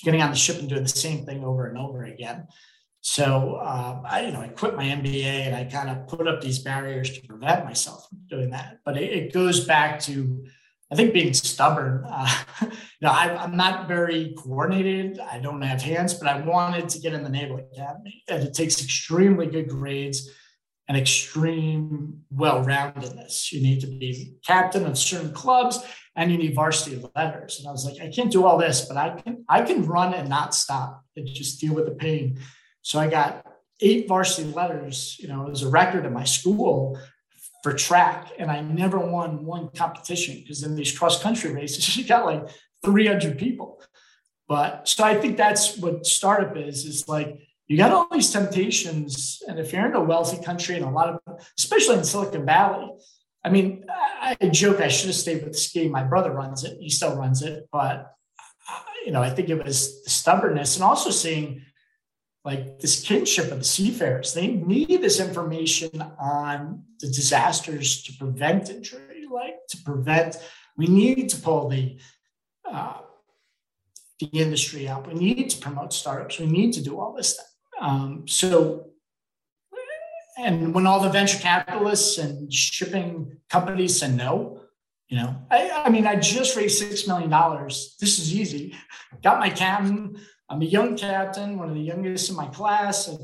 getting 0.03 0.21
on 0.21 0.29
the 0.29 0.35
ship 0.35 0.59
and 0.59 0.69
doing 0.69 0.83
the 0.83 0.89
same 0.89 1.25
thing 1.25 1.43
over 1.43 1.67
and 1.67 1.77
over 1.77 2.03
again. 2.03 2.47
So 3.01 3.55
uh, 3.55 4.01
I, 4.05 4.25
you 4.25 4.31
know, 4.31 4.41
I 4.41 4.49
quit 4.49 4.75
my 4.75 4.83
MBA 4.83 5.23
and 5.23 5.55
I 5.55 5.63
kind 5.63 5.89
of 5.89 6.07
put 6.07 6.27
up 6.27 6.41
these 6.41 6.59
barriers 6.59 7.17
to 7.17 7.27
prevent 7.27 7.65
myself 7.65 8.07
from 8.09 8.19
doing 8.29 8.49
that. 8.51 8.79
But 8.85 8.97
it, 8.97 9.11
it 9.11 9.33
goes 9.33 9.65
back 9.65 9.99
to 10.01 10.45
I 10.91 10.95
think 10.95 11.13
being 11.13 11.33
stubborn. 11.33 12.03
Uh, 12.07 12.29
you 12.61 12.69
know, 13.01 13.11
I, 13.11 13.43
am 13.43 13.55
not 13.55 13.87
very 13.87 14.33
coordinated. 14.37 15.19
I 15.19 15.39
don't 15.39 15.61
have 15.61 15.81
hands, 15.81 16.15
but 16.15 16.27
I 16.27 16.41
wanted 16.41 16.89
to 16.89 16.99
get 16.99 17.13
in 17.13 17.23
the 17.23 17.29
Naval 17.29 17.57
Academy, 17.57 18.23
and 18.27 18.43
it 18.43 18.53
takes 18.53 18.81
extremely 18.81 19.45
good 19.45 19.69
grades 19.69 20.31
and 20.87 20.97
extreme 20.97 22.21
well-roundedness. 22.31 23.51
You 23.51 23.61
need 23.61 23.81
to 23.81 23.87
be 23.87 24.37
captain 24.45 24.87
of 24.87 24.97
certain 24.97 25.31
clubs, 25.31 25.79
and 26.15 26.31
you 26.31 26.37
need 26.39 26.55
varsity 26.55 27.03
letters. 27.15 27.59
And 27.59 27.67
I 27.67 27.71
was 27.71 27.85
like, 27.85 28.01
I 28.01 28.11
can't 28.11 28.31
do 28.31 28.45
all 28.45 28.57
this, 28.57 28.81
but 28.81 28.97
I 28.97 29.21
can. 29.21 29.45
I 29.47 29.61
can 29.61 29.85
run 29.85 30.15
and 30.15 30.27
not 30.27 30.55
stop 30.55 31.03
and 31.15 31.27
just 31.27 31.61
deal 31.61 31.75
with 31.75 31.85
the 31.85 31.91
pain. 31.91 32.39
So 32.81 32.99
I 32.99 33.07
got 33.07 33.45
eight 33.81 34.07
varsity 34.07 34.51
letters. 34.51 35.17
You 35.19 35.27
know, 35.27 35.45
it 35.45 35.49
was 35.49 35.61
a 35.61 35.69
record 35.69 36.05
in 36.05 36.13
my 36.13 36.23
school 36.23 36.99
for 37.63 37.73
track 37.73 38.31
and 38.37 38.49
I 38.49 38.61
never 38.61 38.99
won 38.99 39.45
one 39.45 39.69
competition 39.69 40.35
because 40.35 40.63
in 40.63 40.75
these 40.75 40.97
cross 40.97 41.21
country 41.21 41.53
races, 41.53 41.97
you 41.97 42.05
got 42.05 42.25
like 42.25 42.47
300 42.83 43.37
people. 43.37 43.81
But 44.47 44.87
so 44.87 45.03
I 45.03 45.15
think 45.15 45.37
that's 45.37 45.77
what 45.77 46.05
startup 46.05 46.57
is, 46.57 46.85
is 46.85 47.07
like 47.07 47.39
you 47.67 47.77
got 47.77 47.91
all 47.91 48.07
these 48.11 48.31
temptations. 48.31 49.43
And 49.47 49.59
if 49.59 49.71
you're 49.71 49.85
in 49.85 49.93
a 49.93 50.01
wealthy 50.01 50.43
country 50.43 50.75
and 50.75 50.83
a 50.83 50.89
lot 50.89 51.09
of, 51.09 51.45
especially 51.57 51.97
in 51.97 52.03
Silicon 52.03 52.45
Valley, 52.45 52.89
I 53.45 53.49
mean, 53.49 53.85
I, 53.89 54.35
joke 54.51 54.81
I 54.81 54.87
should 54.87 55.07
have 55.07 55.15
stayed 55.15 55.43
with 55.43 55.53
the 55.53 55.57
ski. 55.57 55.87
My 55.87 56.03
brother 56.03 56.31
runs 56.31 56.63
it, 56.63 56.77
he 56.81 56.89
still 56.89 57.15
runs 57.15 57.43
it. 57.43 57.67
But, 57.71 58.11
you 59.05 59.11
know, 59.11 59.21
I 59.21 59.29
think 59.29 59.49
it 59.49 59.63
was 59.63 60.03
the 60.03 60.09
stubbornness 60.09 60.75
and 60.75 60.83
also 60.83 61.11
seeing 61.11 61.61
like 62.49 62.79
this 62.79 63.03
kinship 63.03 63.51
of 63.51 63.59
the 63.59 63.63
seafarers. 63.63 64.33
They 64.33 64.47
need 64.47 65.01
this 65.01 65.19
information 65.19 66.01
on 66.19 66.83
the 66.99 67.07
disasters 67.07 68.01
to 68.03 68.13
prevent 68.13 68.71
injury, 68.71 69.25
like 69.31 69.57
to 69.69 69.77
prevent. 69.83 70.37
We 70.75 70.87
need 70.87 71.29
to 71.29 71.37
pull 71.37 71.69
the 71.69 71.99
uh, 72.69 73.01
the 74.19 74.27
industry 74.33 74.87
up. 74.87 75.07
We 75.07 75.13
need 75.13 75.49
to 75.51 75.57
promote 75.59 75.93
startups. 75.93 76.39
We 76.39 76.47
need 76.47 76.73
to 76.73 76.81
do 76.81 76.99
all 76.99 77.13
this 77.13 77.29
stuff. 77.33 77.51
Um, 77.79 78.27
so, 78.27 78.87
and 80.37 80.73
when 80.73 80.87
all 80.87 80.99
the 80.99 81.09
venture 81.09 81.39
capitalists 81.39 82.17
and 82.17 82.51
shipping 82.51 83.37
companies 83.49 83.99
said 83.99 84.15
no, 84.15 84.61
you 85.07 85.17
know, 85.17 85.35
I, 85.51 85.83
I 85.85 85.89
mean, 85.89 86.07
I 86.07 86.15
just 86.15 86.57
raised 86.57 86.79
six 86.79 87.07
million 87.07 87.29
dollars. 87.29 87.95
This 87.99 88.17
is 88.17 88.33
easy. 88.33 88.75
Got 89.21 89.39
my 89.39 89.51
captain 89.51 90.19
I'm 90.49 90.61
a 90.61 90.65
young 90.65 90.97
captain, 90.97 91.57
one 91.57 91.69
of 91.69 91.75
the 91.75 91.81
youngest 91.81 92.29
in 92.29 92.35
my 92.35 92.47
class, 92.47 93.07
and, 93.07 93.19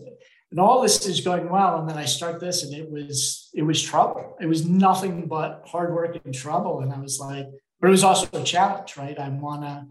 and 0.52 0.60
all 0.60 0.82
this 0.82 1.06
is 1.08 1.22
going 1.22 1.50
well. 1.50 1.80
And 1.80 1.90
then 1.90 1.98
I 1.98 2.06
start 2.06 2.40
this, 2.40 2.64
and 2.64 2.74
it 2.74 2.90
was 2.90 3.50
it 3.54 3.64
was 3.64 3.82
trouble. 3.82 4.38
It 4.40 4.46
was 4.46 4.68
nothing 4.68 5.28
but 5.28 5.64
hard 5.66 5.94
work 5.94 6.20
and 6.24 6.34
trouble. 6.34 6.82
And 6.82 6.94
I 6.94 7.00
was 7.00 7.20
like, 7.20 7.48
but 7.80 7.88
it 7.88 7.92
was 7.92 8.04
also 8.04 8.28
a 8.34 8.44
challenge, 8.44 8.96
right? 8.98 9.18
I 9.18 9.30
wanna. 9.30 9.88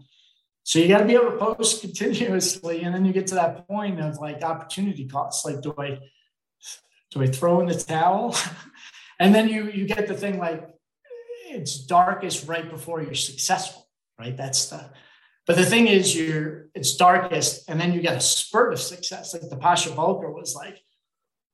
So 0.63 0.79
you 0.79 0.87
got 0.87 0.99
to 0.99 1.05
be 1.05 1.13
able 1.13 1.31
to 1.31 1.37
post 1.37 1.81
continuously, 1.81 2.81
and 2.81 2.95
then 2.95 3.05
you 3.05 3.13
get 3.13 3.27
to 3.27 3.35
that 3.35 3.67
point 3.67 3.99
of 3.99 4.17
like 4.17 4.41
opportunity 4.41 5.05
costs. 5.05 5.45
Like, 5.45 5.61
do 5.61 5.73
I 5.77 5.99
do 7.11 7.21
I 7.21 7.27
throw 7.27 7.59
in 7.59 7.67
the 7.67 7.75
towel? 7.75 8.35
and 9.19 9.35
then 9.35 9.49
you 9.49 9.69
you 9.71 9.85
get 9.85 10.07
the 10.07 10.15
thing 10.15 10.39
like 10.39 10.69
it's 11.47 11.77
darkest 11.85 12.47
right 12.47 12.69
before 12.69 13.01
you're 13.01 13.13
successful, 13.13 13.87
right? 14.19 14.35
That's 14.35 14.69
the 14.69 14.89
but 15.47 15.55
the 15.55 15.65
thing 15.65 15.87
is, 15.87 16.15
you're 16.15 16.67
it's 16.73 16.95
darkest, 16.95 17.69
and 17.69 17.79
then 17.79 17.93
you 17.93 18.01
get 18.01 18.17
a 18.17 18.21
spurt 18.21 18.73
of 18.73 18.79
success. 18.79 19.33
Like 19.33 19.49
the 19.49 19.57
Pasha 19.57 19.89
Bulker 19.89 20.33
was 20.33 20.55
like, 20.55 20.81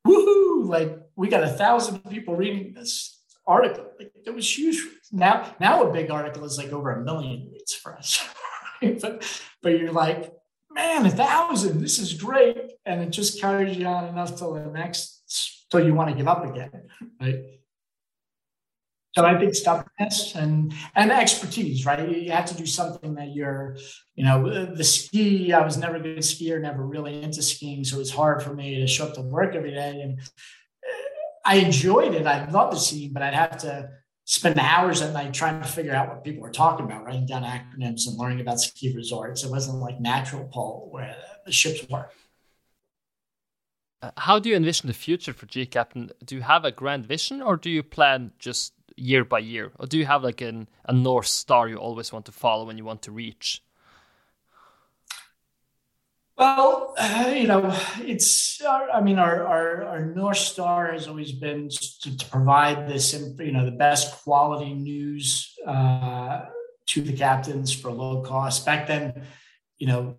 woohoo! 0.07 0.67
Like 0.67 0.97
we 1.15 1.27
got 1.27 1.43
a 1.43 1.49
thousand 1.49 1.99
people 2.09 2.35
reading 2.35 2.73
this 2.73 3.19
article. 3.45 3.91
Like 3.99 4.13
it 4.25 4.33
was 4.33 4.57
huge. 4.57 4.81
Now, 5.11 5.55
now 5.59 5.83
a 5.83 5.91
big 5.91 6.09
article 6.09 6.45
is 6.45 6.57
like 6.57 6.71
over 6.71 6.91
a 6.91 7.03
million 7.03 7.49
reads 7.51 7.73
for 7.73 7.97
us. 7.97 8.25
but 9.01 9.43
but 9.61 9.77
you're 9.77 9.91
like, 9.91 10.31
man, 10.71 11.05
a 11.05 11.09
thousand. 11.09 11.81
This 11.81 11.99
is 11.99 12.13
great, 12.13 12.71
and 12.85 13.01
it 13.01 13.09
just 13.09 13.41
carries 13.41 13.77
you 13.77 13.87
on 13.87 14.05
enough 14.05 14.37
till 14.37 14.53
the 14.53 14.65
next 14.65 15.67
till 15.69 15.85
you 15.85 15.93
want 15.93 16.09
to 16.09 16.15
give 16.15 16.27
up 16.27 16.45
again, 16.45 16.71
right? 17.19 17.60
So 19.13 19.25
I 19.25 19.37
think 19.37 19.53
stubbornness 19.53 20.35
and 20.35 20.73
and 20.95 21.11
expertise, 21.11 21.85
right? 21.85 22.07
You 22.09 22.31
have 22.31 22.45
to 22.45 22.55
do 22.55 22.65
something 22.65 23.15
that 23.15 23.35
you're, 23.35 23.77
you 24.15 24.23
know, 24.23 24.73
the 24.73 24.83
ski. 24.83 25.51
I 25.51 25.65
was 25.65 25.77
never 25.77 25.97
a 25.97 25.99
good 25.99 26.19
skier, 26.19 26.61
never 26.61 26.85
really 26.85 27.21
into 27.21 27.41
skiing, 27.41 27.83
so 27.83 27.97
it 27.97 27.99
was 27.99 28.11
hard 28.11 28.41
for 28.41 28.53
me 28.53 28.75
to 28.75 28.87
show 28.87 29.07
up 29.07 29.15
to 29.15 29.21
work 29.21 29.53
every 29.53 29.71
day. 29.71 30.01
And 30.01 30.21
I 31.45 31.55
enjoyed 31.55 32.13
it. 32.13 32.25
I 32.25 32.49
loved 32.49 32.73
the 32.73 32.79
skiing, 32.79 33.11
but 33.11 33.21
I'd 33.23 33.33
have 33.33 33.57
to 33.59 33.89
spend 34.23 34.57
hours 34.59 35.01
at 35.01 35.13
night 35.13 35.33
trying 35.33 35.61
to 35.61 35.67
figure 35.67 35.93
out 35.93 36.07
what 36.07 36.23
people 36.23 36.41
were 36.41 36.51
talking 36.51 36.85
about, 36.85 37.03
writing 37.03 37.25
down 37.25 37.43
acronyms 37.43 38.07
and 38.07 38.17
learning 38.17 38.39
about 38.39 38.61
ski 38.61 38.95
resorts. 38.95 39.43
It 39.43 39.51
wasn't 39.51 39.79
like 39.79 39.99
natural 39.99 40.45
pole 40.45 40.87
where 40.91 41.15
the 41.45 41.51
ships 41.51 41.85
were. 41.89 42.09
Uh, 44.01 44.11
how 44.17 44.39
do 44.39 44.49
you 44.49 44.55
envision 44.55 44.87
the 44.87 44.93
future 44.93 45.33
for 45.33 45.47
gCaptain? 45.47 46.11
Do 46.23 46.35
you 46.35 46.41
have 46.41 46.63
a 46.63 46.71
grand 46.71 47.05
vision, 47.05 47.41
or 47.41 47.57
do 47.57 47.69
you 47.69 47.83
plan 47.83 48.31
just 48.39 48.73
year 49.01 49.25
by 49.25 49.39
year, 49.39 49.71
or 49.79 49.87
do 49.87 49.97
you 49.97 50.05
have 50.05 50.23
like 50.23 50.41
an 50.41 50.67
a 50.85 50.93
north 50.93 51.27
star 51.27 51.67
you 51.67 51.77
always 51.77 52.13
want 52.13 52.25
to 52.25 52.31
follow 52.31 52.69
and 52.69 52.77
you 52.77 52.85
want 52.85 53.01
to 53.03 53.11
reach? 53.11 53.63
Well, 56.37 56.95
uh, 56.97 57.33
you 57.35 57.47
know, 57.47 57.71
it's. 57.99 58.61
I 58.63 59.01
mean, 59.01 59.19
our, 59.19 59.45
our 59.45 59.83
our 59.83 60.05
north 60.05 60.37
star 60.37 60.91
has 60.91 61.07
always 61.07 61.31
been 61.31 61.69
to, 61.69 62.17
to 62.17 62.25
provide 62.27 62.87
this, 62.87 63.13
you 63.13 63.51
know, 63.51 63.65
the 63.65 63.77
best 63.77 64.23
quality 64.23 64.73
news 64.73 65.53
uh, 65.67 66.45
to 66.87 67.01
the 67.01 67.13
captains 67.13 67.71
for 67.71 67.91
low 67.91 68.21
cost. 68.21 68.65
Back 68.65 68.87
then, 68.87 69.23
you 69.77 69.87
know, 69.87 70.17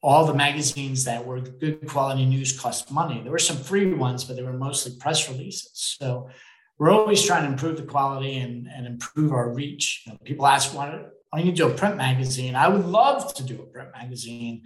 all 0.00 0.26
the 0.26 0.34
magazines 0.34 1.04
that 1.04 1.26
were 1.26 1.40
good 1.40 1.86
quality 1.86 2.24
news 2.24 2.58
cost 2.58 2.90
money. 2.90 3.20
There 3.22 3.32
were 3.32 3.38
some 3.38 3.56
free 3.56 3.92
ones, 3.92 4.24
but 4.24 4.36
they 4.36 4.42
were 4.42 4.52
mostly 4.52 4.96
press 4.98 5.28
releases. 5.28 5.96
So 6.00 6.30
we're 6.78 6.92
always 6.92 7.24
trying 7.24 7.44
to 7.44 7.50
improve 7.50 7.76
the 7.76 7.82
quality 7.82 8.38
and, 8.38 8.68
and 8.68 8.86
improve 8.86 9.32
our 9.32 9.52
reach. 9.52 10.04
You 10.06 10.12
know, 10.12 10.18
people 10.24 10.46
ask, 10.46 10.74
why, 10.74 10.90
don't 10.90 11.46
you 11.46 11.52
do 11.52 11.68
a 11.68 11.74
print 11.74 11.96
magazine? 11.96 12.54
I 12.54 12.68
would 12.68 12.86
love 12.86 13.34
to 13.34 13.42
do 13.42 13.60
a 13.60 13.66
print 13.66 13.90
magazine. 13.92 14.62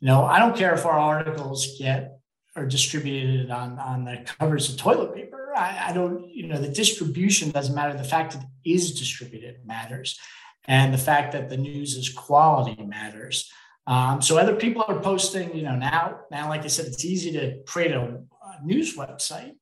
You 0.00 0.08
know, 0.08 0.24
I 0.24 0.38
don't 0.38 0.56
care 0.56 0.74
if 0.74 0.84
our 0.84 0.98
articles 0.98 1.78
get 1.78 2.18
are 2.56 2.66
distributed 2.66 3.50
on, 3.50 3.78
on 3.78 4.04
the 4.04 4.24
covers 4.38 4.68
of 4.68 4.76
toilet 4.76 5.14
paper. 5.14 5.52
I, 5.56 5.88
I 5.88 5.92
don't, 5.92 6.28
you 6.28 6.46
know, 6.46 6.60
the 6.60 6.68
distribution 6.68 7.50
doesn't 7.50 7.74
matter. 7.74 7.96
The 7.96 8.04
fact 8.04 8.32
that 8.32 8.42
it 8.42 8.70
is 8.70 8.98
distributed 8.98 9.66
matters. 9.66 10.18
And 10.66 10.94
the 10.94 10.98
fact 10.98 11.32
that 11.32 11.50
the 11.50 11.56
news 11.56 11.96
is 11.96 12.08
quality 12.08 12.82
matters. 12.84 13.50
Um, 13.86 14.22
so 14.22 14.38
other 14.38 14.54
people 14.54 14.84
are 14.88 15.00
posting, 15.00 15.54
you 15.54 15.62
know, 15.62 15.76
now, 15.76 16.20
now, 16.30 16.48
like 16.48 16.64
I 16.64 16.68
said, 16.68 16.86
it's 16.86 17.04
easy 17.04 17.32
to 17.32 17.62
create 17.66 17.92
a, 17.92 18.00
a 18.00 18.64
news 18.64 18.96
website. 18.96 19.56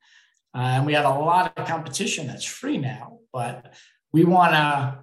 Uh, 0.54 0.58
and 0.58 0.86
we 0.86 0.92
have 0.92 1.04
a 1.04 1.18
lot 1.18 1.52
of 1.56 1.66
competition 1.66 2.26
that's 2.26 2.44
free 2.44 2.78
now, 2.78 3.18
but 3.32 3.74
we 4.12 4.24
want 4.24 4.52
to 4.52 4.98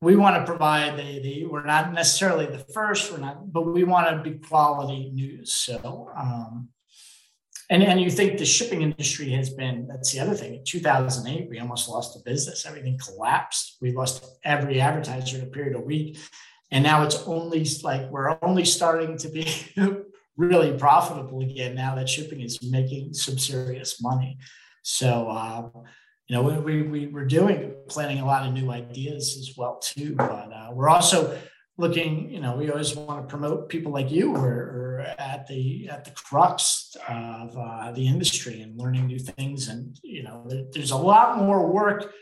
we 0.00 0.16
want 0.16 0.34
to 0.34 0.44
provide 0.44 0.98
the, 0.98 1.20
the 1.20 1.46
we're 1.46 1.64
not 1.64 1.92
necessarily 1.92 2.46
the 2.46 2.58
first 2.58 3.12
we're 3.12 3.18
not 3.18 3.52
but 3.52 3.62
we 3.62 3.84
want 3.84 4.08
to 4.08 4.30
be 4.30 4.38
quality 4.38 5.10
news. 5.12 5.54
So 5.54 6.10
um, 6.16 6.68
and 7.68 7.82
and 7.82 8.00
you 8.00 8.10
think 8.10 8.38
the 8.38 8.44
shipping 8.46 8.82
industry 8.82 9.30
has 9.32 9.50
been 9.50 9.86
that's 9.86 10.12
the 10.12 10.20
other 10.20 10.34
thing. 10.34 10.54
In 10.54 10.64
2008 10.64 11.50
we 11.50 11.58
almost 11.58 11.88
lost 11.88 12.14
the 12.14 12.28
business. 12.28 12.64
Everything 12.66 12.98
collapsed. 12.98 13.76
We 13.80 13.92
lost 13.92 14.24
every 14.44 14.80
advertiser 14.80 15.38
in 15.38 15.44
a 15.44 15.46
period 15.46 15.76
of 15.76 15.82
week. 15.82 16.18
And 16.70 16.82
now 16.82 17.02
it's 17.02 17.22
only 17.26 17.66
like 17.82 18.10
we're 18.10 18.38
only 18.40 18.64
starting 18.64 19.18
to 19.18 19.28
be 19.28 19.46
really 20.36 20.76
profitable 20.76 21.40
again 21.40 21.74
now 21.74 21.94
that 21.94 22.08
shipping 22.08 22.40
is 22.40 22.62
making 22.62 23.12
some 23.12 23.38
serious 23.38 24.00
money 24.02 24.38
so 24.82 25.28
uh, 25.28 25.68
you 26.32 26.36
know, 26.36 26.42
we, 26.60 26.82
we, 26.82 27.06
we're 27.08 27.26
doing, 27.26 27.74
planning 27.88 28.20
a 28.20 28.24
lot 28.24 28.46
of 28.46 28.54
new 28.54 28.70
ideas 28.70 29.36
as 29.38 29.54
well 29.56 29.78
too, 29.78 30.14
but 30.14 30.50
uh, 30.50 30.70
we're 30.72 30.88
also 30.88 31.38
looking, 31.76 32.30
you 32.30 32.40
know, 32.40 32.56
we 32.56 32.70
always 32.70 32.96
want 32.96 33.20
to 33.20 33.30
promote 33.30 33.68
people 33.68 33.92
like 33.92 34.10
you 34.10 34.34
or, 34.34 34.46
or 34.46 35.06
at 35.18 35.46
the, 35.46 35.88
at 35.90 36.04
the 36.04 36.10
crux 36.12 36.96
of 37.06 37.56
uh, 37.56 37.92
the 37.92 38.06
industry 38.06 38.62
and 38.62 38.78
learning 38.80 39.08
new 39.08 39.18
things. 39.18 39.68
And, 39.68 39.98
you 40.02 40.22
know, 40.22 40.44
there, 40.48 40.64
there's 40.72 40.92
a 40.92 40.96
lot 40.96 41.38
more 41.38 41.70
work 41.70 42.12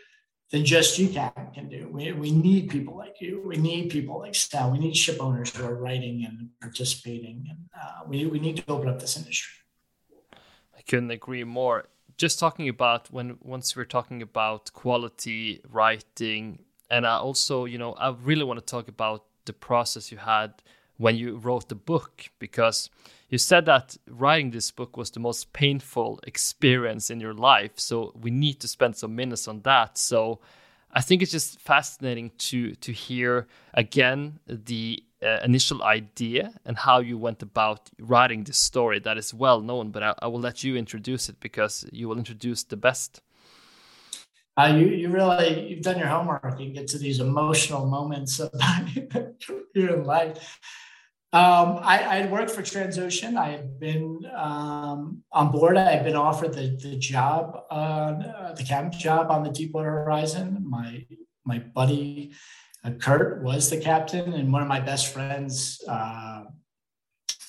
than 0.51 0.65
just 0.65 0.99
GCAP 0.99 1.55
can 1.55 1.69
do. 1.69 1.89
We, 1.93 2.13
we 2.13 2.31
need 2.33 2.71
people 2.71 2.97
like 2.97 3.21
you. 3.21 3.43
We 3.47 3.57
need 3.57 3.91
people 3.91 4.19
like 4.19 4.35
Sal. 4.35 4.73
We 4.73 4.79
need 4.79 4.97
ship 4.97 5.19
owners 5.21 5.55
who 5.55 5.65
are 5.65 5.77
writing 5.77 6.25
and 6.25 6.51
participating. 6.61 7.47
And 7.49 7.59
uh, 7.81 8.01
we, 8.09 8.27
we 8.27 8.41
need 8.41 8.57
to 8.59 8.65
open 8.69 8.89
up 8.89 9.01
this 9.01 9.17
industry. 9.17 9.55
I 10.77 10.83
couldn't 10.83 11.11
agree 11.11 11.45
more 11.45 11.87
just 12.21 12.39
talking 12.39 12.69
about 12.69 13.11
when 13.11 13.39
once 13.41 13.75
we're 13.75 13.93
talking 13.99 14.21
about 14.21 14.71
quality 14.75 15.59
writing 15.71 16.59
and 16.91 17.07
i 17.07 17.15
also 17.15 17.65
you 17.65 17.79
know 17.79 17.95
i 17.95 18.15
really 18.23 18.45
want 18.45 18.61
to 18.61 18.67
talk 18.67 18.89
about 18.89 19.25
the 19.47 19.55
process 19.55 20.13
you 20.13 20.19
had 20.19 20.53
when 21.01 21.17
you 21.17 21.39
wrote 21.39 21.71
the 21.71 21.75
book 21.75 22.29
because 22.39 22.91
you 23.31 23.39
said 23.39 23.65
that 23.65 23.97
writing 24.07 24.51
this 24.51 24.71
book 24.71 24.99
was 24.99 25.11
the 25.11 25.21
most 25.21 25.51
painful 25.55 26.21
experience 26.25 27.09
in 27.09 27.19
your 27.21 27.33
life 27.33 27.73
so 27.77 28.13
we 28.21 28.31
need 28.31 28.61
to 28.61 28.69
spend 28.69 28.95
some 28.95 29.17
minutes 29.17 29.49
on 29.49 29.63
that. 29.63 29.97
So 29.97 30.41
i 30.93 31.01
think 31.01 31.23
it's 31.23 31.31
just 31.31 31.61
fascinating 31.61 32.33
to 32.37 32.75
to 32.87 32.93
hear 32.93 33.47
again 33.75 34.41
the 34.47 35.03
uh, 35.23 35.39
initial 35.45 35.83
idea 35.85 36.53
and 36.67 36.77
how 36.77 36.99
you 36.99 37.17
went 37.17 37.43
about 37.43 37.91
writing 37.99 38.43
this 38.45 38.57
story. 38.57 38.99
That 38.99 39.17
is 39.17 39.33
well 39.33 39.61
known 39.61 39.91
but 39.93 40.03
I, 40.03 40.15
I, 40.25 40.27
will 40.27 40.41
let 40.41 40.65
you 40.65 40.77
introduce 40.77 41.29
it 41.31 41.37
because 41.41 41.87
you 41.93 42.09
will 42.09 42.19
introduce 42.19 42.63
the 42.65 42.77
best. 42.77 43.23
Uh, 44.57 44.75
you, 44.79 44.87
you 45.01 45.09
really 45.09 45.69
you've 45.69 45.83
done 45.83 45.99
your 45.99 46.09
homework. 46.09 46.59
You 46.59 46.71
get 46.79 46.89
to 46.89 46.99
these 46.99 47.21
emotional 47.21 47.87
moments 47.87 48.41
of 48.41 48.51
your 49.75 49.97
life 49.99 50.59
um, 51.33 51.79
I, 51.83 51.97
had 51.97 52.33
worked 52.33 52.51
for 52.51 52.63
Transocean. 52.63 53.37
I 53.37 53.51
had 53.51 53.79
been 53.79 54.27
um, 54.37 55.23
on 55.31 55.53
board. 55.53 55.77
I 55.77 55.93
had 55.93 56.03
been 56.03 56.17
offered 56.17 56.53
the, 56.55 56.77
the 56.83 56.97
job, 56.97 57.67
uh, 57.71 58.53
the 58.55 58.65
captain 58.65 58.99
job 58.99 59.31
on 59.31 59.45
the 59.45 59.51
Deepwater 59.51 59.91
Horizon. 59.91 60.65
My 60.69 61.07
my 61.45 61.61
buddy 61.61 62.33
uh, 62.85 62.91
Curt 62.93 63.45
was 63.45 63.71
the 63.71 63.79
captain, 63.79 64.33
and 64.33 64.53
one 64.53 64.63
of 64.63 64.69
my 64.69 64.81
best 64.81 65.13
friends 65.13 65.81
uh, 65.89 66.45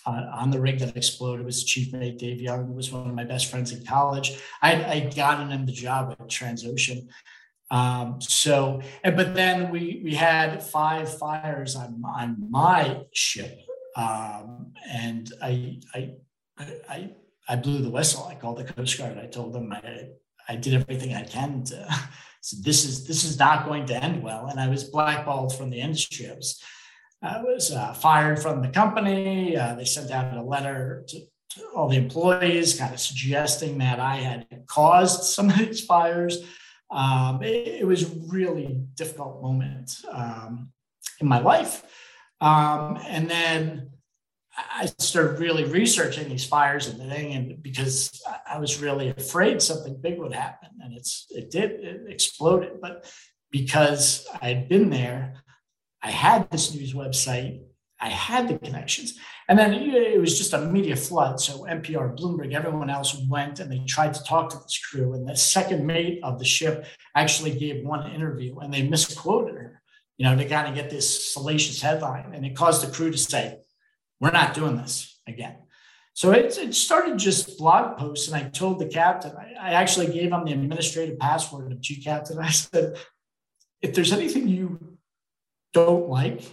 on, 0.05 0.23
on, 0.25 0.51
the 0.51 0.61
rig 0.61 0.79
that 0.79 0.95
exploded 0.95 1.43
was 1.43 1.63
Chief 1.63 1.91
Mate 1.91 2.19
Dave 2.19 2.39
Young, 2.39 2.67
who 2.67 2.73
was 2.73 2.91
one 2.91 3.09
of 3.09 3.15
my 3.15 3.23
best 3.23 3.49
friends 3.49 3.71
in 3.71 3.83
college. 3.83 4.39
I 4.61 4.83
I 4.83 5.11
gotten 5.15 5.49
him 5.49 5.65
the 5.65 5.71
job 5.71 6.11
at 6.11 6.27
Transocean. 6.27 7.07
Um, 7.71 8.19
so, 8.21 8.81
but 9.03 9.33
then 9.33 9.71
we 9.71 10.01
we 10.03 10.13
had 10.13 10.61
five 10.61 11.17
fires 11.17 11.75
on 11.75 12.03
on 12.05 12.37
my 12.49 13.05
ship, 13.11 13.59
um, 13.95 14.73
and 14.89 15.31
I 15.41 15.79
I 15.93 16.15
I 16.89 17.11
I 17.47 17.55
blew 17.55 17.81
the 17.81 17.89
whistle. 17.89 18.25
I 18.25 18.35
called 18.35 18.57
the 18.57 18.73
Coast 18.73 18.97
Guard. 18.97 19.17
I 19.17 19.27
told 19.27 19.53
them 19.53 19.71
I 19.71 20.09
I 20.47 20.55
did 20.55 20.73
everything 20.73 21.13
I 21.13 21.23
can 21.23 21.63
to 21.65 21.87
so 22.41 22.57
this 22.61 22.83
is 22.85 23.07
this 23.07 23.23
is 23.23 23.37
not 23.37 23.65
going 23.65 23.85
to 23.87 24.03
end 24.03 24.23
well. 24.23 24.47
And 24.47 24.59
I 24.59 24.67
was 24.67 24.83
blackballed 24.83 25.55
from 25.55 25.69
the 25.69 25.79
industry. 25.79 26.29
I 26.29 26.35
was 26.35 26.61
I 27.21 27.41
was 27.41 27.71
uh, 27.71 27.93
fired 27.93 28.41
from 28.41 28.61
the 28.61 28.69
company. 28.69 29.55
Uh, 29.55 29.75
they 29.75 29.85
sent 29.85 30.09
out 30.09 30.35
a 30.35 30.41
letter 30.41 31.03
to, 31.07 31.19
to, 31.19 31.61
all 31.75 31.87
the 31.87 31.97
employees, 31.97 32.79
kind 32.79 32.93
of 32.93 32.99
suggesting 32.99 33.77
that 33.77 33.99
I 33.99 34.15
had 34.15 34.47
caused 34.65 35.23
some 35.23 35.49
of 35.49 35.57
these 35.57 35.85
fires. 35.85 36.39
Um, 36.89 37.43
it, 37.43 37.81
it, 37.81 37.87
was 37.87 38.03
a 38.03 38.15
really 38.27 38.81
difficult 38.95 39.41
moment 39.41 39.91
um, 40.11 40.71
in 41.19 41.27
my 41.27 41.39
life. 41.39 41.83
Um, 42.41 42.99
and 43.07 43.29
then 43.29 43.91
I 44.55 44.87
started 44.97 45.39
really 45.39 45.63
researching 45.63 46.27
these 46.27 46.45
fires 46.45 46.87
and 46.87 46.99
the 46.99 47.05
thing, 47.05 47.33
and 47.33 47.63
because 47.63 48.21
I 48.49 48.59
was 48.59 48.81
really 48.81 49.09
afraid 49.09 49.61
something 49.61 49.97
big 50.01 50.19
would 50.19 50.33
happen, 50.33 50.69
and 50.81 50.93
it's 50.93 51.27
it 51.29 51.51
did 51.51 51.71
it 51.71 52.01
exploded. 52.09 52.81
But 52.81 53.09
because 53.51 54.27
I 54.41 54.49
had 54.49 54.67
been 54.67 54.89
there, 54.89 55.35
I 56.01 56.11
had 56.11 56.49
this 56.49 56.73
news 56.73 56.93
website, 56.93 57.61
I 57.99 58.09
had 58.09 58.47
the 58.47 58.57
connections, 58.57 59.17
and 59.47 59.57
then 59.57 59.73
it 59.73 60.19
was 60.19 60.37
just 60.37 60.53
a 60.53 60.65
media 60.65 60.95
flood. 60.95 61.39
So 61.39 61.65
NPR, 61.65 62.17
Bloomberg, 62.17 62.53
everyone 62.53 62.89
else 62.89 63.15
went 63.29 63.59
and 63.59 63.71
they 63.71 63.79
tried 63.87 64.13
to 64.15 64.23
talk 64.23 64.49
to 64.49 64.57
this 64.57 64.79
crew, 64.79 65.13
and 65.13 65.27
the 65.27 65.37
second 65.37 65.85
mate 65.85 66.19
of 66.23 66.39
the 66.39 66.45
ship 66.45 66.85
actually 67.15 67.57
gave 67.57 67.85
one 67.85 68.11
interview, 68.11 68.57
and 68.59 68.73
they 68.73 68.87
misquoted 68.87 69.55
her. 69.55 69.80
You 70.17 70.25
know, 70.25 70.35
to 70.35 70.45
kind 70.47 70.67
of 70.67 70.75
get 70.75 70.89
this 70.89 71.33
salacious 71.33 71.81
headline, 71.81 72.33
and 72.33 72.45
it 72.45 72.55
caused 72.55 72.85
the 72.85 72.93
crew 72.93 73.11
to 73.11 73.17
say 73.17 73.59
we're 74.19 74.31
not 74.31 74.53
doing 74.53 74.77
this 74.77 75.19
again. 75.27 75.57
So 76.13 76.31
it, 76.31 76.57
it 76.57 76.75
started 76.75 77.17
just 77.17 77.57
blog 77.57 77.97
posts, 77.97 78.27
and 78.27 78.35
I 78.35 78.49
told 78.49 78.79
the 78.79 78.85
captain, 78.85 79.33
I, 79.35 79.69
I 79.69 79.73
actually 79.73 80.07
gave 80.07 80.31
him 80.31 80.45
the 80.45 80.51
administrative 80.51 81.17
password 81.17 81.71
of 81.71 81.79
gCaptain. 81.79 82.37
I 82.37 82.49
said, 82.51 82.97
if 83.81 83.95
there's 83.95 84.13
anything 84.13 84.47
you 84.47 84.97
don't 85.73 86.09
like, 86.09 86.43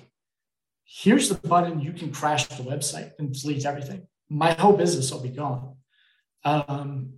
here's 0.84 1.28
the 1.28 1.34
button 1.48 1.80
you 1.80 1.92
can 1.92 2.12
crash 2.12 2.46
the 2.46 2.62
website 2.62 3.12
and 3.18 3.32
delete 3.32 3.66
everything. 3.66 4.06
My 4.30 4.52
whole 4.52 4.76
business 4.76 5.12
will 5.12 5.20
be 5.20 5.28
gone. 5.28 5.76
Um, 6.44 7.14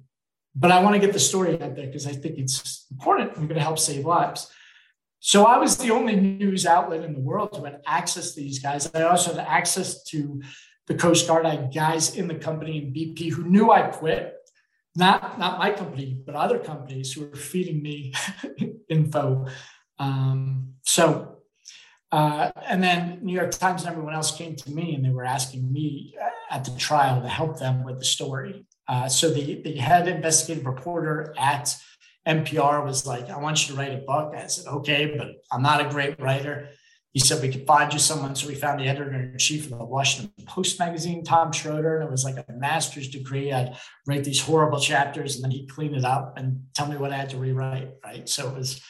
but 0.55 0.73
I 0.73 0.83
want 0.83 0.95
to 0.95 1.01
get 1.01 1.13
the 1.13 1.21
story 1.21 1.55
out 1.55 1.77
there 1.77 1.87
because 1.87 2.07
I 2.07 2.13
think 2.13 2.39
it's 2.39 2.87
important. 2.91 3.33
I'm 3.37 3.47
going 3.47 3.55
to 3.55 3.61
help 3.61 3.79
save 3.79 4.05
lives. 4.05 4.51
So 5.21 5.45
I 5.45 5.59
was 5.59 5.77
the 5.77 5.91
only 5.91 6.17
news 6.17 6.65
outlet 6.65 7.05
in 7.05 7.13
the 7.13 7.21
world 7.21 7.53
to 7.53 7.63
have 7.65 7.81
access 7.87 8.35
to 8.35 8.41
these 8.41 8.59
guys. 8.59 8.91
I 8.95 9.03
also 9.03 9.35
had 9.35 9.47
access 9.47 10.03
to 10.05 10.41
the 10.87 10.95
Coast 10.95 11.29
Guard. 11.29 11.45
I 11.45 11.57
had 11.57 11.75
guys 11.75 12.17
in 12.17 12.27
the 12.27 12.35
company 12.35 12.79
in 12.79 12.93
BP 12.95 13.31
who 13.31 13.45
knew 13.45 13.71
I 13.71 13.83
quit. 13.83 14.35
Not, 14.97 15.39
not 15.39 15.59
my 15.59 15.71
company, 15.71 16.21
but 16.25 16.35
other 16.35 16.59
companies 16.59 17.13
who 17.13 17.27
were 17.27 17.37
feeding 17.37 17.83
me 17.83 18.15
info. 18.89 19.47
Um, 19.99 20.75
so, 20.83 21.37
uh, 22.11 22.51
and 22.67 22.83
then 22.83 23.21
New 23.23 23.35
York 23.35 23.53
Times 23.53 23.83
and 23.83 23.93
everyone 23.93 24.15
else 24.15 24.35
came 24.35 24.57
to 24.57 24.71
me 24.71 24.95
and 24.95 25.05
they 25.05 25.11
were 25.11 25.25
asking 25.25 25.71
me 25.71 26.17
at 26.51 26.65
the 26.65 26.73
trial 26.73 27.21
to 27.21 27.29
help 27.29 27.59
them 27.59 27.85
with 27.85 27.99
the 27.99 28.05
story. 28.05 28.67
Uh, 28.89 29.09
so 29.09 29.31
the, 29.31 29.61
the 29.63 29.77
head 29.77 30.09
investigative 30.09 30.67
reporter 30.67 31.35
at 31.39 31.77
NPR 32.31 32.85
was 32.85 33.07
like, 33.07 33.29
I 33.29 33.39
want 33.39 33.69
you 33.69 33.75
to 33.75 33.81
write 33.81 33.93
a 33.93 33.99
book. 33.99 34.35
I 34.37 34.47
said, 34.47 34.67
okay, 34.67 35.15
but 35.17 35.29
I'm 35.51 35.63
not 35.63 35.85
a 35.85 35.89
great 35.89 36.21
writer. 36.21 36.69
He 37.13 37.19
said, 37.19 37.43
we 37.43 37.51
could 37.51 37.67
find 37.67 37.93
you 37.93 37.99
someone. 37.99 38.37
So 38.37 38.47
we 38.47 38.55
found 38.55 38.79
the 38.79 38.87
editor 38.87 39.13
in 39.13 39.37
chief 39.37 39.65
of 39.65 39.79
the 39.79 39.85
Washington 39.85 40.33
Post 40.47 40.79
magazine, 40.79 41.25
Tom 41.25 41.51
Shroder. 41.51 41.97
And 41.97 42.05
it 42.05 42.11
was 42.11 42.25
like 42.25 42.37
a 42.37 42.53
master's 42.53 43.09
degree. 43.09 43.53
I'd 43.53 43.77
write 44.07 44.23
these 44.23 44.41
horrible 44.41 44.79
chapters 44.79 45.35
and 45.35 45.45
then 45.45 45.51
he'd 45.51 45.69
clean 45.69 45.95
it 45.95 46.05
up 46.05 46.39
and 46.39 46.67
tell 46.73 46.87
me 46.87 46.97
what 46.97 47.13
I 47.13 47.17
had 47.17 47.31
to 47.31 47.37
rewrite. 47.37 47.95
Right. 48.05 48.29
So 48.29 48.49
it 48.49 48.55
was, 48.55 48.81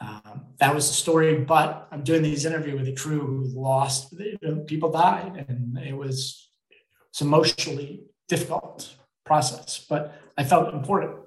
um, 0.00 0.46
that 0.60 0.74
was 0.74 0.88
the 0.88 0.94
story. 0.94 1.40
But 1.40 1.88
I'm 1.92 2.02
doing 2.02 2.22
these 2.22 2.46
interview 2.46 2.74
with 2.76 2.88
a 2.88 2.94
crew 2.94 3.20
who 3.20 3.60
lost, 3.60 4.14
people 4.66 4.90
died, 4.90 5.44
and 5.46 5.76
it 5.78 5.96
was 5.96 6.50
it's 7.10 7.20
emotionally 7.20 8.04
difficult 8.28 8.94
process. 9.26 9.84
But 9.86 10.18
I 10.38 10.44
felt 10.44 10.72
important. 10.72 11.21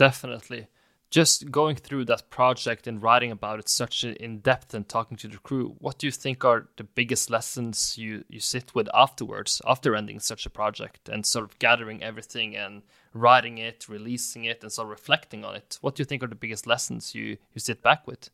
Definitely. 0.00 0.66
Just 1.10 1.50
going 1.50 1.76
through 1.76 2.06
that 2.06 2.30
project 2.30 2.86
and 2.86 3.02
writing 3.02 3.30
about 3.30 3.58
it 3.58 3.68
such 3.68 4.02
in 4.02 4.38
depth 4.38 4.72
and 4.72 4.88
talking 4.88 5.18
to 5.18 5.28
the 5.28 5.36
crew, 5.36 5.76
what 5.78 5.98
do 5.98 6.06
you 6.06 6.10
think 6.10 6.42
are 6.42 6.68
the 6.78 6.84
biggest 6.84 7.28
lessons 7.28 7.98
you, 7.98 8.24
you 8.30 8.40
sit 8.40 8.74
with 8.74 8.88
afterwards, 8.94 9.60
after 9.66 9.94
ending 9.94 10.18
such 10.18 10.46
a 10.46 10.50
project 10.50 11.10
and 11.10 11.26
sort 11.26 11.44
of 11.44 11.58
gathering 11.58 12.02
everything 12.02 12.56
and 12.56 12.80
writing 13.12 13.58
it, 13.58 13.90
releasing 13.90 14.46
it, 14.46 14.62
and 14.62 14.72
sort 14.72 14.86
of 14.86 14.90
reflecting 14.90 15.44
on 15.44 15.54
it? 15.54 15.76
What 15.82 15.96
do 15.96 16.00
you 16.00 16.06
think 16.06 16.22
are 16.22 16.28
the 16.28 16.34
biggest 16.34 16.66
lessons 16.66 17.14
you, 17.14 17.36
you 17.52 17.60
sit 17.60 17.82
back 17.82 18.06
with? 18.06 18.30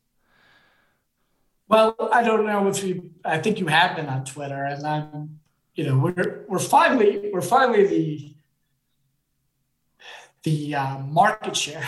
Well, 1.67 1.97
I 2.13 2.23
don't 2.23 2.45
know 2.45 2.65
if 2.69 2.81
you. 2.81 3.11
I 3.25 3.39
think 3.39 3.59
you 3.59 3.67
have 3.67 3.97
been 3.97 4.07
on 4.07 4.23
Twitter, 4.23 4.63
and 4.63 4.87
I'm. 4.87 5.39
You 5.75 5.83
know, 5.83 5.97
we're 5.97 6.45
we're 6.47 6.59
finally 6.59 7.29
we're 7.33 7.41
finally 7.41 7.85
the 7.85 8.36
the 10.43 10.75
uh, 10.75 10.99
market 10.99 11.55
share. 11.55 11.85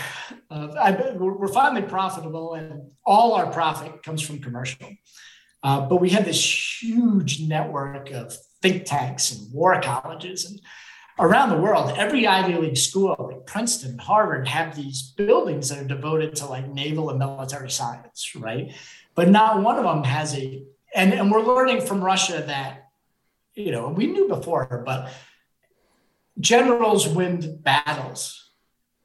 Of, 0.50 0.76
I, 0.76 1.12
we're 1.16 1.48
finally 1.48 1.82
profitable, 1.82 2.54
and 2.54 2.90
all 3.04 3.34
our 3.34 3.50
profit 3.52 4.02
comes 4.02 4.22
from 4.22 4.40
commercial. 4.40 4.88
Uh, 5.62 5.82
but 5.82 5.96
we 5.96 6.10
have 6.10 6.24
this 6.24 6.82
huge 6.82 7.40
network 7.40 8.10
of 8.10 8.34
think 8.62 8.84
tanks 8.84 9.32
and 9.32 9.52
war 9.52 9.80
colleges 9.80 10.44
and 10.50 10.60
around 11.18 11.50
the 11.50 11.56
world, 11.56 11.92
every 11.96 12.26
Ivy 12.26 12.54
League 12.54 12.78
school, 12.78 13.14
like 13.30 13.46
Princeton, 13.46 13.98
Harvard, 13.98 14.48
have 14.48 14.74
these 14.74 15.12
buildings 15.16 15.68
that 15.68 15.78
are 15.78 15.84
devoted 15.84 16.34
to 16.36 16.46
like 16.46 16.66
naval 16.68 17.10
and 17.10 17.18
military 17.18 17.70
science, 17.70 18.32
right? 18.34 18.74
But 19.14 19.28
not 19.28 19.62
one 19.62 19.76
of 19.76 19.84
them 19.84 20.02
has 20.04 20.34
a, 20.34 20.62
and, 20.94 21.12
and 21.12 21.30
we're 21.30 21.42
learning 21.42 21.82
from 21.82 22.02
Russia 22.02 22.42
that, 22.46 22.88
you 23.54 23.70
know, 23.70 23.88
we 23.88 24.06
knew 24.06 24.28
before, 24.28 24.82
but 24.86 25.12
generals 26.40 27.08
win 27.08 27.58
battles, 27.62 28.50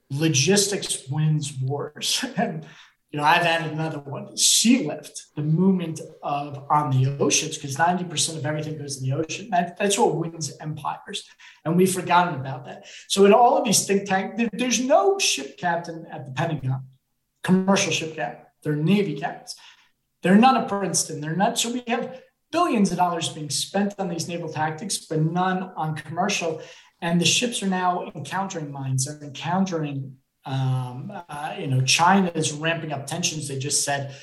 logistics 0.10 1.08
wins 1.10 1.54
wars. 1.62 2.24
and 2.38 2.66
you 3.12 3.22
know, 3.22 3.28
I've 3.28 3.44
added 3.44 3.72
another 3.72 4.00
one, 4.00 4.36
sea 4.36 4.86
lift, 4.86 5.28
the 5.38 5.42
movement 5.42 6.02
of 6.22 6.66
on 6.70 6.92
the 6.92 7.18
oceans, 7.18 7.56
because 7.56 7.78
90% 7.78 8.36
of 8.36 8.46
everything 8.46 8.78
goes 8.78 8.98
in 9.02 9.10
the 9.10 9.16
ocean. 9.16 9.50
That, 9.52 9.78
that's 9.78 9.98
what 9.98 10.16
wins 10.16 10.52
empires. 10.60 11.24
And 11.64 11.78
we've 11.78 11.94
forgotten 11.94 12.36
about 12.36 12.66
that. 12.66 12.86
So 13.08 13.26
in 13.26 13.32
all 13.32 13.58
of 13.58 13.64
these 13.64 13.88
think 13.88 14.06
tanks, 14.06 14.36
there, 14.36 14.50
there's 14.52 14.82
no 14.82 15.18
ship 15.18 15.58
captain 15.58 16.06
at 16.12 16.26
the 16.26 16.34
Pentagon, 16.34 16.88
commercial 17.42 17.94
ship 17.94 18.16
captain. 18.16 18.48
They're 18.64 18.76
Navy 18.76 19.18
captains. 19.18 19.56
They're 20.22 20.36
not 20.36 20.58
at 20.58 20.68
Princeton. 20.68 21.22
They're 21.22 21.38
not. 21.38 21.58
So 21.58 21.72
we 21.72 21.84
have 21.88 22.20
billions 22.52 22.92
of 22.92 22.98
dollars 22.98 23.30
being 23.30 23.50
spent 23.50 23.94
on 24.00 24.10
these 24.10 24.28
naval 24.28 24.50
tactics, 24.50 24.98
but 24.98 25.22
none 25.22 25.72
on 25.78 25.96
commercial. 25.96 26.62
And 27.06 27.22
the 27.22 27.26
ships 27.26 27.62
are 27.62 27.68
now 27.68 28.12
encountering 28.16 28.72
mines. 28.72 29.06
They're 29.06 29.22
encountering 29.22 30.18
um, 30.46 31.12
uh, 31.28 31.56
you 31.58 31.68
know, 31.68 31.82
China 31.82 32.32
is 32.36 32.52
ramping 32.54 32.92
up 32.92 33.08
tensions. 33.08 33.48
They 33.48 33.58
just 33.58 33.84
said 33.84 34.16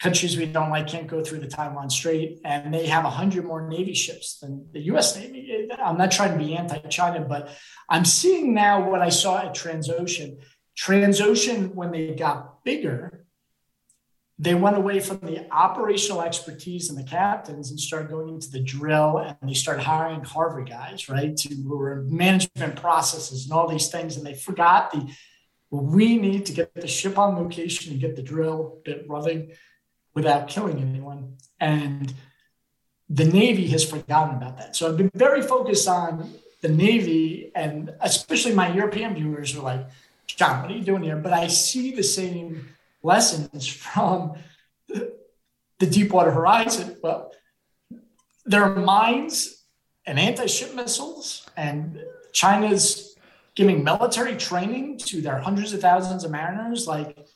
countries 0.00 0.36
we 0.36 0.46
don't 0.46 0.70
like 0.70 0.86
can't 0.86 1.06
go 1.06 1.22
through 1.22 1.40
the 1.40 1.48
Taiwan 1.48 1.90
Strait, 1.90 2.40
and 2.44 2.72
they 2.72 2.86
have 2.86 3.04
100 3.04 3.44
more 3.44 3.68
Navy 3.68 3.94
ships 3.94 4.38
than 4.38 4.66
the 4.72 4.80
US 4.92 5.16
Navy. 5.16 5.68
I'm 5.78 5.98
not 5.98 6.10
trying 6.10 6.38
to 6.38 6.44
be 6.44 6.54
anti 6.56 6.78
China, 6.88 7.20
but 7.20 7.50
I'm 7.88 8.04
seeing 8.04 8.54
now 8.54 8.88
what 8.88 9.02
I 9.02 9.08
saw 9.08 9.38
at 9.38 9.54
Transocean. 9.54 10.38
Transocean, 10.78 11.74
when 11.74 11.90
they 11.90 12.14
got 12.14 12.64
bigger, 12.64 13.19
they 14.40 14.54
went 14.54 14.74
away 14.74 15.00
from 15.00 15.18
the 15.18 15.46
operational 15.52 16.22
expertise 16.22 16.88
and 16.88 16.98
the 16.98 17.04
captains 17.04 17.70
and 17.70 17.78
started 17.78 18.08
going 18.08 18.30
into 18.30 18.50
the 18.50 18.62
drill 18.62 19.18
and 19.18 19.36
they 19.42 19.52
started 19.52 19.82
hiring 19.82 20.24
Harvard 20.24 20.66
guys, 20.66 21.10
right, 21.10 21.36
to 21.36 21.54
who 21.54 21.76
were 21.76 22.04
management 22.08 22.76
processes 22.76 23.44
and 23.44 23.52
all 23.52 23.68
these 23.68 23.88
things. 23.88 24.16
And 24.16 24.24
they 24.24 24.32
forgot 24.32 24.92
the 24.92 25.12
we 25.70 26.16
need 26.16 26.46
to 26.46 26.52
get 26.52 26.74
the 26.74 26.88
ship 26.88 27.18
on 27.18 27.36
location 27.36 27.92
and 27.92 28.00
get 28.00 28.16
the 28.16 28.22
drill 28.22 28.80
bit 28.84 29.04
running 29.08 29.52
without 30.14 30.48
killing 30.48 30.80
anyone. 30.80 31.36
And 31.60 32.12
the 33.10 33.26
Navy 33.26 33.68
has 33.68 33.88
forgotten 33.88 34.36
about 34.36 34.56
that. 34.56 34.74
So 34.74 34.88
I've 34.88 34.96
been 34.96 35.10
very 35.14 35.42
focused 35.42 35.86
on 35.86 36.32
the 36.62 36.68
Navy, 36.70 37.52
and 37.54 37.92
especially 38.00 38.54
my 38.54 38.72
European 38.72 39.14
viewers 39.14 39.54
are 39.54 39.62
like, 39.62 39.86
John, 40.26 40.62
what 40.62 40.70
are 40.70 40.74
you 40.74 40.84
doing 40.84 41.02
here? 41.02 41.16
But 41.16 41.34
I 41.34 41.46
see 41.46 41.94
the 41.94 42.02
same 42.02 42.66
lessons 43.02 43.66
from 43.66 44.34
the 44.88 45.86
Deepwater 45.86 46.30
Horizon. 46.30 46.96
Well, 47.02 47.32
there 48.44 48.62
are 48.64 48.74
mines 48.74 49.64
and 50.06 50.18
anti 50.18 50.46
ship 50.46 50.74
missiles, 50.74 51.46
and 51.56 52.02
China's 52.32 53.10
giving 53.54 53.84
military 53.84 54.36
training 54.36 54.98
to 54.98 55.20
their 55.20 55.38
hundreds 55.38 55.72
of 55.72 55.80
thousands 55.80 56.24
of 56.24 56.30
mariners 56.30 56.86
like 56.86 57.26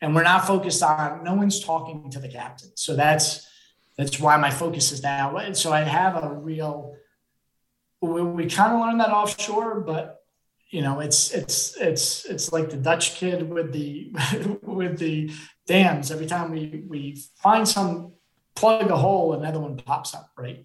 and 0.00 0.14
we're 0.14 0.22
not 0.22 0.46
focused 0.46 0.82
on 0.82 1.24
no 1.24 1.34
one's 1.34 1.64
talking 1.64 2.10
to 2.10 2.18
the 2.18 2.28
captain 2.28 2.70
so 2.76 2.94
that's 2.94 3.48
that's 3.96 4.20
why 4.20 4.36
my 4.36 4.50
focus 4.50 4.92
is 4.92 5.02
now 5.02 5.36
and 5.36 5.56
so 5.56 5.72
i 5.72 5.80
have 5.80 6.22
a 6.22 6.28
real 6.34 6.94
we, 8.00 8.22
we 8.22 8.46
kind 8.46 8.74
of 8.74 8.80
learned 8.80 9.00
that 9.00 9.10
offshore 9.10 9.80
but 9.80 10.23
you 10.70 10.82
know 10.82 11.00
it's 11.00 11.32
it's 11.32 11.76
it's 11.76 12.24
it's 12.24 12.52
like 12.52 12.70
the 12.70 12.76
dutch 12.76 13.14
kid 13.14 13.48
with 13.48 13.72
the 13.72 14.12
with 14.62 14.98
the 14.98 15.30
dams. 15.66 16.10
Every 16.10 16.26
time 16.26 16.50
we 16.50 16.84
we 16.88 17.22
find 17.36 17.66
some 17.66 18.12
plug 18.54 18.90
a 18.90 18.96
hole 18.96 19.34
another 19.34 19.60
one 19.60 19.76
pops 19.76 20.14
up 20.14 20.30
right 20.38 20.64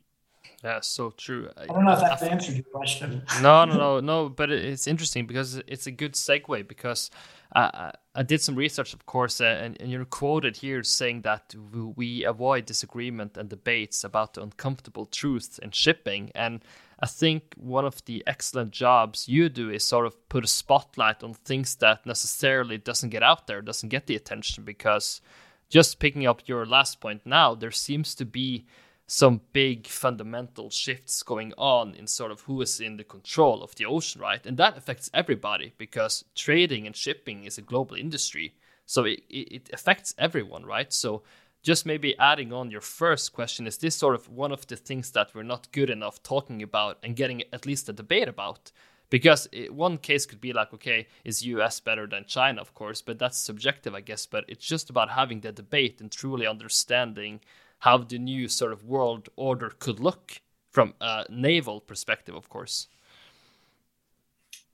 yeah, 0.64 0.82
so 0.82 1.12
true. 1.12 1.49
I 1.55 1.68
don't 1.68 1.86
know 1.86 1.93
if 1.93 1.99
that 2.01 2.22
answered 2.24 2.55
your 2.55 2.66
question. 2.66 3.24
No, 3.41 3.64
no, 3.66 3.76
no, 3.78 3.99
no. 3.99 4.30
But 4.30 4.51
it's 4.51 4.88
interesting 4.88 5.26
because 5.26 5.62
it's 5.68 5.88
a 5.88 5.91
good 5.91 6.14
segue 6.14 6.68
because 6.68 7.12
I, 7.55 7.93
I 8.14 8.24
did 8.24 8.41
some 8.41 8.55
research, 8.55 8.93
of 8.93 9.05
course, 9.05 9.39
and, 9.39 9.80
and 9.80 9.89
you're 9.89 10.05
quoted 10.05 10.57
here 10.57 10.84
saying 10.84 11.22
that 11.22 11.55
we 11.95 12.26
avoid 12.26 12.66
disagreement 12.66 13.38
and 13.38 13.49
debates 13.49 14.03
about 14.03 14.34
the 14.34 14.41
uncomfortable 14.41 15.05
truths 15.05 15.60
in 15.60 15.72
shipping. 15.72 16.32
And 16.36 16.64
I 16.99 17.05
think 17.05 17.53
one 17.55 17.86
of 17.86 18.03
the 18.03 18.22
excellent 18.28 18.72
jobs 18.72 19.30
you 19.30 19.47
do 19.47 19.70
is 19.70 19.86
sort 19.86 20.05
of 20.05 20.28
put 20.28 20.43
a 20.43 20.47
spotlight 20.47 21.24
on 21.24 21.34
things 21.34 21.76
that 21.76 22.05
necessarily 22.05 22.78
doesn't 22.78 23.10
get 23.10 23.24
out 23.24 23.47
there, 23.47 23.62
doesn't 23.62 23.89
get 23.89 24.07
the 24.07 24.16
attention. 24.18 24.66
Because 24.66 25.22
just 25.70 25.99
picking 25.99 26.28
up 26.28 26.47
your 26.47 26.66
last 26.66 26.99
point 26.99 27.22
now, 27.26 27.55
there 27.55 27.72
seems 27.72 28.14
to 28.16 28.26
be 28.26 28.66
some 29.12 29.41
big 29.53 29.88
fundamental 29.88 30.70
shifts 30.70 31.24
going 31.24 31.51
on 31.57 31.95
in 31.95 32.05
sort 32.05 32.30
of 32.32 32.41
who 32.41 32.62
is 32.62 32.80
in 32.80 32.97
the 32.97 33.03
control 33.03 33.64
of 33.64 33.74
the 33.74 33.84
ocean, 33.84 34.22
right? 34.22 34.45
And 34.45 34.55
that 34.57 34.78
affects 34.78 35.10
everybody 35.16 35.74
because 35.80 36.26
trading 36.36 36.86
and 36.86 36.95
shipping 36.95 37.43
is 37.43 37.57
a 37.57 37.64
global 37.64 37.95
industry. 37.95 38.53
So 38.86 39.05
it, 39.05 39.22
it 39.28 39.70
affects 39.74 40.14
everyone, 40.20 40.64
right? 40.64 40.93
So 40.93 41.24
just 41.64 41.88
maybe 41.88 42.16
adding 42.20 42.53
on 42.53 42.70
your 42.70 42.82
first 42.82 43.34
question, 43.34 43.66
is 43.66 43.80
this 43.80 43.95
sort 43.95 44.14
of 44.14 44.30
one 44.30 44.51
of 44.51 44.68
the 44.68 44.76
things 44.76 45.10
that 45.12 45.34
we're 45.34 45.41
not 45.41 45.72
good 45.72 45.89
enough 45.89 46.22
talking 46.22 46.62
about 46.62 46.99
and 47.01 47.16
getting 47.16 47.41
at 47.51 47.66
least 47.66 47.89
a 47.89 47.93
debate 47.93 48.28
about? 48.28 48.72
Because 49.10 49.49
it, 49.51 49.74
one 49.74 49.97
case 49.97 50.28
could 50.28 50.39
be 50.39 50.53
like, 50.53 50.72
okay, 50.72 51.07
is 51.24 51.43
US 51.47 51.80
better 51.80 52.05
than 52.05 52.26
China, 52.26 52.62
of 52.62 52.76
course, 52.76 53.01
but 53.01 53.18
that's 53.18 53.39
subjective, 53.39 53.95
I 53.95 54.01
guess. 54.01 54.28
But 54.28 54.45
it's 54.47 54.68
just 54.68 54.91
about 54.91 55.10
having 55.10 55.39
the 55.39 55.51
debate 55.51 55.99
and 55.99 56.12
truly 56.12 56.45
understanding 56.45 57.39
how 57.80 57.97
the 57.97 58.19
new 58.19 58.47
sort 58.47 58.73
of 58.73 58.84
world 58.84 59.30
order 59.36 59.71
could 59.80 59.99
look 59.99 60.41
from 60.71 60.93
a 61.01 61.25
naval 61.30 61.82
perspective, 61.82 62.36
of 62.36 62.49
course. 62.49 62.88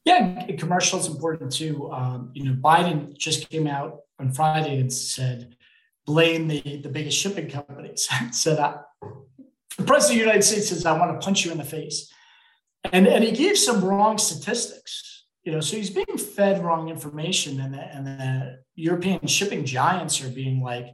Yeah, 0.03 0.45
commercial 0.57 0.99
is 0.99 1.07
important 1.07 1.51
too. 1.51 1.91
Um, 1.91 2.31
you 2.33 2.43
know, 2.43 2.53
Biden 2.53 3.17
just 3.17 3.49
came 3.49 3.65
out 3.65 4.01
on 4.19 4.31
Friday 4.31 4.79
and 4.79 4.91
said, 4.91 5.55
blame 6.05 6.47
the, 6.47 6.61
the 6.61 6.89
biggest 6.89 7.17
shipping 7.17 7.49
companies. 7.49 8.07
said, 8.31 8.59
uh, 8.59 8.77
the 9.77 9.83
president 9.83 10.01
of 10.01 10.09
the 10.09 10.25
United 10.25 10.43
States 10.43 10.69
says, 10.69 10.85
I 10.85 10.97
want 10.97 11.19
to 11.19 11.25
punch 11.25 11.45
you 11.45 11.51
in 11.51 11.57
the 11.57 11.63
face. 11.63 12.11
And, 12.93 13.07
and 13.07 13.23
he 13.23 13.31
gave 13.31 13.57
some 13.57 13.83
wrong 13.83 14.17
statistics. 14.17 15.25
You 15.43 15.51
know, 15.51 15.59
so 15.59 15.77
he's 15.77 15.89
being 15.89 16.17
fed 16.17 16.63
wrong 16.63 16.89
information, 16.89 17.59
and 17.59 17.73
the, 17.73 17.79
and 17.79 18.07
the 18.07 18.59
European 18.73 19.27
shipping 19.27 19.63
giants 19.63 20.23
are 20.23 20.29
being 20.29 20.61
like, 20.61 20.87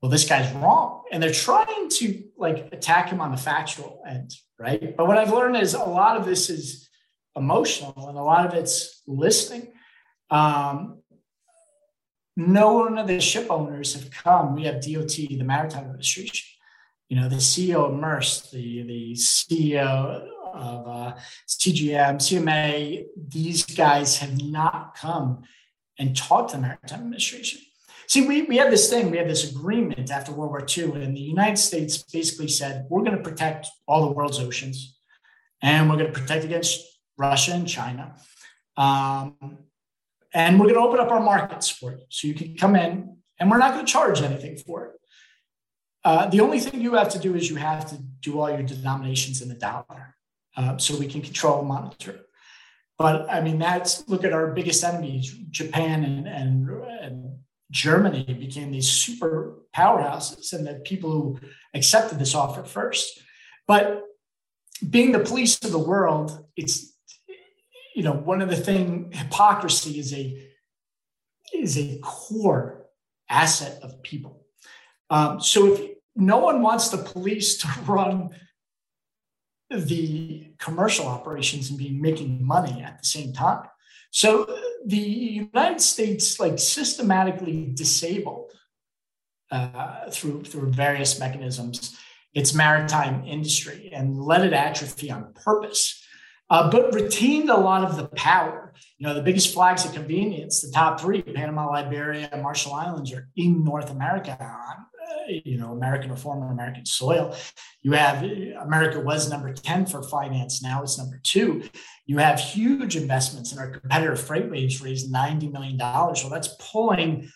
well, 0.00 0.10
this 0.10 0.26
guy's 0.26 0.52
wrong. 0.54 1.02
And 1.12 1.22
they're 1.22 1.32
trying 1.32 1.88
to 1.90 2.22
like 2.36 2.68
attack 2.72 3.10
him 3.10 3.20
on 3.20 3.30
the 3.30 3.36
factual 3.36 4.02
end, 4.06 4.34
right? 4.58 4.96
But 4.96 5.06
what 5.06 5.18
I've 5.18 5.32
learned 5.32 5.56
is 5.56 5.74
a 5.74 5.78
lot 5.80 6.16
of 6.16 6.24
this 6.24 6.48
is 6.48 6.88
emotional 7.36 8.08
and 8.08 8.16
a 8.16 8.22
lot 8.22 8.46
of 8.46 8.54
it's 8.54 9.02
listening. 9.06 9.72
Um, 10.30 11.02
no 12.36 12.74
one 12.74 12.96
of 12.96 13.06
the 13.06 13.20
ship 13.20 13.48
owners 13.50 13.94
have 13.94 14.10
come. 14.10 14.54
We 14.54 14.64
have 14.64 14.76
DOT, 14.76 15.08
the 15.08 15.42
Maritime 15.42 15.84
Administration, 15.84 16.46
you 17.08 17.20
know, 17.20 17.28
the 17.28 17.36
CEO 17.36 17.84
of 17.84 17.92
Maersk, 17.92 18.50
the, 18.50 18.82
the 18.84 19.12
CEO 19.14 20.28
of 20.54 20.88
uh, 20.88 21.16
CGM, 21.48 22.16
CMA, 22.16 23.04
these 23.28 23.64
guys 23.66 24.18
have 24.18 24.42
not 24.42 24.94
come 24.96 25.42
and 25.98 26.16
talked 26.16 26.50
to 26.50 26.56
the 26.56 26.62
Maritime 26.62 27.00
Administration 27.00 27.60
see, 28.10 28.26
we, 28.26 28.42
we 28.42 28.56
had 28.56 28.72
this 28.72 28.90
thing, 28.90 29.10
we 29.10 29.18
had 29.18 29.30
this 29.30 29.48
agreement 29.48 30.10
after 30.10 30.32
World 30.32 30.50
War 30.50 30.66
II, 30.66 31.02
and 31.02 31.16
the 31.16 31.20
United 31.20 31.58
States 31.58 32.02
basically 32.02 32.48
said, 32.48 32.86
we're 32.90 33.04
going 33.04 33.16
to 33.16 33.22
protect 33.22 33.68
all 33.86 34.04
the 34.04 34.12
world's 34.12 34.40
oceans, 34.40 34.98
and 35.62 35.88
we're 35.88 35.96
going 35.96 36.12
to 36.12 36.20
protect 36.20 36.44
against 36.44 36.84
Russia 37.16 37.52
and 37.52 37.68
China. 37.68 38.16
Um, 38.76 39.36
and 40.34 40.58
we're 40.58 40.66
going 40.66 40.80
to 40.80 40.80
open 40.80 40.98
up 40.98 41.12
our 41.12 41.20
markets 41.20 41.68
for 41.68 41.92
you. 41.92 42.00
So 42.08 42.26
you 42.26 42.34
can 42.34 42.56
come 42.56 42.74
in, 42.74 43.18
and 43.38 43.48
we're 43.48 43.58
not 43.58 43.74
going 43.74 43.86
to 43.86 43.92
charge 43.92 44.20
anything 44.22 44.56
for 44.56 44.86
it. 44.86 44.92
Uh, 46.02 46.26
the 46.26 46.40
only 46.40 46.58
thing 46.58 46.80
you 46.80 46.94
have 46.94 47.10
to 47.10 47.18
do 47.18 47.36
is 47.36 47.48
you 47.48 47.56
have 47.56 47.88
to 47.90 47.96
do 48.20 48.40
all 48.40 48.50
your 48.50 48.64
denominations 48.64 49.40
in 49.40 49.48
the 49.48 49.54
dollar 49.54 50.16
uh, 50.56 50.76
so 50.78 50.98
we 50.98 51.06
can 51.06 51.20
control 51.20 51.60
and 51.60 51.68
monitor 51.68 52.10
it. 52.12 52.26
But 52.98 53.30
I 53.30 53.40
mean, 53.40 53.58
that's 53.58 54.08
look 54.08 54.24
at 54.24 54.32
our 54.32 54.48
biggest 54.48 54.82
enemies, 54.82 55.32
Japan 55.50 56.04
and, 56.04 56.26
and, 56.26 56.68
and 56.68 57.38
Germany 57.70 58.24
became 58.24 58.72
these 58.72 58.88
super 58.88 59.58
powerhouses, 59.74 60.52
and 60.52 60.66
the 60.66 60.74
people 60.84 61.10
who 61.10 61.40
accepted 61.74 62.18
this 62.18 62.34
offer 62.34 62.64
first. 62.64 63.20
But 63.66 64.02
being 64.88 65.12
the 65.12 65.20
police 65.20 65.62
of 65.62 65.72
the 65.72 65.78
world, 65.78 66.44
it's 66.56 66.92
you 67.94 68.02
know 68.02 68.12
one 68.12 68.42
of 68.42 68.48
the 68.48 68.56
thing 68.56 69.12
hypocrisy 69.12 69.98
is 69.98 70.12
a 70.12 70.48
is 71.52 71.78
a 71.78 71.98
core 72.02 72.86
asset 73.28 73.82
of 73.82 74.02
people. 74.02 74.44
Um, 75.08 75.40
so 75.40 75.72
if 75.72 75.90
no 76.16 76.38
one 76.38 76.62
wants 76.62 76.88
the 76.88 76.98
police 76.98 77.58
to 77.58 77.68
run 77.86 78.30
the 79.70 80.52
commercial 80.58 81.06
operations 81.06 81.70
and 81.70 81.78
be 81.78 81.90
making 81.90 82.44
money 82.44 82.82
at 82.82 82.98
the 82.98 83.06
same 83.06 83.32
time. 83.32 83.62
So 84.10 84.58
the 84.86 84.98
United 84.98 85.80
States 85.80 86.40
like 86.40 86.58
systematically 86.58 87.70
disabled 87.74 88.52
uh, 89.50 90.08
through 90.10 90.44
through 90.44 90.72
various 90.72 91.18
mechanisms 91.18 91.96
its 92.34 92.54
maritime 92.54 93.24
industry 93.24 93.90
and 93.92 94.22
let 94.22 94.44
it 94.44 94.52
atrophy 94.52 95.10
on 95.10 95.32
purpose, 95.34 96.02
uh, 96.48 96.70
but 96.70 96.94
retained 96.94 97.50
a 97.50 97.56
lot 97.56 97.82
of 97.82 97.96
the 97.96 98.06
power. 98.08 98.72
You 98.98 99.06
know, 99.06 99.14
the 99.14 99.22
biggest 99.22 99.52
flags 99.52 99.84
of 99.84 99.92
convenience, 99.92 100.60
the 100.60 100.70
top 100.72 101.00
three, 101.00 101.22
Panama, 101.22 101.70
Liberia, 101.70 102.30
Marshall 102.40 102.74
Islands, 102.74 103.12
are 103.12 103.28
in 103.36 103.64
North 103.64 103.90
America 103.90 104.36
you 105.28 105.58
know, 105.58 105.72
American 105.72 106.10
reform 106.10 106.42
on 106.42 106.52
American 106.52 106.86
soil. 106.86 107.36
You 107.82 107.92
have 107.92 108.22
America 108.22 109.00
was 109.00 109.30
number 109.30 109.52
10 109.52 109.86
for 109.86 110.02
finance. 110.02 110.62
Now 110.62 110.82
it's 110.82 110.98
number 110.98 111.20
two. 111.22 111.62
You 112.06 112.18
have 112.18 112.40
huge 112.40 112.96
investments 112.96 113.52
in 113.52 113.58
our 113.58 113.70
competitor 113.70 114.12
FreightWaves 114.12 114.82
raised 114.82 115.12
$90 115.12 115.52
million. 115.52 115.78
So 116.16 116.28
that's 116.28 116.56
pulling 116.58 117.30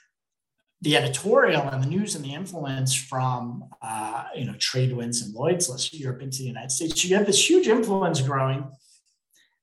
the 0.84 0.96
editorial 0.98 1.62
and 1.62 1.82
the 1.82 1.88
news 1.88 2.14
and 2.14 2.22
the 2.22 2.34
influence 2.34 2.94
from 2.94 3.64
uh, 3.80 4.24
you 4.34 4.44
know 4.44 4.52
TradeWinds 4.52 5.24
and 5.24 5.34
Lloyd's 5.34 5.68
list 5.70 5.94
Europe 5.94 6.20
into 6.20 6.38
the 6.38 6.44
United 6.44 6.70
States. 6.70 7.00
So 7.00 7.08
you 7.08 7.16
have 7.16 7.26
this 7.26 7.48
huge 7.48 7.68
influence 7.68 8.20
growing 8.20 8.68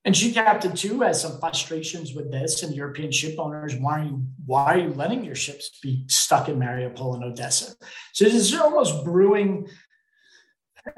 and 0.03 0.15
gCaptain 0.15 0.77
too 0.77 1.01
has 1.01 1.21
some 1.21 1.39
frustrations 1.39 2.13
with 2.13 2.31
this, 2.31 2.63
and 2.63 2.73
European 2.73 3.11
ship 3.11 3.35
owners, 3.37 3.75
why 3.75 4.01
are 4.01 4.05
you 4.05 4.25
why 4.45 4.73
are 4.73 4.79
you 4.79 4.93
letting 4.93 5.23
your 5.23 5.35
ships 5.35 5.79
be 5.81 6.05
stuck 6.07 6.49
in 6.49 6.57
Mariupol 6.57 7.15
and 7.15 7.23
Odessa? 7.23 7.75
So 8.13 8.25
this 8.25 8.33
is 8.33 8.55
almost 8.55 9.05
brewing 9.05 9.67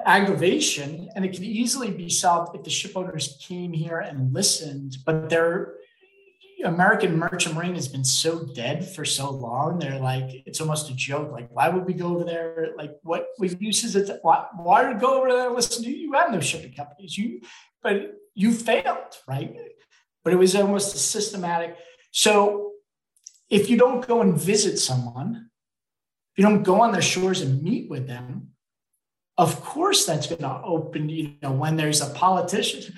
aggravation, 0.06 1.10
and 1.16 1.26
it 1.26 1.34
can 1.34 1.44
easily 1.44 1.92
be 1.92 2.10
solved 2.10 2.56
if 2.56 2.64
the 2.64 2.70
ship 2.70 2.96
owners 2.96 3.38
came 3.46 3.74
here 3.74 4.00
and 4.00 4.34
listened. 4.34 4.98
But 5.06 5.30
their 5.30 5.74
American 6.64 7.18
merchant 7.18 7.56
marine 7.56 7.76
has 7.76 7.90
been 7.90 8.06
so 8.06 8.46
dead 8.56 8.88
for 8.88 9.04
so 9.04 9.30
long. 9.30 9.80
They're 9.80 10.00
like, 10.00 10.44
it's 10.46 10.62
almost 10.62 10.90
a 10.90 10.96
joke. 10.96 11.32
Like, 11.32 11.50
why 11.52 11.68
would 11.68 11.86
we 11.86 11.94
go 11.94 12.16
over 12.16 12.24
there? 12.24 12.70
Like, 12.78 12.92
what 13.04 13.28
we 13.38 13.54
uses 13.60 13.98
it? 13.98 14.10
Why, 14.22 14.46
why 14.56 14.88
would 14.88 15.02
go 15.02 15.20
over 15.20 15.32
there 15.32 15.48
and 15.48 15.56
listen 15.56 15.84
to 15.84 15.90
you? 15.90 15.98
You 15.98 16.14
have 16.14 16.32
no 16.32 16.40
shipping 16.40 16.74
companies. 16.74 17.18
You, 17.18 17.42
but 17.82 18.14
you 18.36 18.52
failed, 18.52 19.18
right? 19.28 19.56
But 20.24 20.34
it 20.34 20.38
was 20.38 20.56
almost 20.56 20.96
a 20.96 21.00
systematic. 21.00 21.78
So 22.12 22.72
if 23.50 23.70
you 23.70 23.78
don't 23.78 24.06
go 24.08 24.22
and 24.22 24.40
visit 24.40 24.78
someone, 24.80 25.50
if 26.34 26.38
you 26.38 26.44
don't 26.44 26.64
go 26.64 26.82
on 26.82 26.92
their 26.92 27.02
shores 27.02 27.42
and 27.42 27.62
meet 27.62 27.90
with 27.90 28.08
them, 28.08 28.50
of 29.38 29.62
course 29.62 30.06
that's 30.06 30.28
going 30.28 30.42
to 30.42 30.62
open, 30.64 31.10
you 31.10 31.36
know, 31.42 31.52
when 31.52 31.76
there's 31.76 32.02
a 32.02 32.10
politician, 32.14 32.94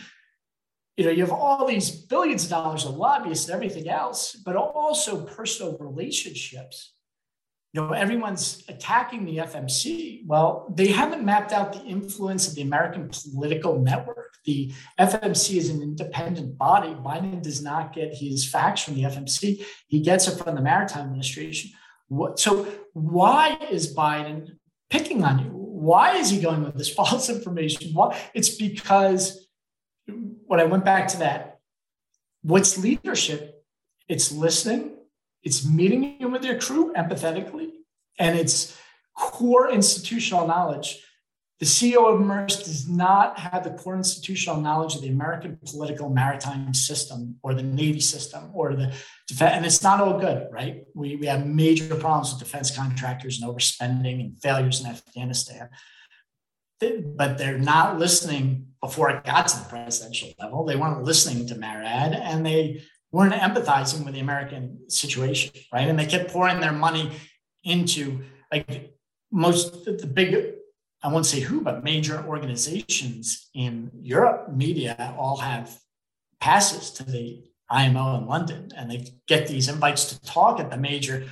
you 0.98 1.06
know, 1.06 1.12
you 1.12 1.22
have 1.22 1.34
all 1.34 1.66
these 1.66 1.90
billions 1.90 2.46
of 2.46 2.50
dollars 2.50 2.86
of 2.86 2.96
lobbyists 2.96 3.46
and 3.46 3.56
everything 3.56 3.90
else, 3.90 4.34
but 4.34 4.56
also 4.56 5.26
personal 5.26 5.78
relationships 5.78 6.95
you 7.76 7.82
know, 7.82 7.92
everyone's 7.92 8.64
attacking 8.70 9.26
the 9.26 9.38
FMC. 9.38 10.26
Well, 10.26 10.74
they 10.74 10.88
haven't 10.88 11.26
mapped 11.26 11.52
out 11.52 11.74
the 11.74 11.84
influence 11.84 12.48
of 12.48 12.56
the 12.56 12.62
American 12.62 13.10
political 13.10 13.82
network. 13.82 14.34
The 14.46 14.72
FMC 14.98 15.58
is 15.58 15.70
an 15.70 15.82
independent 15.82 16.58
body. 16.58 16.94
Biden 16.94 17.42
does 17.42 17.62
not 17.62 17.94
get 17.94 18.14
his 18.14 18.50
facts 18.50 18.84
from 18.84 18.96
the 18.96 19.02
FMC. 19.02 19.66
He 19.90 20.00
gets 20.00 20.26
it 20.30 20.38
from 20.38 20.56
the 20.56 20.62
Maritime 20.62 21.08
Administration. 21.08 21.72
What, 22.08 22.40
so 22.40 22.66
why 22.94 23.58
is 23.70 23.94
Biden 23.94 24.52
picking 24.90 25.26
on 25.26 25.40
you? 25.40 25.50
Why 25.52 26.16
is 26.16 26.30
he 26.30 26.40
going 26.40 26.64
with 26.64 26.78
this 26.78 26.90
false 26.94 27.30
information? 27.30 27.92
Why? 27.92 28.18
It's 28.34 28.56
because 28.56 29.50
when 30.08 30.62
I 30.62 30.64
went 30.64 30.86
back 30.86 31.10
to 31.10 31.18
that, 31.18 31.60
what's 32.42 32.78
leadership? 32.78 33.52
It's 34.08 34.32
listening, 34.32 34.95
it's 35.46 35.66
meeting 35.66 36.18
you 36.20 36.28
with 36.28 36.44
your 36.44 36.60
crew 36.60 36.92
empathetically, 36.94 37.70
and 38.20 38.38
it's 38.38 38.78
core 39.16 39.72
institutional 39.72 40.48
knowledge. 40.48 41.02
The 41.60 41.66
CEO 41.66 42.14
of 42.14 42.20
Maersk 42.20 42.66
does 42.66 42.90
not 42.90 43.40
have 43.40 43.64
the 43.64 43.70
core 43.70 43.96
institutional 43.96 44.60
knowledge 44.60 44.96
of 44.96 45.02
the 45.02 45.08
American 45.08 45.58
political 45.66 46.10
maritime 46.10 46.74
system 46.74 47.38
or 47.44 47.54
the 47.54 47.64
Navy 47.64 48.02
system 48.02 48.52
or 48.54 48.76
the 48.76 48.94
defense. 49.26 49.54
And 49.56 49.66
it's 49.66 49.82
not 49.82 50.02
all 50.02 50.20
good, 50.20 50.50
right? 50.52 50.84
We, 50.94 51.16
we 51.16 51.28
have 51.28 51.48
major 51.48 51.96
problems 51.96 52.34
with 52.34 52.44
defense 52.44 52.76
contractors 52.76 53.42
and 53.42 53.50
overspending 53.50 54.20
and 54.20 54.42
failures 54.42 54.82
in 54.82 54.88
Afghanistan. 54.88 55.70
But 56.82 57.38
they're 57.38 57.58
not 57.58 58.00
listening 58.00 58.68
before 58.82 59.10
it 59.12 59.24
got 59.24 59.48
to 59.48 59.58
the 59.58 59.70
presidential 59.70 60.34
level. 60.38 60.66
They 60.66 60.76
weren't 60.76 61.04
listening 61.04 61.48
to 61.48 61.56
MARAD 61.56 62.20
and 62.20 62.46
they 62.46 62.84
weren't 63.12 63.34
empathizing 63.34 64.04
with 64.04 64.14
the 64.14 64.20
American 64.20 64.90
situation, 64.90 65.52
right? 65.72 65.88
And 65.88 65.98
they 65.98 66.06
kept 66.06 66.32
pouring 66.32 66.60
their 66.60 66.74
money 66.74 67.12
into 67.64 68.22
like 68.52 68.94
most 69.32 69.86
the 69.86 70.08
big, 70.08 70.54
I 71.04 71.12
won't 71.12 71.26
say 71.26 71.40
who, 71.40 71.62
but 71.62 71.84
major 71.84 72.24
organizations 72.28 73.50
in 73.54 73.92
Europe 74.02 74.52
media 74.54 75.16
all 75.18 75.38
have 75.38 75.78
passes 76.40 76.92
to 76.92 77.04
the 77.04 77.44
IMO 77.70 78.18
in 78.18 78.28
London, 78.28 78.72
and 78.78 78.92
they 78.92 79.08
get 79.28 79.48
these 79.48 79.68
invites 79.68 80.06
to 80.10 80.22
talk 80.22 80.60
at 80.60 80.70
the 80.70 80.78
major 80.78 81.26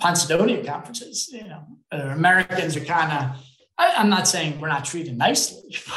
Posidonia 0.00 0.64
conferences. 0.64 1.28
You 1.32 1.44
know, 1.44 1.64
uh, 1.92 2.10
Americans 2.12 2.76
are 2.76 2.84
kind 2.84 3.12
of. 3.12 3.44
I'm 3.76 4.08
not 4.08 4.28
saying 4.28 4.60
we're 4.60 4.68
not 4.68 4.84
treated 4.84 5.18
nicely, 5.18 5.76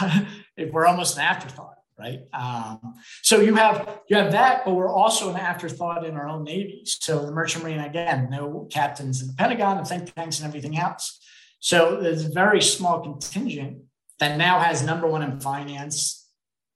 but 0.57 0.71
we're 0.71 0.87
almost 0.87 1.15
an 1.17 1.21
afterthought 1.21 1.76
right? 1.97 2.21
Um, 2.33 2.95
so 3.23 3.41
you 3.41 3.55
have 3.55 4.01
you 4.09 4.17
have 4.17 4.31
that, 4.31 4.65
but 4.65 4.73
we're 4.73 4.93
also 4.93 5.29
an 5.29 5.37
afterthought 5.37 6.05
in 6.05 6.15
our 6.15 6.27
own 6.27 6.43
navy. 6.43 6.83
So 6.85 7.25
the 7.25 7.31
merchant 7.31 7.63
marine 7.63 7.79
again, 7.79 8.29
no 8.29 8.67
captains 8.71 9.21
in 9.21 9.27
the 9.27 9.33
Pentagon 9.33 9.77
and 9.77 9.87
think 9.87 10.13
tanks 10.13 10.39
and 10.39 10.47
everything 10.47 10.77
else. 10.77 11.19
So 11.59 11.99
there's 11.99 12.25
a 12.25 12.29
very 12.29 12.61
small 12.61 13.01
contingent 13.01 13.79
that 14.19 14.37
now 14.37 14.59
has 14.59 14.83
number 14.83 15.07
one 15.07 15.23
in 15.23 15.39
finance, 15.39 16.27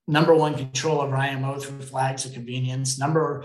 number 0.08 0.34
one 0.34 0.54
control 0.54 1.00
over 1.00 1.16
IMO 1.16 1.58
through 1.58 1.82
flags 1.82 2.24
of 2.24 2.32
convenience, 2.32 2.98
number 2.98 3.44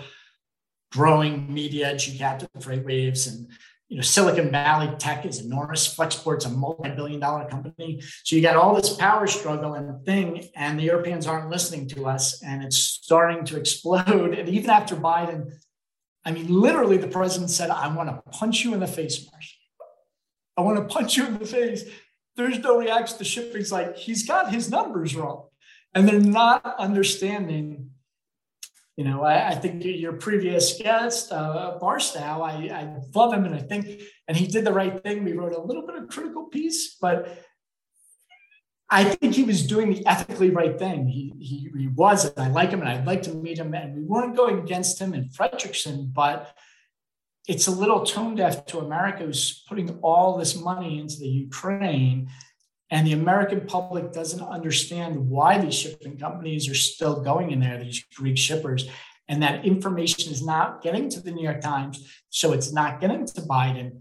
growing 0.91 1.53
media, 1.53 1.93
gCaptain 1.95 2.47
freight 2.61 2.85
waves, 2.85 3.27
and 3.27 3.47
you 3.89 3.95
know, 3.95 4.01
Silicon 4.01 4.51
Valley 4.51 4.93
tech 4.97 5.25
is 5.25 5.39
enormous. 5.39 5.87
Flexport's 5.95 6.45
a 6.45 6.49
multi-billion 6.49 7.19
dollar 7.19 7.47
company. 7.47 8.01
So 8.23 8.35
you 8.35 8.41
got 8.41 8.57
all 8.57 8.75
this 8.75 8.93
power 8.95 9.27
struggle 9.27 9.75
and 9.75 10.05
thing, 10.05 10.49
and 10.55 10.77
the 10.77 10.83
Europeans 10.83 11.25
aren't 11.25 11.49
listening 11.49 11.87
to 11.89 12.05
us, 12.05 12.43
and 12.43 12.63
it's 12.63 12.77
starting 12.77 13.45
to 13.45 13.57
explode. 13.57 14.07
And 14.37 14.49
even 14.49 14.69
after 14.69 14.95
Biden, 14.95 15.51
I 16.25 16.31
mean, 16.31 16.47
literally 16.47 16.97
the 16.97 17.07
president 17.07 17.49
said, 17.49 17.69
I 17.69 17.87
want 17.93 18.09
to 18.09 18.21
punch 18.31 18.63
you 18.63 18.73
in 18.73 18.81
the 18.81 18.87
face, 18.87 19.25
Maersk. 19.25 19.53
I 20.57 20.61
want 20.61 20.77
to 20.77 20.93
punch 20.93 21.15
you 21.15 21.25
in 21.25 21.37
the 21.37 21.45
face. 21.45 21.83
There's 22.35 22.59
no 22.59 22.77
reaction. 22.77 23.17
The 23.17 23.23
shipping's 23.23 23.71
like, 23.71 23.95
he's 23.95 24.27
got 24.27 24.53
his 24.53 24.69
numbers 24.69 25.15
wrong. 25.15 25.47
And 25.93 26.07
they're 26.07 26.19
not 26.19 26.75
understanding 26.77 27.91
you 28.97 29.03
know, 29.03 29.23
I, 29.23 29.49
I, 29.49 29.55
think 29.55 29.85
your 29.85 30.13
previous 30.13 30.81
guest, 30.81 31.31
uh, 31.31 31.77
Barstow, 31.79 32.19
I, 32.19 32.69
I 32.73 32.95
love 33.13 33.31
him 33.31 33.45
and 33.45 33.53
I 33.53 33.59
think, 33.59 34.01
and 34.27 34.35
he 34.35 34.47
did 34.47 34.65
the 34.65 34.73
right 34.73 35.01
thing. 35.03 35.23
We 35.23 35.33
wrote 35.33 35.53
a 35.53 35.61
little 35.61 35.85
bit 35.85 35.95
of 35.95 36.09
critical 36.09 36.45
piece, 36.45 36.95
but 36.99 37.37
I 38.89 39.03
think 39.03 39.35
he 39.35 39.43
was 39.43 39.67
doing 39.67 39.93
the 39.93 40.05
ethically 40.07 40.49
right 40.49 40.79
thing. 40.79 41.07
He, 41.07 41.31
he, 41.39 41.69
he 41.77 41.87
was, 41.89 42.25
and 42.25 42.43
I 42.43 42.49
like 42.49 42.71
him 42.71 42.79
and 42.79 42.89
I'd 42.89 43.05
like 43.05 43.21
to 43.23 43.33
meet 43.33 43.59
him. 43.59 43.75
And 43.75 43.95
we 43.95 44.03
weren't 44.03 44.35
going 44.35 44.59
against 44.59 44.99
him 44.99 45.13
in 45.13 45.29
Fredriksen, 45.29 46.11
but 46.11 46.55
it's 47.47 47.67
a 47.67 47.71
little 47.71 48.03
tone 48.03 48.35
deaf 48.35 48.65
to 48.67 48.79
America 48.79 49.25
who's 49.25 49.63
putting 49.67 49.89
all 49.99 50.37
this 50.37 50.59
money 50.59 50.99
into 50.99 51.17
the 51.17 51.27
Ukraine. 51.27 52.29
And 52.89 53.05
the 53.05 53.13
American 53.13 53.67
public 53.67 54.13
doesn't 54.13 54.41
understand 54.41 55.29
why 55.29 55.57
these 55.57 55.75
shipping 55.75 56.17
companies 56.17 56.69
are 56.69 56.75
still 56.75 57.21
going 57.21 57.51
in 57.51 57.59
there, 57.59 57.83
these 57.83 58.03
Greek 58.15 58.37
shippers, 58.37 58.89
and 59.27 59.43
that 59.43 59.65
information 59.65 60.31
is 60.31 60.45
not 60.45 60.81
getting 60.81 61.09
to 61.09 61.19
the 61.19 61.31
New 61.31 61.43
York 61.43 61.59
Times. 61.61 62.07
So 62.29 62.53
it's 62.53 62.71
not 62.71 63.01
getting 63.01 63.25
to 63.25 63.41
Biden. 63.41 63.99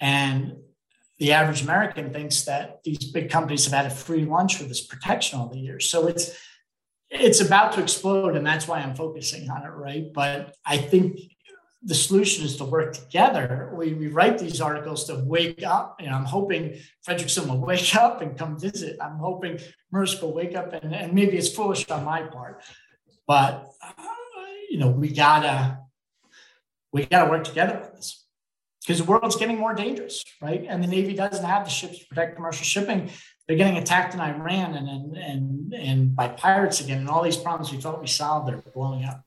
And 0.00 0.56
the 1.18 1.32
average 1.32 1.62
American 1.62 2.12
thinks 2.12 2.42
that 2.42 2.82
these 2.82 3.12
big 3.12 3.30
companies 3.30 3.64
have 3.66 3.72
had 3.72 3.86
a 3.86 3.94
free 3.94 4.24
lunch 4.24 4.58
with 4.58 4.68
this 4.68 4.84
protection 4.84 5.38
all 5.38 5.48
the 5.48 5.58
years. 5.58 5.88
So 5.88 6.08
it's 6.08 6.36
it's 7.10 7.40
about 7.40 7.72
to 7.74 7.82
explode, 7.82 8.34
and 8.34 8.44
that's 8.44 8.66
why 8.66 8.80
I'm 8.80 8.96
focusing 8.96 9.48
on 9.48 9.62
it, 9.62 9.68
right? 9.68 10.12
But 10.12 10.56
I 10.66 10.78
think 10.78 11.20
the 11.84 11.94
solution 11.94 12.44
is 12.44 12.56
to 12.56 12.64
work 12.64 12.94
together. 12.94 13.70
We, 13.74 13.92
we 13.92 14.08
write 14.08 14.38
these 14.38 14.60
articles 14.60 15.04
to 15.04 15.22
wake 15.24 15.62
up. 15.62 16.00
Know, 16.00 16.12
I'm 16.12 16.24
hoping 16.24 16.78
Fredriksen 17.06 17.46
will 17.46 17.60
wake 17.72 17.94
up 17.94 18.22
and 18.22 18.36
come 18.38 18.58
visit. 18.58 18.96
I'm 19.00 19.18
hoping 19.18 19.58
Maersk 19.92 20.22
will 20.22 20.32
wake 20.32 20.56
up, 20.56 20.72
and, 20.72 20.94
and 20.94 21.12
maybe 21.12 21.36
it's 21.36 21.54
foolish 21.54 21.88
on 21.90 22.04
my 22.04 22.22
part, 22.22 22.62
but 23.26 23.70
uh, 23.82 23.92
you 24.70 24.78
know, 24.78 24.90
we 24.90 25.08
gotta 25.10 25.78
we 26.92 27.04
gotta 27.04 27.30
work 27.30 27.44
together 27.44 27.76
on 27.76 27.94
this 27.94 28.24
because 28.80 28.98
the 28.98 29.04
world's 29.04 29.36
getting 29.36 29.58
more 29.58 29.74
dangerous, 29.74 30.24
right? 30.40 30.64
And 30.66 30.82
the 30.82 30.88
Navy 30.88 31.14
doesn't 31.14 31.44
have 31.44 31.64
the 31.64 31.70
ships 31.70 31.98
to 31.98 32.06
protect 32.06 32.36
commercial 32.36 32.64
shipping. 32.64 33.10
They're 33.46 33.56
getting 33.56 33.76
attacked 33.76 34.14
in 34.14 34.20
Iran 34.20 34.74
and 34.74 34.88
and 34.88 35.16
and, 35.16 35.74
and 35.74 36.16
by 36.16 36.28
pirates 36.28 36.80
again, 36.80 37.00
and 37.00 37.08
all 37.10 37.22
these 37.22 37.36
problems 37.36 37.70
we 37.70 37.78
thought 37.78 38.00
we 38.00 38.06
solved 38.06 38.52
are 38.52 38.62
blowing 38.74 39.04
up. 39.04 39.22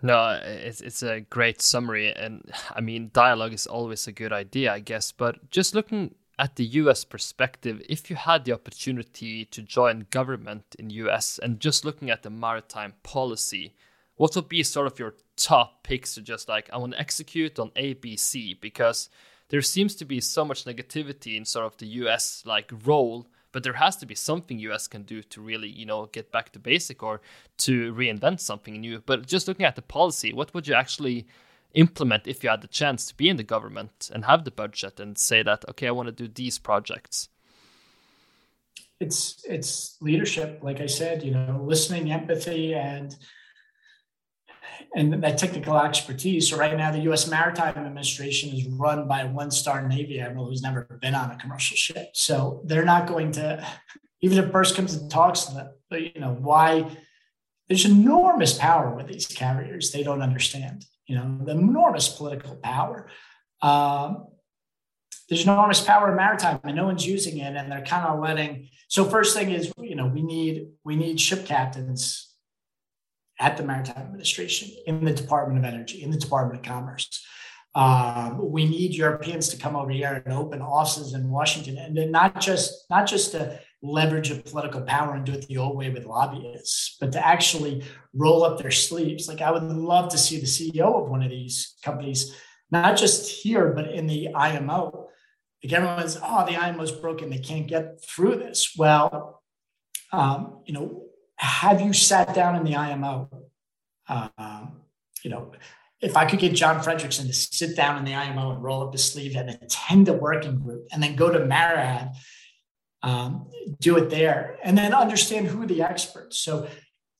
No, 0.00 0.40
it's 0.44 0.80
it's 0.80 1.02
a 1.02 1.20
great 1.22 1.60
summary, 1.60 2.12
and 2.12 2.52
I 2.72 2.80
mean, 2.80 3.10
dialogue 3.12 3.52
is 3.52 3.66
always 3.66 4.06
a 4.06 4.12
good 4.12 4.32
idea, 4.32 4.72
I 4.72 4.78
guess. 4.78 5.10
But 5.10 5.50
just 5.50 5.74
looking 5.74 6.14
at 6.38 6.54
the 6.54 6.64
U.S. 6.64 7.04
perspective, 7.04 7.82
if 7.88 8.08
you 8.08 8.14
had 8.14 8.44
the 8.44 8.52
opportunity 8.52 9.44
to 9.46 9.60
join 9.60 10.06
government 10.10 10.76
in 10.78 10.90
U.S. 10.90 11.40
and 11.42 11.58
just 11.58 11.84
looking 11.84 12.10
at 12.10 12.22
the 12.22 12.30
maritime 12.30 12.94
policy, 13.02 13.74
what 14.14 14.36
would 14.36 14.48
be 14.48 14.62
sort 14.62 14.86
of 14.86 15.00
your 15.00 15.14
top 15.36 15.82
picks 15.82 16.14
to 16.14 16.22
just 16.22 16.48
like 16.48 16.70
I 16.72 16.76
want 16.78 16.92
to 16.92 17.00
execute 17.00 17.58
on 17.58 17.72
A, 17.74 17.94
B, 17.94 18.16
C? 18.16 18.54
Because 18.54 19.10
there 19.48 19.62
seems 19.62 19.96
to 19.96 20.04
be 20.04 20.20
so 20.20 20.44
much 20.44 20.64
negativity 20.64 21.36
in 21.36 21.44
sort 21.44 21.66
of 21.66 21.76
the 21.78 21.86
U.S. 21.86 22.44
like 22.46 22.70
role 22.84 23.26
but 23.52 23.62
there 23.62 23.74
has 23.74 23.96
to 23.96 24.06
be 24.06 24.14
something 24.14 24.58
us 24.58 24.86
can 24.86 25.02
do 25.02 25.22
to 25.22 25.40
really 25.40 25.68
you 25.68 25.86
know 25.86 26.06
get 26.06 26.30
back 26.30 26.52
to 26.52 26.58
basic 26.58 27.02
or 27.02 27.20
to 27.58 27.92
reinvent 27.94 28.40
something 28.40 28.80
new. 28.80 29.02
But 29.04 29.26
just 29.26 29.48
looking 29.48 29.66
at 29.66 29.76
the 29.76 29.82
policy 29.82 30.32
what 30.32 30.52
would 30.54 30.66
you 30.66 30.74
actually 30.74 31.26
implement 31.74 32.26
if 32.26 32.42
you 32.42 32.50
had 32.50 32.62
the 32.62 32.68
chance 32.68 33.06
to 33.06 33.16
be 33.16 33.28
in 33.28 33.36
the 33.36 33.42
government 33.42 34.10
and 34.12 34.24
have 34.24 34.44
the 34.44 34.50
budget 34.50 34.98
and 34.98 35.18
say 35.18 35.42
that 35.42 35.64
okay 35.68 35.86
i 35.86 35.90
want 35.90 36.06
to 36.06 36.12
do 36.12 36.26
these 36.26 36.58
projects 36.58 37.28
it's 39.00 39.44
it's 39.46 39.96
leadership 40.00 40.60
like 40.62 40.80
i 40.80 40.86
said 40.86 41.22
you 41.22 41.30
know 41.30 41.60
listening 41.62 42.10
empathy 42.10 42.74
and 42.74 43.16
and 44.94 45.22
that 45.22 45.38
technical 45.38 45.76
expertise. 45.78 46.50
So 46.50 46.56
right 46.56 46.76
now, 46.76 46.90
the 46.90 47.00
U.S. 47.00 47.28
Maritime 47.28 47.76
Administration 47.76 48.50
is 48.50 48.66
run 48.66 49.06
by 49.06 49.22
a 49.22 49.28
one-star 49.28 49.86
Navy 49.86 50.20
admiral 50.20 50.46
who's 50.46 50.62
never 50.62 50.98
been 51.00 51.14
on 51.14 51.30
a 51.30 51.36
commercial 51.36 51.76
ship. 51.76 52.10
So 52.14 52.62
they're 52.64 52.84
not 52.84 53.06
going 53.06 53.32
to, 53.32 53.66
even 54.22 54.38
if 54.38 54.50
Maersk 54.50 54.76
comes 54.76 54.94
and 54.94 55.10
talks 55.10 55.42
to 55.42 55.54
them, 55.54 55.70
but 55.90 56.02
you 56.02 56.20
know 56.20 56.32
why? 56.32 56.96
There's 57.68 57.84
enormous 57.84 58.56
power 58.56 58.94
with 58.94 59.08
these 59.08 59.26
carriers. 59.26 59.92
They 59.92 60.02
don't 60.02 60.22
understand. 60.22 60.86
You 61.06 61.16
know 61.16 61.38
the 61.44 61.52
enormous 61.52 62.08
political 62.08 62.56
power. 62.56 63.08
Um, 63.62 64.26
there's 65.28 65.42
enormous 65.42 65.80
power 65.80 66.10
in 66.10 66.16
maritime, 66.16 66.60
and 66.64 66.76
no 66.76 66.86
one's 66.86 67.06
using 67.06 67.38
it, 67.38 67.56
and 67.56 67.70
they're 67.70 67.84
kind 67.84 68.06
of 68.06 68.20
letting. 68.20 68.68
So 68.88 69.04
first 69.04 69.36
thing 69.36 69.50
is, 69.50 69.72
you 69.78 69.94
know, 69.94 70.06
we 70.06 70.22
need 70.22 70.68
we 70.84 70.96
need 70.96 71.20
ship 71.20 71.46
captains 71.46 72.27
at 73.40 73.56
the 73.56 73.62
Maritime 73.62 74.02
Administration, 74.02 74.70
in 74.86 75.04
the 75.04 75.12
Department 75.12 75.58
of 75.58 75.64
Energy, 75.64 76.02
in 76.02 76.10
the 76.10 76.18
Department 76.18 76.60
of 76.60 76.66
Commerce. 76.66 77.24
Um, 77.74 78.50
we 78.50 78.66
need 78.66 78.94
Europeans 78.94 79.48
to 79.50 79.56
come 79.56 79.76
over 79.76 79.90
here 79.90 80.22
and 80.24 80.34
open 80.34 80.60
offices 80.60 81.14
in 81.14 81.30
Washington, 81.30 81.78
and 81.78 81.96
then 81.96 82.10
not 82.10 82.40
just 82.40 82.86
not 82.90 83.06
just 83.06 83.32
to 83.32 83.60
leverage 83.82 84.30
a 84.30 84.36
political 84.36 84.80
power 84.80 85.14
and 85.14 85.24
do 85.24 85.32
it 85.32 85.46
the 85.46 85.58
old 85.58 85.76
way 85.76 85.90
with 85.90 86.04
lobbyists, 86.04 86.96
but 86.98 87.12
to 87.12 87.24
actually 87.24 87.84
roll 88.12 88.42
up 88.42 88.58
their 88.58 88.72
sleeves. 88.72 89.28
Like 89.28 89.40
I 89.40 89.52
would 89.52 89.62
love 89.62 90.10
to 90.10 90.18
see 90.18 90.40
the 90.40 90.46
CEO 90.46 91.02
of 91.02 91.08
one 91.08 91.22
of 91.22 91.30
these 91.30 91.76
companies, 91.84 92.34
not 92.70 92.96
just 92.96 93.30
here, 93.30 93.72
but 93.72 93.92
in 93.92 94.06
the 94.06 94.34
IMO. 94.34 95.08
Like 95.62 95.72
everyone's, 95.72 96.18
oh, 96.22 96.46
the 96.46 96.56
IMO 96.56 96.82
is 96.82 96.90
broken; 96.90 97.30
they 97.30 97.38
can't 97.38 97.68
get 97.68 98.02
through 98.02 98.36
this. 98.36 98.74
Well, 98.76 99.42
um, 100.12 100.62
you 100.64 100.72
know, 100.72 101.07
have 101.38 101.80
you 101.80 101.92
sat 101.92 102.34
down 102.34 102.56
in 102.56 102.64
the 102.64 102.76
IMO? 102.76 103.30
Um, 104.08 104.82
you 105.22 105.30
know, 105.30 105.52
if 106.00 106.16
I 106.16 106.26
could 106.26 106.38
get 106.38 106.54
John 106.54 106.80
Fredriksen 106.80 107.26
to 107.26 107.32
sit 107.32 107.76
down 107.76 107.98
in 107.98 108.04
the 108.04 108.14
IMO 108.14 108.52
and 108.52 108.62
roll 108.62 108.86
up 108.86 108.92
his 108.92 109.04
sleeve 109.04 109.36
and 109.36 109.50
attend 109.50 110.08
a 110.08 110.12
working 110.12 110.58
group 110.58 110.86
and 110.92 111.02
then 111.02 111.16
go 111.16 111.30
to 111.30 111.40
MARAD, 111.40 112.14
um, 113.02 113.48
do 113.80 113.96
it 113.96 114.10
there, 114.10 114.58
and 114.62 114.76
then 114.76 114.94
understand 114.94 115.46
who 115.46 115.66
the 115.66 115.82
experts. 115.82 116.38
So 116.38 116.68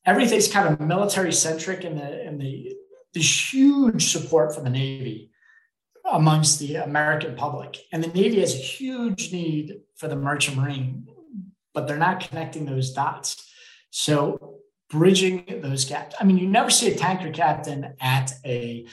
everything's 0.04 0.48
kind 0.48 0.68
of 0.68 0.80
military 0.80 1.32
centric 1.32 1.84
in 1.84 1.96
the 1.96 2.26
in 2.26 2.38
the 2.38 2.74
there's 3.14 3.52
huge 3.52 4.10
support 4.12 4.54
for 4.54 4.60
the 4.60 4.70
Navy 4.70 5.30
amongst 6.04 6.58
the 6.58 6.76
American 6.76 7.36
public. 7.36 7.78
And 7.92 8.02
the 8.02 8.08
Navy 8.08 8.40
has 8.40 8.54
a 8.54 8.58
huge 8.58 9.32
need 9.32 9.80
for 9.96 10.08
the 10.08 10.16
merchant 10.16 10.56
marine, 10.56 11.06
but 11.74 11.86
they're 11.86 11.96
not 11.96 12.20
connecting 12.20 12.64
those 12.64 12.92
dots. 12.92 13.47
So 13.90 14.58
bridging 14.90 15.60
those 15.62 15.84
gaps. 15.84 16.16
I 16.18 16.24
mean, 16.24 16.38
you 16.38 16.48
never 16.48 16.70
see 16.70 16.90
a 16.90 16.96
tanker 16.96 17.30
captain 17.30 17.94
at 18.00 18.32
a 18.44 18.86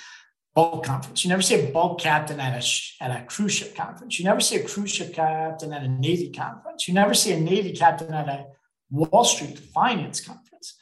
bulk 0.54 0.86
conference. 0.86 1.24
You 1.24 1.30
never 1.30 1.42
see 1.42 1.56
a 1.56 1.72
bulk 1.72 2.00
captain 2.00 2.40
at 2.40 2.54
a 2.54 3.04
at 3.04 3.12
a 3.12 3.26
cruise 3.26 3.54
ship 3.54 3.76
conference. 3.76 4.20
You 4.20 4.26
never 4.26 4.40
see 4.40 4.56
a 4.56 4.64
cruise 4.64 4.92
ship 4.92 5.14
captain 5.14 5.74
at 5.74 5.84
a 5.84 5.88
Navy 5.88 6.32
conference. 6.32 6.88
You 6.88 6.94
never 6.94 7.14
see 7.14 7.34
a 7.34 7.40
Navy 7.40 7.74
captain 7.74 8.14
at 8.14 8.28
a 8.28 8.46
Wall 8.90 9.24
Street 9.24 9.60
finance 9.60 10.22
conference. 10.22 10.76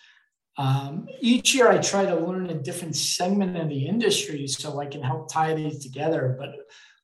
Um, 0.58 1.08
each 1.20 1.56
year, 1.56 1.70
I 1.70 1.80
try 1.80 2.06
to 2.06 2.16
learn 2.16 2.50
a 2.50 2.54
different 2.54 2.96
segment 2.96 3.58
of 3.58 3.70
the 3.70 3.88
industry 3.88 4.48
so 4.48 4.80
I 4.80 4.86
can 4.86 5.02
help 5.02 5.32
tie 5.32 5.56
these 5.56 5.84
together. 5.84 6.36
But 6.38 6.50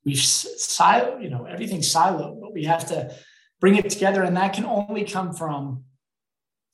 we've 0.05 0.17
siloed, 0.17 1.23
you 1.23 1.29
know, 1.29 1.45
everything's 1.45 1.91
siloed, 1.91 2.39
but 2.39 2.53
we 2.53 2.65
have 2.65 2.87
to 2.89 3.13
bring 3.59 3.75
it 3.75 3.89
together, 3.89 4.23
and 4.23 4.37
that 4.37 4.53
can 4.53 4.65
only 4.65 5.03
come 5.03 5.33
from 5.33 5.85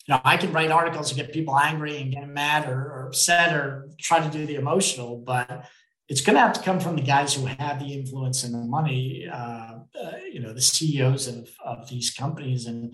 you 0.07 0.13
know, 0.13 0.21
I 0.23 0.37
can 0.37 0.53
write 0.53 0.71
articles 0.71 1.09
to 1.09 1.15
get 1.15 1.33
people 1.33 1.57
angry 1.57 1.97
and 1.97 2.11
get 2.11 2.27
mad 2.27 2.69
or, 2.69 2.79
or 2.79 3.07
upset 3.07 3.55
or 3.55 3.89
try 3.99 4.19
to 4.19 4.29
do 4.29 4.45
the 4.45 4.55
emotional, 4.55 5.17
but 5.17 5.65
it's 6.07 6.21
going 6.21 6.35
to 6.35 6.41
have 6.41 6.53
to 6.53 6.61
come 6.61 6.79
from 6.79 6.95
the 6.95 7.01
guys 7.01 7.33
who 7.33 7.45
have 7.45 7.79
the 7.79 7.91
influence 7.93 8.43
and 8.43 8.53
the 8.53 8.59
money, 8.59 9.27
uh, 9.31 9.35
uh, 9.35 10.11
you 10.31 10.39
know, 10.39 10.53
the 10.53 10.61
CEOs 10.61 11.27
of, 11.27 11.49
of 11.63 11.89
these 11.89 12.11
companies 12.11 12.67
and 12.67 12.93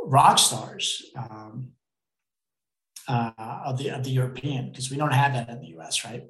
rock 0.00 0.38
stars 0.38 1.02
um, 1.16 1.70
uh, 3.06 3.30
of 3.64 3.78
the 3.78 3.90
of 3.90 4.02
the 4.02 4.10
European, 4.10 4.70
because 4.70 4.90
we 4.90 4.96
don't 4.96 5.12
have 5.12 5.32
that 5.34 5.48
in 5.48 5.60
the 5.60 5.68
U.S., 5.68 6.04
right? 6.04 6.24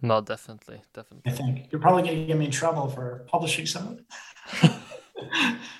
No, 0.00 0.20
definitely, 0.22 0.80
definitely. 0.94 1.30
I 1.30 1.34
think 1.34 1.66
you're 1.70 1.80
probably 1.80 2.02
going 2.04 2.20
to 2.20 2.26
get 2.26 2.38
me 2.38 2.46
in 2.46 2.50
trouble 2.50 2.88
for 2.88 3.26
publishing 3.28 3.66
some 3.66 3.88
of 3.88 3.98
it. 3.98 4.04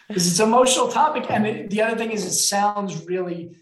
because 0.08 0.26
it's 0.26 0.40
an 0.40 0.48
emotional 0.48 0.88
topic, 0.88 1.30
and 1.30 1.46
it, 1.46 1.70
the 1.70 1.80
other 1.80 1.96
thing 1.96 2.10
is, 2.10 2.26
it 2.26 2.32
sounds 2.32 3.06
really 3.06 3.56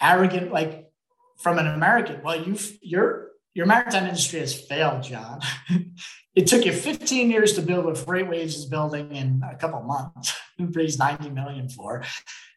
arrogant, 0.00 0.52
like 0.52 0.90
from 1.38 1.58
an 1.58 1.66
American. 1.66 2.22
Well, 2.22 2.40
you 2.40 2.58
your 2.80 3.24
your 3.54 3.66
maritime 3.66 4.04
industry 4.06 4.40
has 4.40 4.52
failed, 4.52 5.04
John. 5.04 5.40
it 6.34 6.48
took 6.48 6.64
you 6.64 6.72
15 6.72 7.30
years 7.30 7.52
to 7.52 7.62
build 7.62 7.84
what 7.84 7.94
FreightWaves 7.94 8.46
is 8.46 8.66
building 8.66 9.14
in 9.14 9.42
a 9.48 9.54
couple 9.56 9.80
months. 9.82 10.36
Raised 10.58 10.98
90 10.98 11.30
million 11.30 11.68
for. 11.68 12.02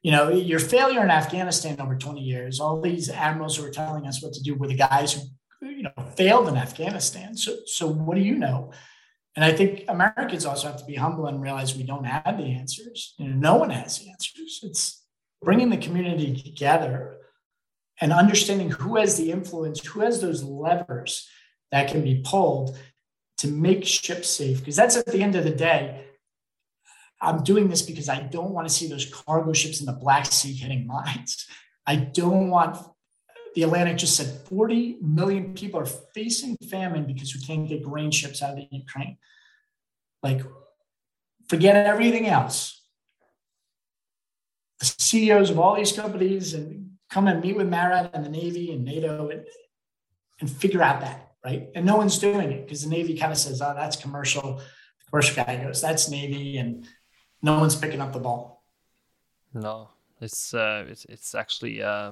You 0.02 0.12
know, 0.12 0.30
your 0.30 0.60
failure 0.60 1.04
in 1.04 1.12
Afghanistan 1.12 1.80
over 1.80 1.96
20 1.96 2.22
years. 2.22 2.60
All 2.60 2.82
these 2.82 3.10
admirals 3.10 3.58
who 3.58 3.64
were 3.64 3.70
telling 3.70 4.08
us 4.08 4.24
what 4.24 4.34
to 4.34 4.42
do 4.42 4.56
were 4.56 4.68
the 4.68 4.76
guys 4.76 5.14
who, 5.14 5.68
you 5.68 5.84
know, 5.84 5.92
failed 6.16 6.48
in 6.48 6.58
Afghanistan. 6.58 7.36
So, 7.38 7.58
so 7.66 7.88
what 7.88 8.16
do 8.16 8.22
you 8.22 8.36
know? 8.36 8.72
And 9.36 9.46
I 9.46 9.52
think 9.52 9.86
Americans 9.88 10.46
also 10.46 10.68
have 10.68 10.80
to 10.80 10.86
be 10.86 10.96
humble 10.96 11.28
and 11.28 11.40
realize 11.40 11.76
we 11.76 11.84
don't 11.84 12.06
have 12.06 12.40
the 12.40 12.46
answers. 12.46 13.14
You 13.20 13.28
know, 13.28 13.36
no 13.36 13.56
one 13.56 13.70
has 13.70 14.00
the 14.00 14.10
answers. 14.10 14.62
It's 14.64 15.04
bringing 15.44 15.70
the 15.70 15.78
community 15.78 16.36
together 16.36 17.16
and 18.00 18.14
understanding 18.14 18.70
who 18.70 18.98
has 18.98 19.18
the 19.18 19.32
influence, 19.32 19.86
who 19.86 20.02
has 20.02 20.22
those 20.22 20.43
levers 20.43 21.28
that 21.72 21.89
can 21.89 22.04
be 22.04 22.22
pulled 22.24 22.78
to 23.39 23.48
make 23.48 23.86
ships 23.86 24.30
safe. 24.30 24.60
Because 24.60 24.76
that's 24.76 24.95
at 24.95 25.06
the 25.08 25.22
end 25.22 25.36
of 25.36 25.43
the 25.43 25.52
day, 25.52 26.06
I'm 27.22 27.43
doing 27.43 27.70
this 27.70 27.82
because 27.82 28.10
I 28.10 28.22
don't 28.22 28.52
want 28.52 28.68
to 28.68 28.74
see 28.74 28.88
those 28.88 29.12
cargo 29.12 29.54
ships 29.54 29.80
in 29.80 29.86
the 29.86 29.93
Black 29.93 30.26
Sea 30.26 30.54
hitting 30.54 30.86
mines. 30.86 31.48
I 31.86 31.95
don't 31.95 32.50
want 32.50 32.78
the 33.56 33.64
Atlantic 33.64 33.98
just 33.98 34.16
said 34.16 34.48
40 34.48 34.98
million 35.02 35.56
people 35.56 35.80
are 35.80 35.86
facing 35.86 36.58
famine 36.70 37.06
because 37.06 37.34
we 37.34 37.41
can't 37.41 37.68
get 37.68 37.82
grain 37.82 38.12
ships 38.12 38.43
out 38.43 38.52
of 38.52 38.58
the 38.58 38.68
Ukraine. 38.70 39.18
Like, 40.22 40.43
forget 41.48 41.76
everything 41.76 42.28
else. 42.28 42.84
The 44.80 44.86
CEOs 45.00 45.50
of 45.50 45.58
all 45.58 45.76
these 45.76 45.91
companies 45.91 46.54
and 46.54 46.87
come 47.10 47.28
and 47.28 47.41
meet 47.41 47.55
with 47.55 47.70
MARAD 47.70 48.12
and 48.14 48.26
the 48.26 48.30
Navy 48.30 48.72
and 48.72 48.84
NATO 48.84 49.30
and, 49.30 49.45
and 50.39 50.49
figure 50.49 50.82
out 50.82 51.01
that, 51.01 51.32
right? 51.43 51.70
And 51.76 51.86
no 51.86 51.95
one's 51.95 52.20
doing 52.20 52.51
it 52.51 52.66
because 52.66 52.84
the 52.84 52.89
Navy 52.89 53.18
kind 53.18 53.32
of 53.32 53.38
says, 53.38 53.62
oh, 53.62 53.74
that's 53.76 53.95
commercial. 53.95 54.58
The 54.58 55.05
commercial 55.10 55.43
guy 55.43 55.64
goes, 55.64 55.82
that's 55.82 56.10
Navy, 56.10 56.58
and 56.58 56.88
no 57.41 57.60
one's 57.60 57.76
picking 57.76 58.01
up 58.01 58.14
the 58.14 58.20
ball. 58.20 58.64
No, 59.53 59.89
it's 60.22 60.53
uh, 60.53 60.86
it's 60.88 61.05
it's 61.05 61.34
actually 61.34 61.82
uh, 61.82 62.12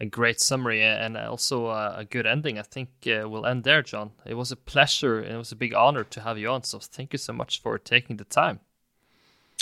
a 0.00 0.06
great 0.06 0.40
summary 0.40 0.82
and 0.82 1.16
also 1.16 1.66
uh, 1.66 1.94
a 1.96 2.04
good 2.04 2.26
ending. 2.26 2.58
I 2.58 2.62
think 2.62 2.88
uh, 3.06 3.28
we'll 3.28 3.46
end 3.46 3.64
there, 3.64 3.82
John. 3.82 4.12
It 4.24 4.34
was 4.34 4.50
a 4.50 4.56
pleasure 4.56 5.18
and 5.18 5.34
it 5.34 5.38
was 5.38 5.52
a 5.52 5.56
big 5.56 5.74
honor 5.74 6.04
to 6.04 6.20
have 6.20 6.38
you 6.38 6.48
on. 6.48 6.62
So 6.62 6.78
thank 6.78 7.12
you 7.12 7.18
so 7.18 7.32
much 7.32 7.60
for 7.60 7.78
taking 7.78 8.16
the 8.16 8.24
time. 8.24 8.60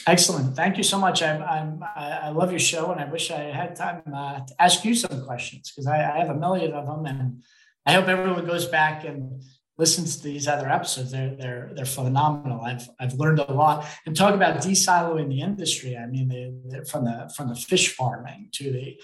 Excellent. 0.08 0.56
Thank 0.56 0.78
you 0.78 0.82
so 0.82 0.98
much. 0.98 1.22
I'm, 1.22 1.42
I'm, 1.42 1.84
I 1.94 2.30
love 2.30 2.50
your 2.50 2.58
show, 2.58 2.92
and 2.92 2.98
I 2.98 3.04
wish 3.04 3.30
I 3.30 3.40
had 3.40 3.76
time 3.76 4.02
uh, 4.12 4.40
to 4.40 4.54
ask 4.58 4.82
you 4.82 4.94
some 4.94 5.22
questions 5.26 5.70
because 5.70 5.86
I, 5.86 5.96
I, 5.96 6.18
have 6.20 6.30
a 6.30 6.34
million 6.34 6.72
of 6.72 6.86
them, 6.86 7.04
and 7.04 7.42
I 7.84 7.92
hope 7.92 8.08
everyone 8.08 8.46
goes 8.46 8.64
back 8.64 9.04
and 9.04 9.42
listens 9.76 10.16
to 10.16 10.22
these 10.22 10.48
other 10.48 10.66
episodes. 10.66 11.12
They're 11.12 11.36
they're 11.36 11.72
they're 11.74 11.84
phenomenal. 11.84 12.62
I've 12.62 12.88
I've 12.98 13.14
learned 13.14 13.40
a 13.40 13.52
lot. 13.52 13.86
And 14.06 14.16
talk 14.16 14.34
about 14.34 14.62
desiloing 14.62 15.28
the 15.28 15.42
industry. 15.42 15.94
I 15.94 16.06
mean, 16.06 16.28
they, 16.28 16.80
from 16.84 17.04
the 17.04 17.30
from 17.36 17.50
the 17.50 17.54
fish 17.54 17.94
farming 17.94 18.48
to 18.52 18.72
the 18.72 18.98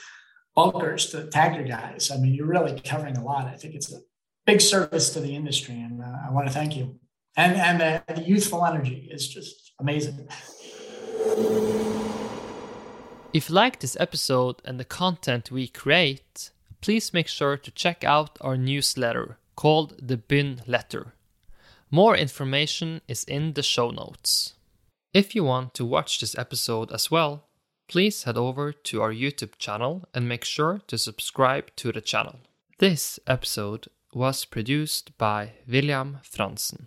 bunkers 0.57 1.11
to 1.11 1.19
the 1.19 1.31
tanker 1.31 1.65
guys. 1.65 2.11
I 2.11 2.17
mean, 2.17 2.33
you're 2.33 2.47
really 2.47 2.81
covering 2.81 3.19
a 3.19 3.25
lot. 3.25 3.45
I 3.47 3.57
think 3.57 3.75
it's 3.75 3.93
a 3.93 3.99
big 4.47 4.63
service 4.63 5.11
to 5.11 5.21
the 5.21 5.37
industry, 5.37 5.75
and 5.75 6.01
uh, 6.01 6.27
I 6.27 6.31
want 6.31 6.47
to 6.47 6.53
thank 6.55 6.79
you. 6.79 6.99
And 7.37 7.57
and 7.57 7.79
the, 7.79 8.15
the 8.15 8.23
youthful 8.23 8.65
energy 8.65 9.11
is 9.13 9.29
just 9.29 9.75
amazing. 9.79 10.29
If 13.33 13.49
you 13.49 13.55
like 13.55 13.81
this 13.81 13.97
episode 13.99 14.63
and 14.65 14.79
the 14.79 14.85
content 14.85 15.51
we 15.51 15.67
create, 15.67 16.51
please 16.81 17.13
make 17.13 17.27
sure 17.27 17.57
to 17.57 17.71
check 17.73 18.05
out 18.05 18.39
our 18.41 18.57
newsletter 18.57 19.39
called 19.57 19.95
the 20.01 20.17
Bin 20.17 20.63
Letter. 20.67 21.15
More 21.91 22.17
information 22.17 23.01
is 23.09 23.25
in 23.25 23.55
the 23.55 23.63
show 23.63 23.91
notes. 23.91 24.55
If 25.13 25.35
you 25.35 25.45
want 25.45 25.75
to 25.75 25.85
watch 25.85 26.21
this 26.21 26.39
episode 26.39 26.93
as 26.93 27.11
well, 27.11 27.45
please 27.89 28.23
head 28.23 28.37
over 28.37 28.73
to 28.73 29.03
our 29.03 29.13
YouTube 29.13 29.59
channel 29.59 30.05
and 30.15 30.29
make 30.29 30.45
sure 30.45 30.81
to 30.87 30.97
subscribe 30.97 31.75
to 31.77 31.93
the 31.93 32.01
channel. 32.01 32.37
This 32.79 33.19
episode 33.27 33.89
was 34.13 34.45
produced 34.45 35.17
by 35.19 35.53
William 35.67 36.19
Franzen. 36.23 36.87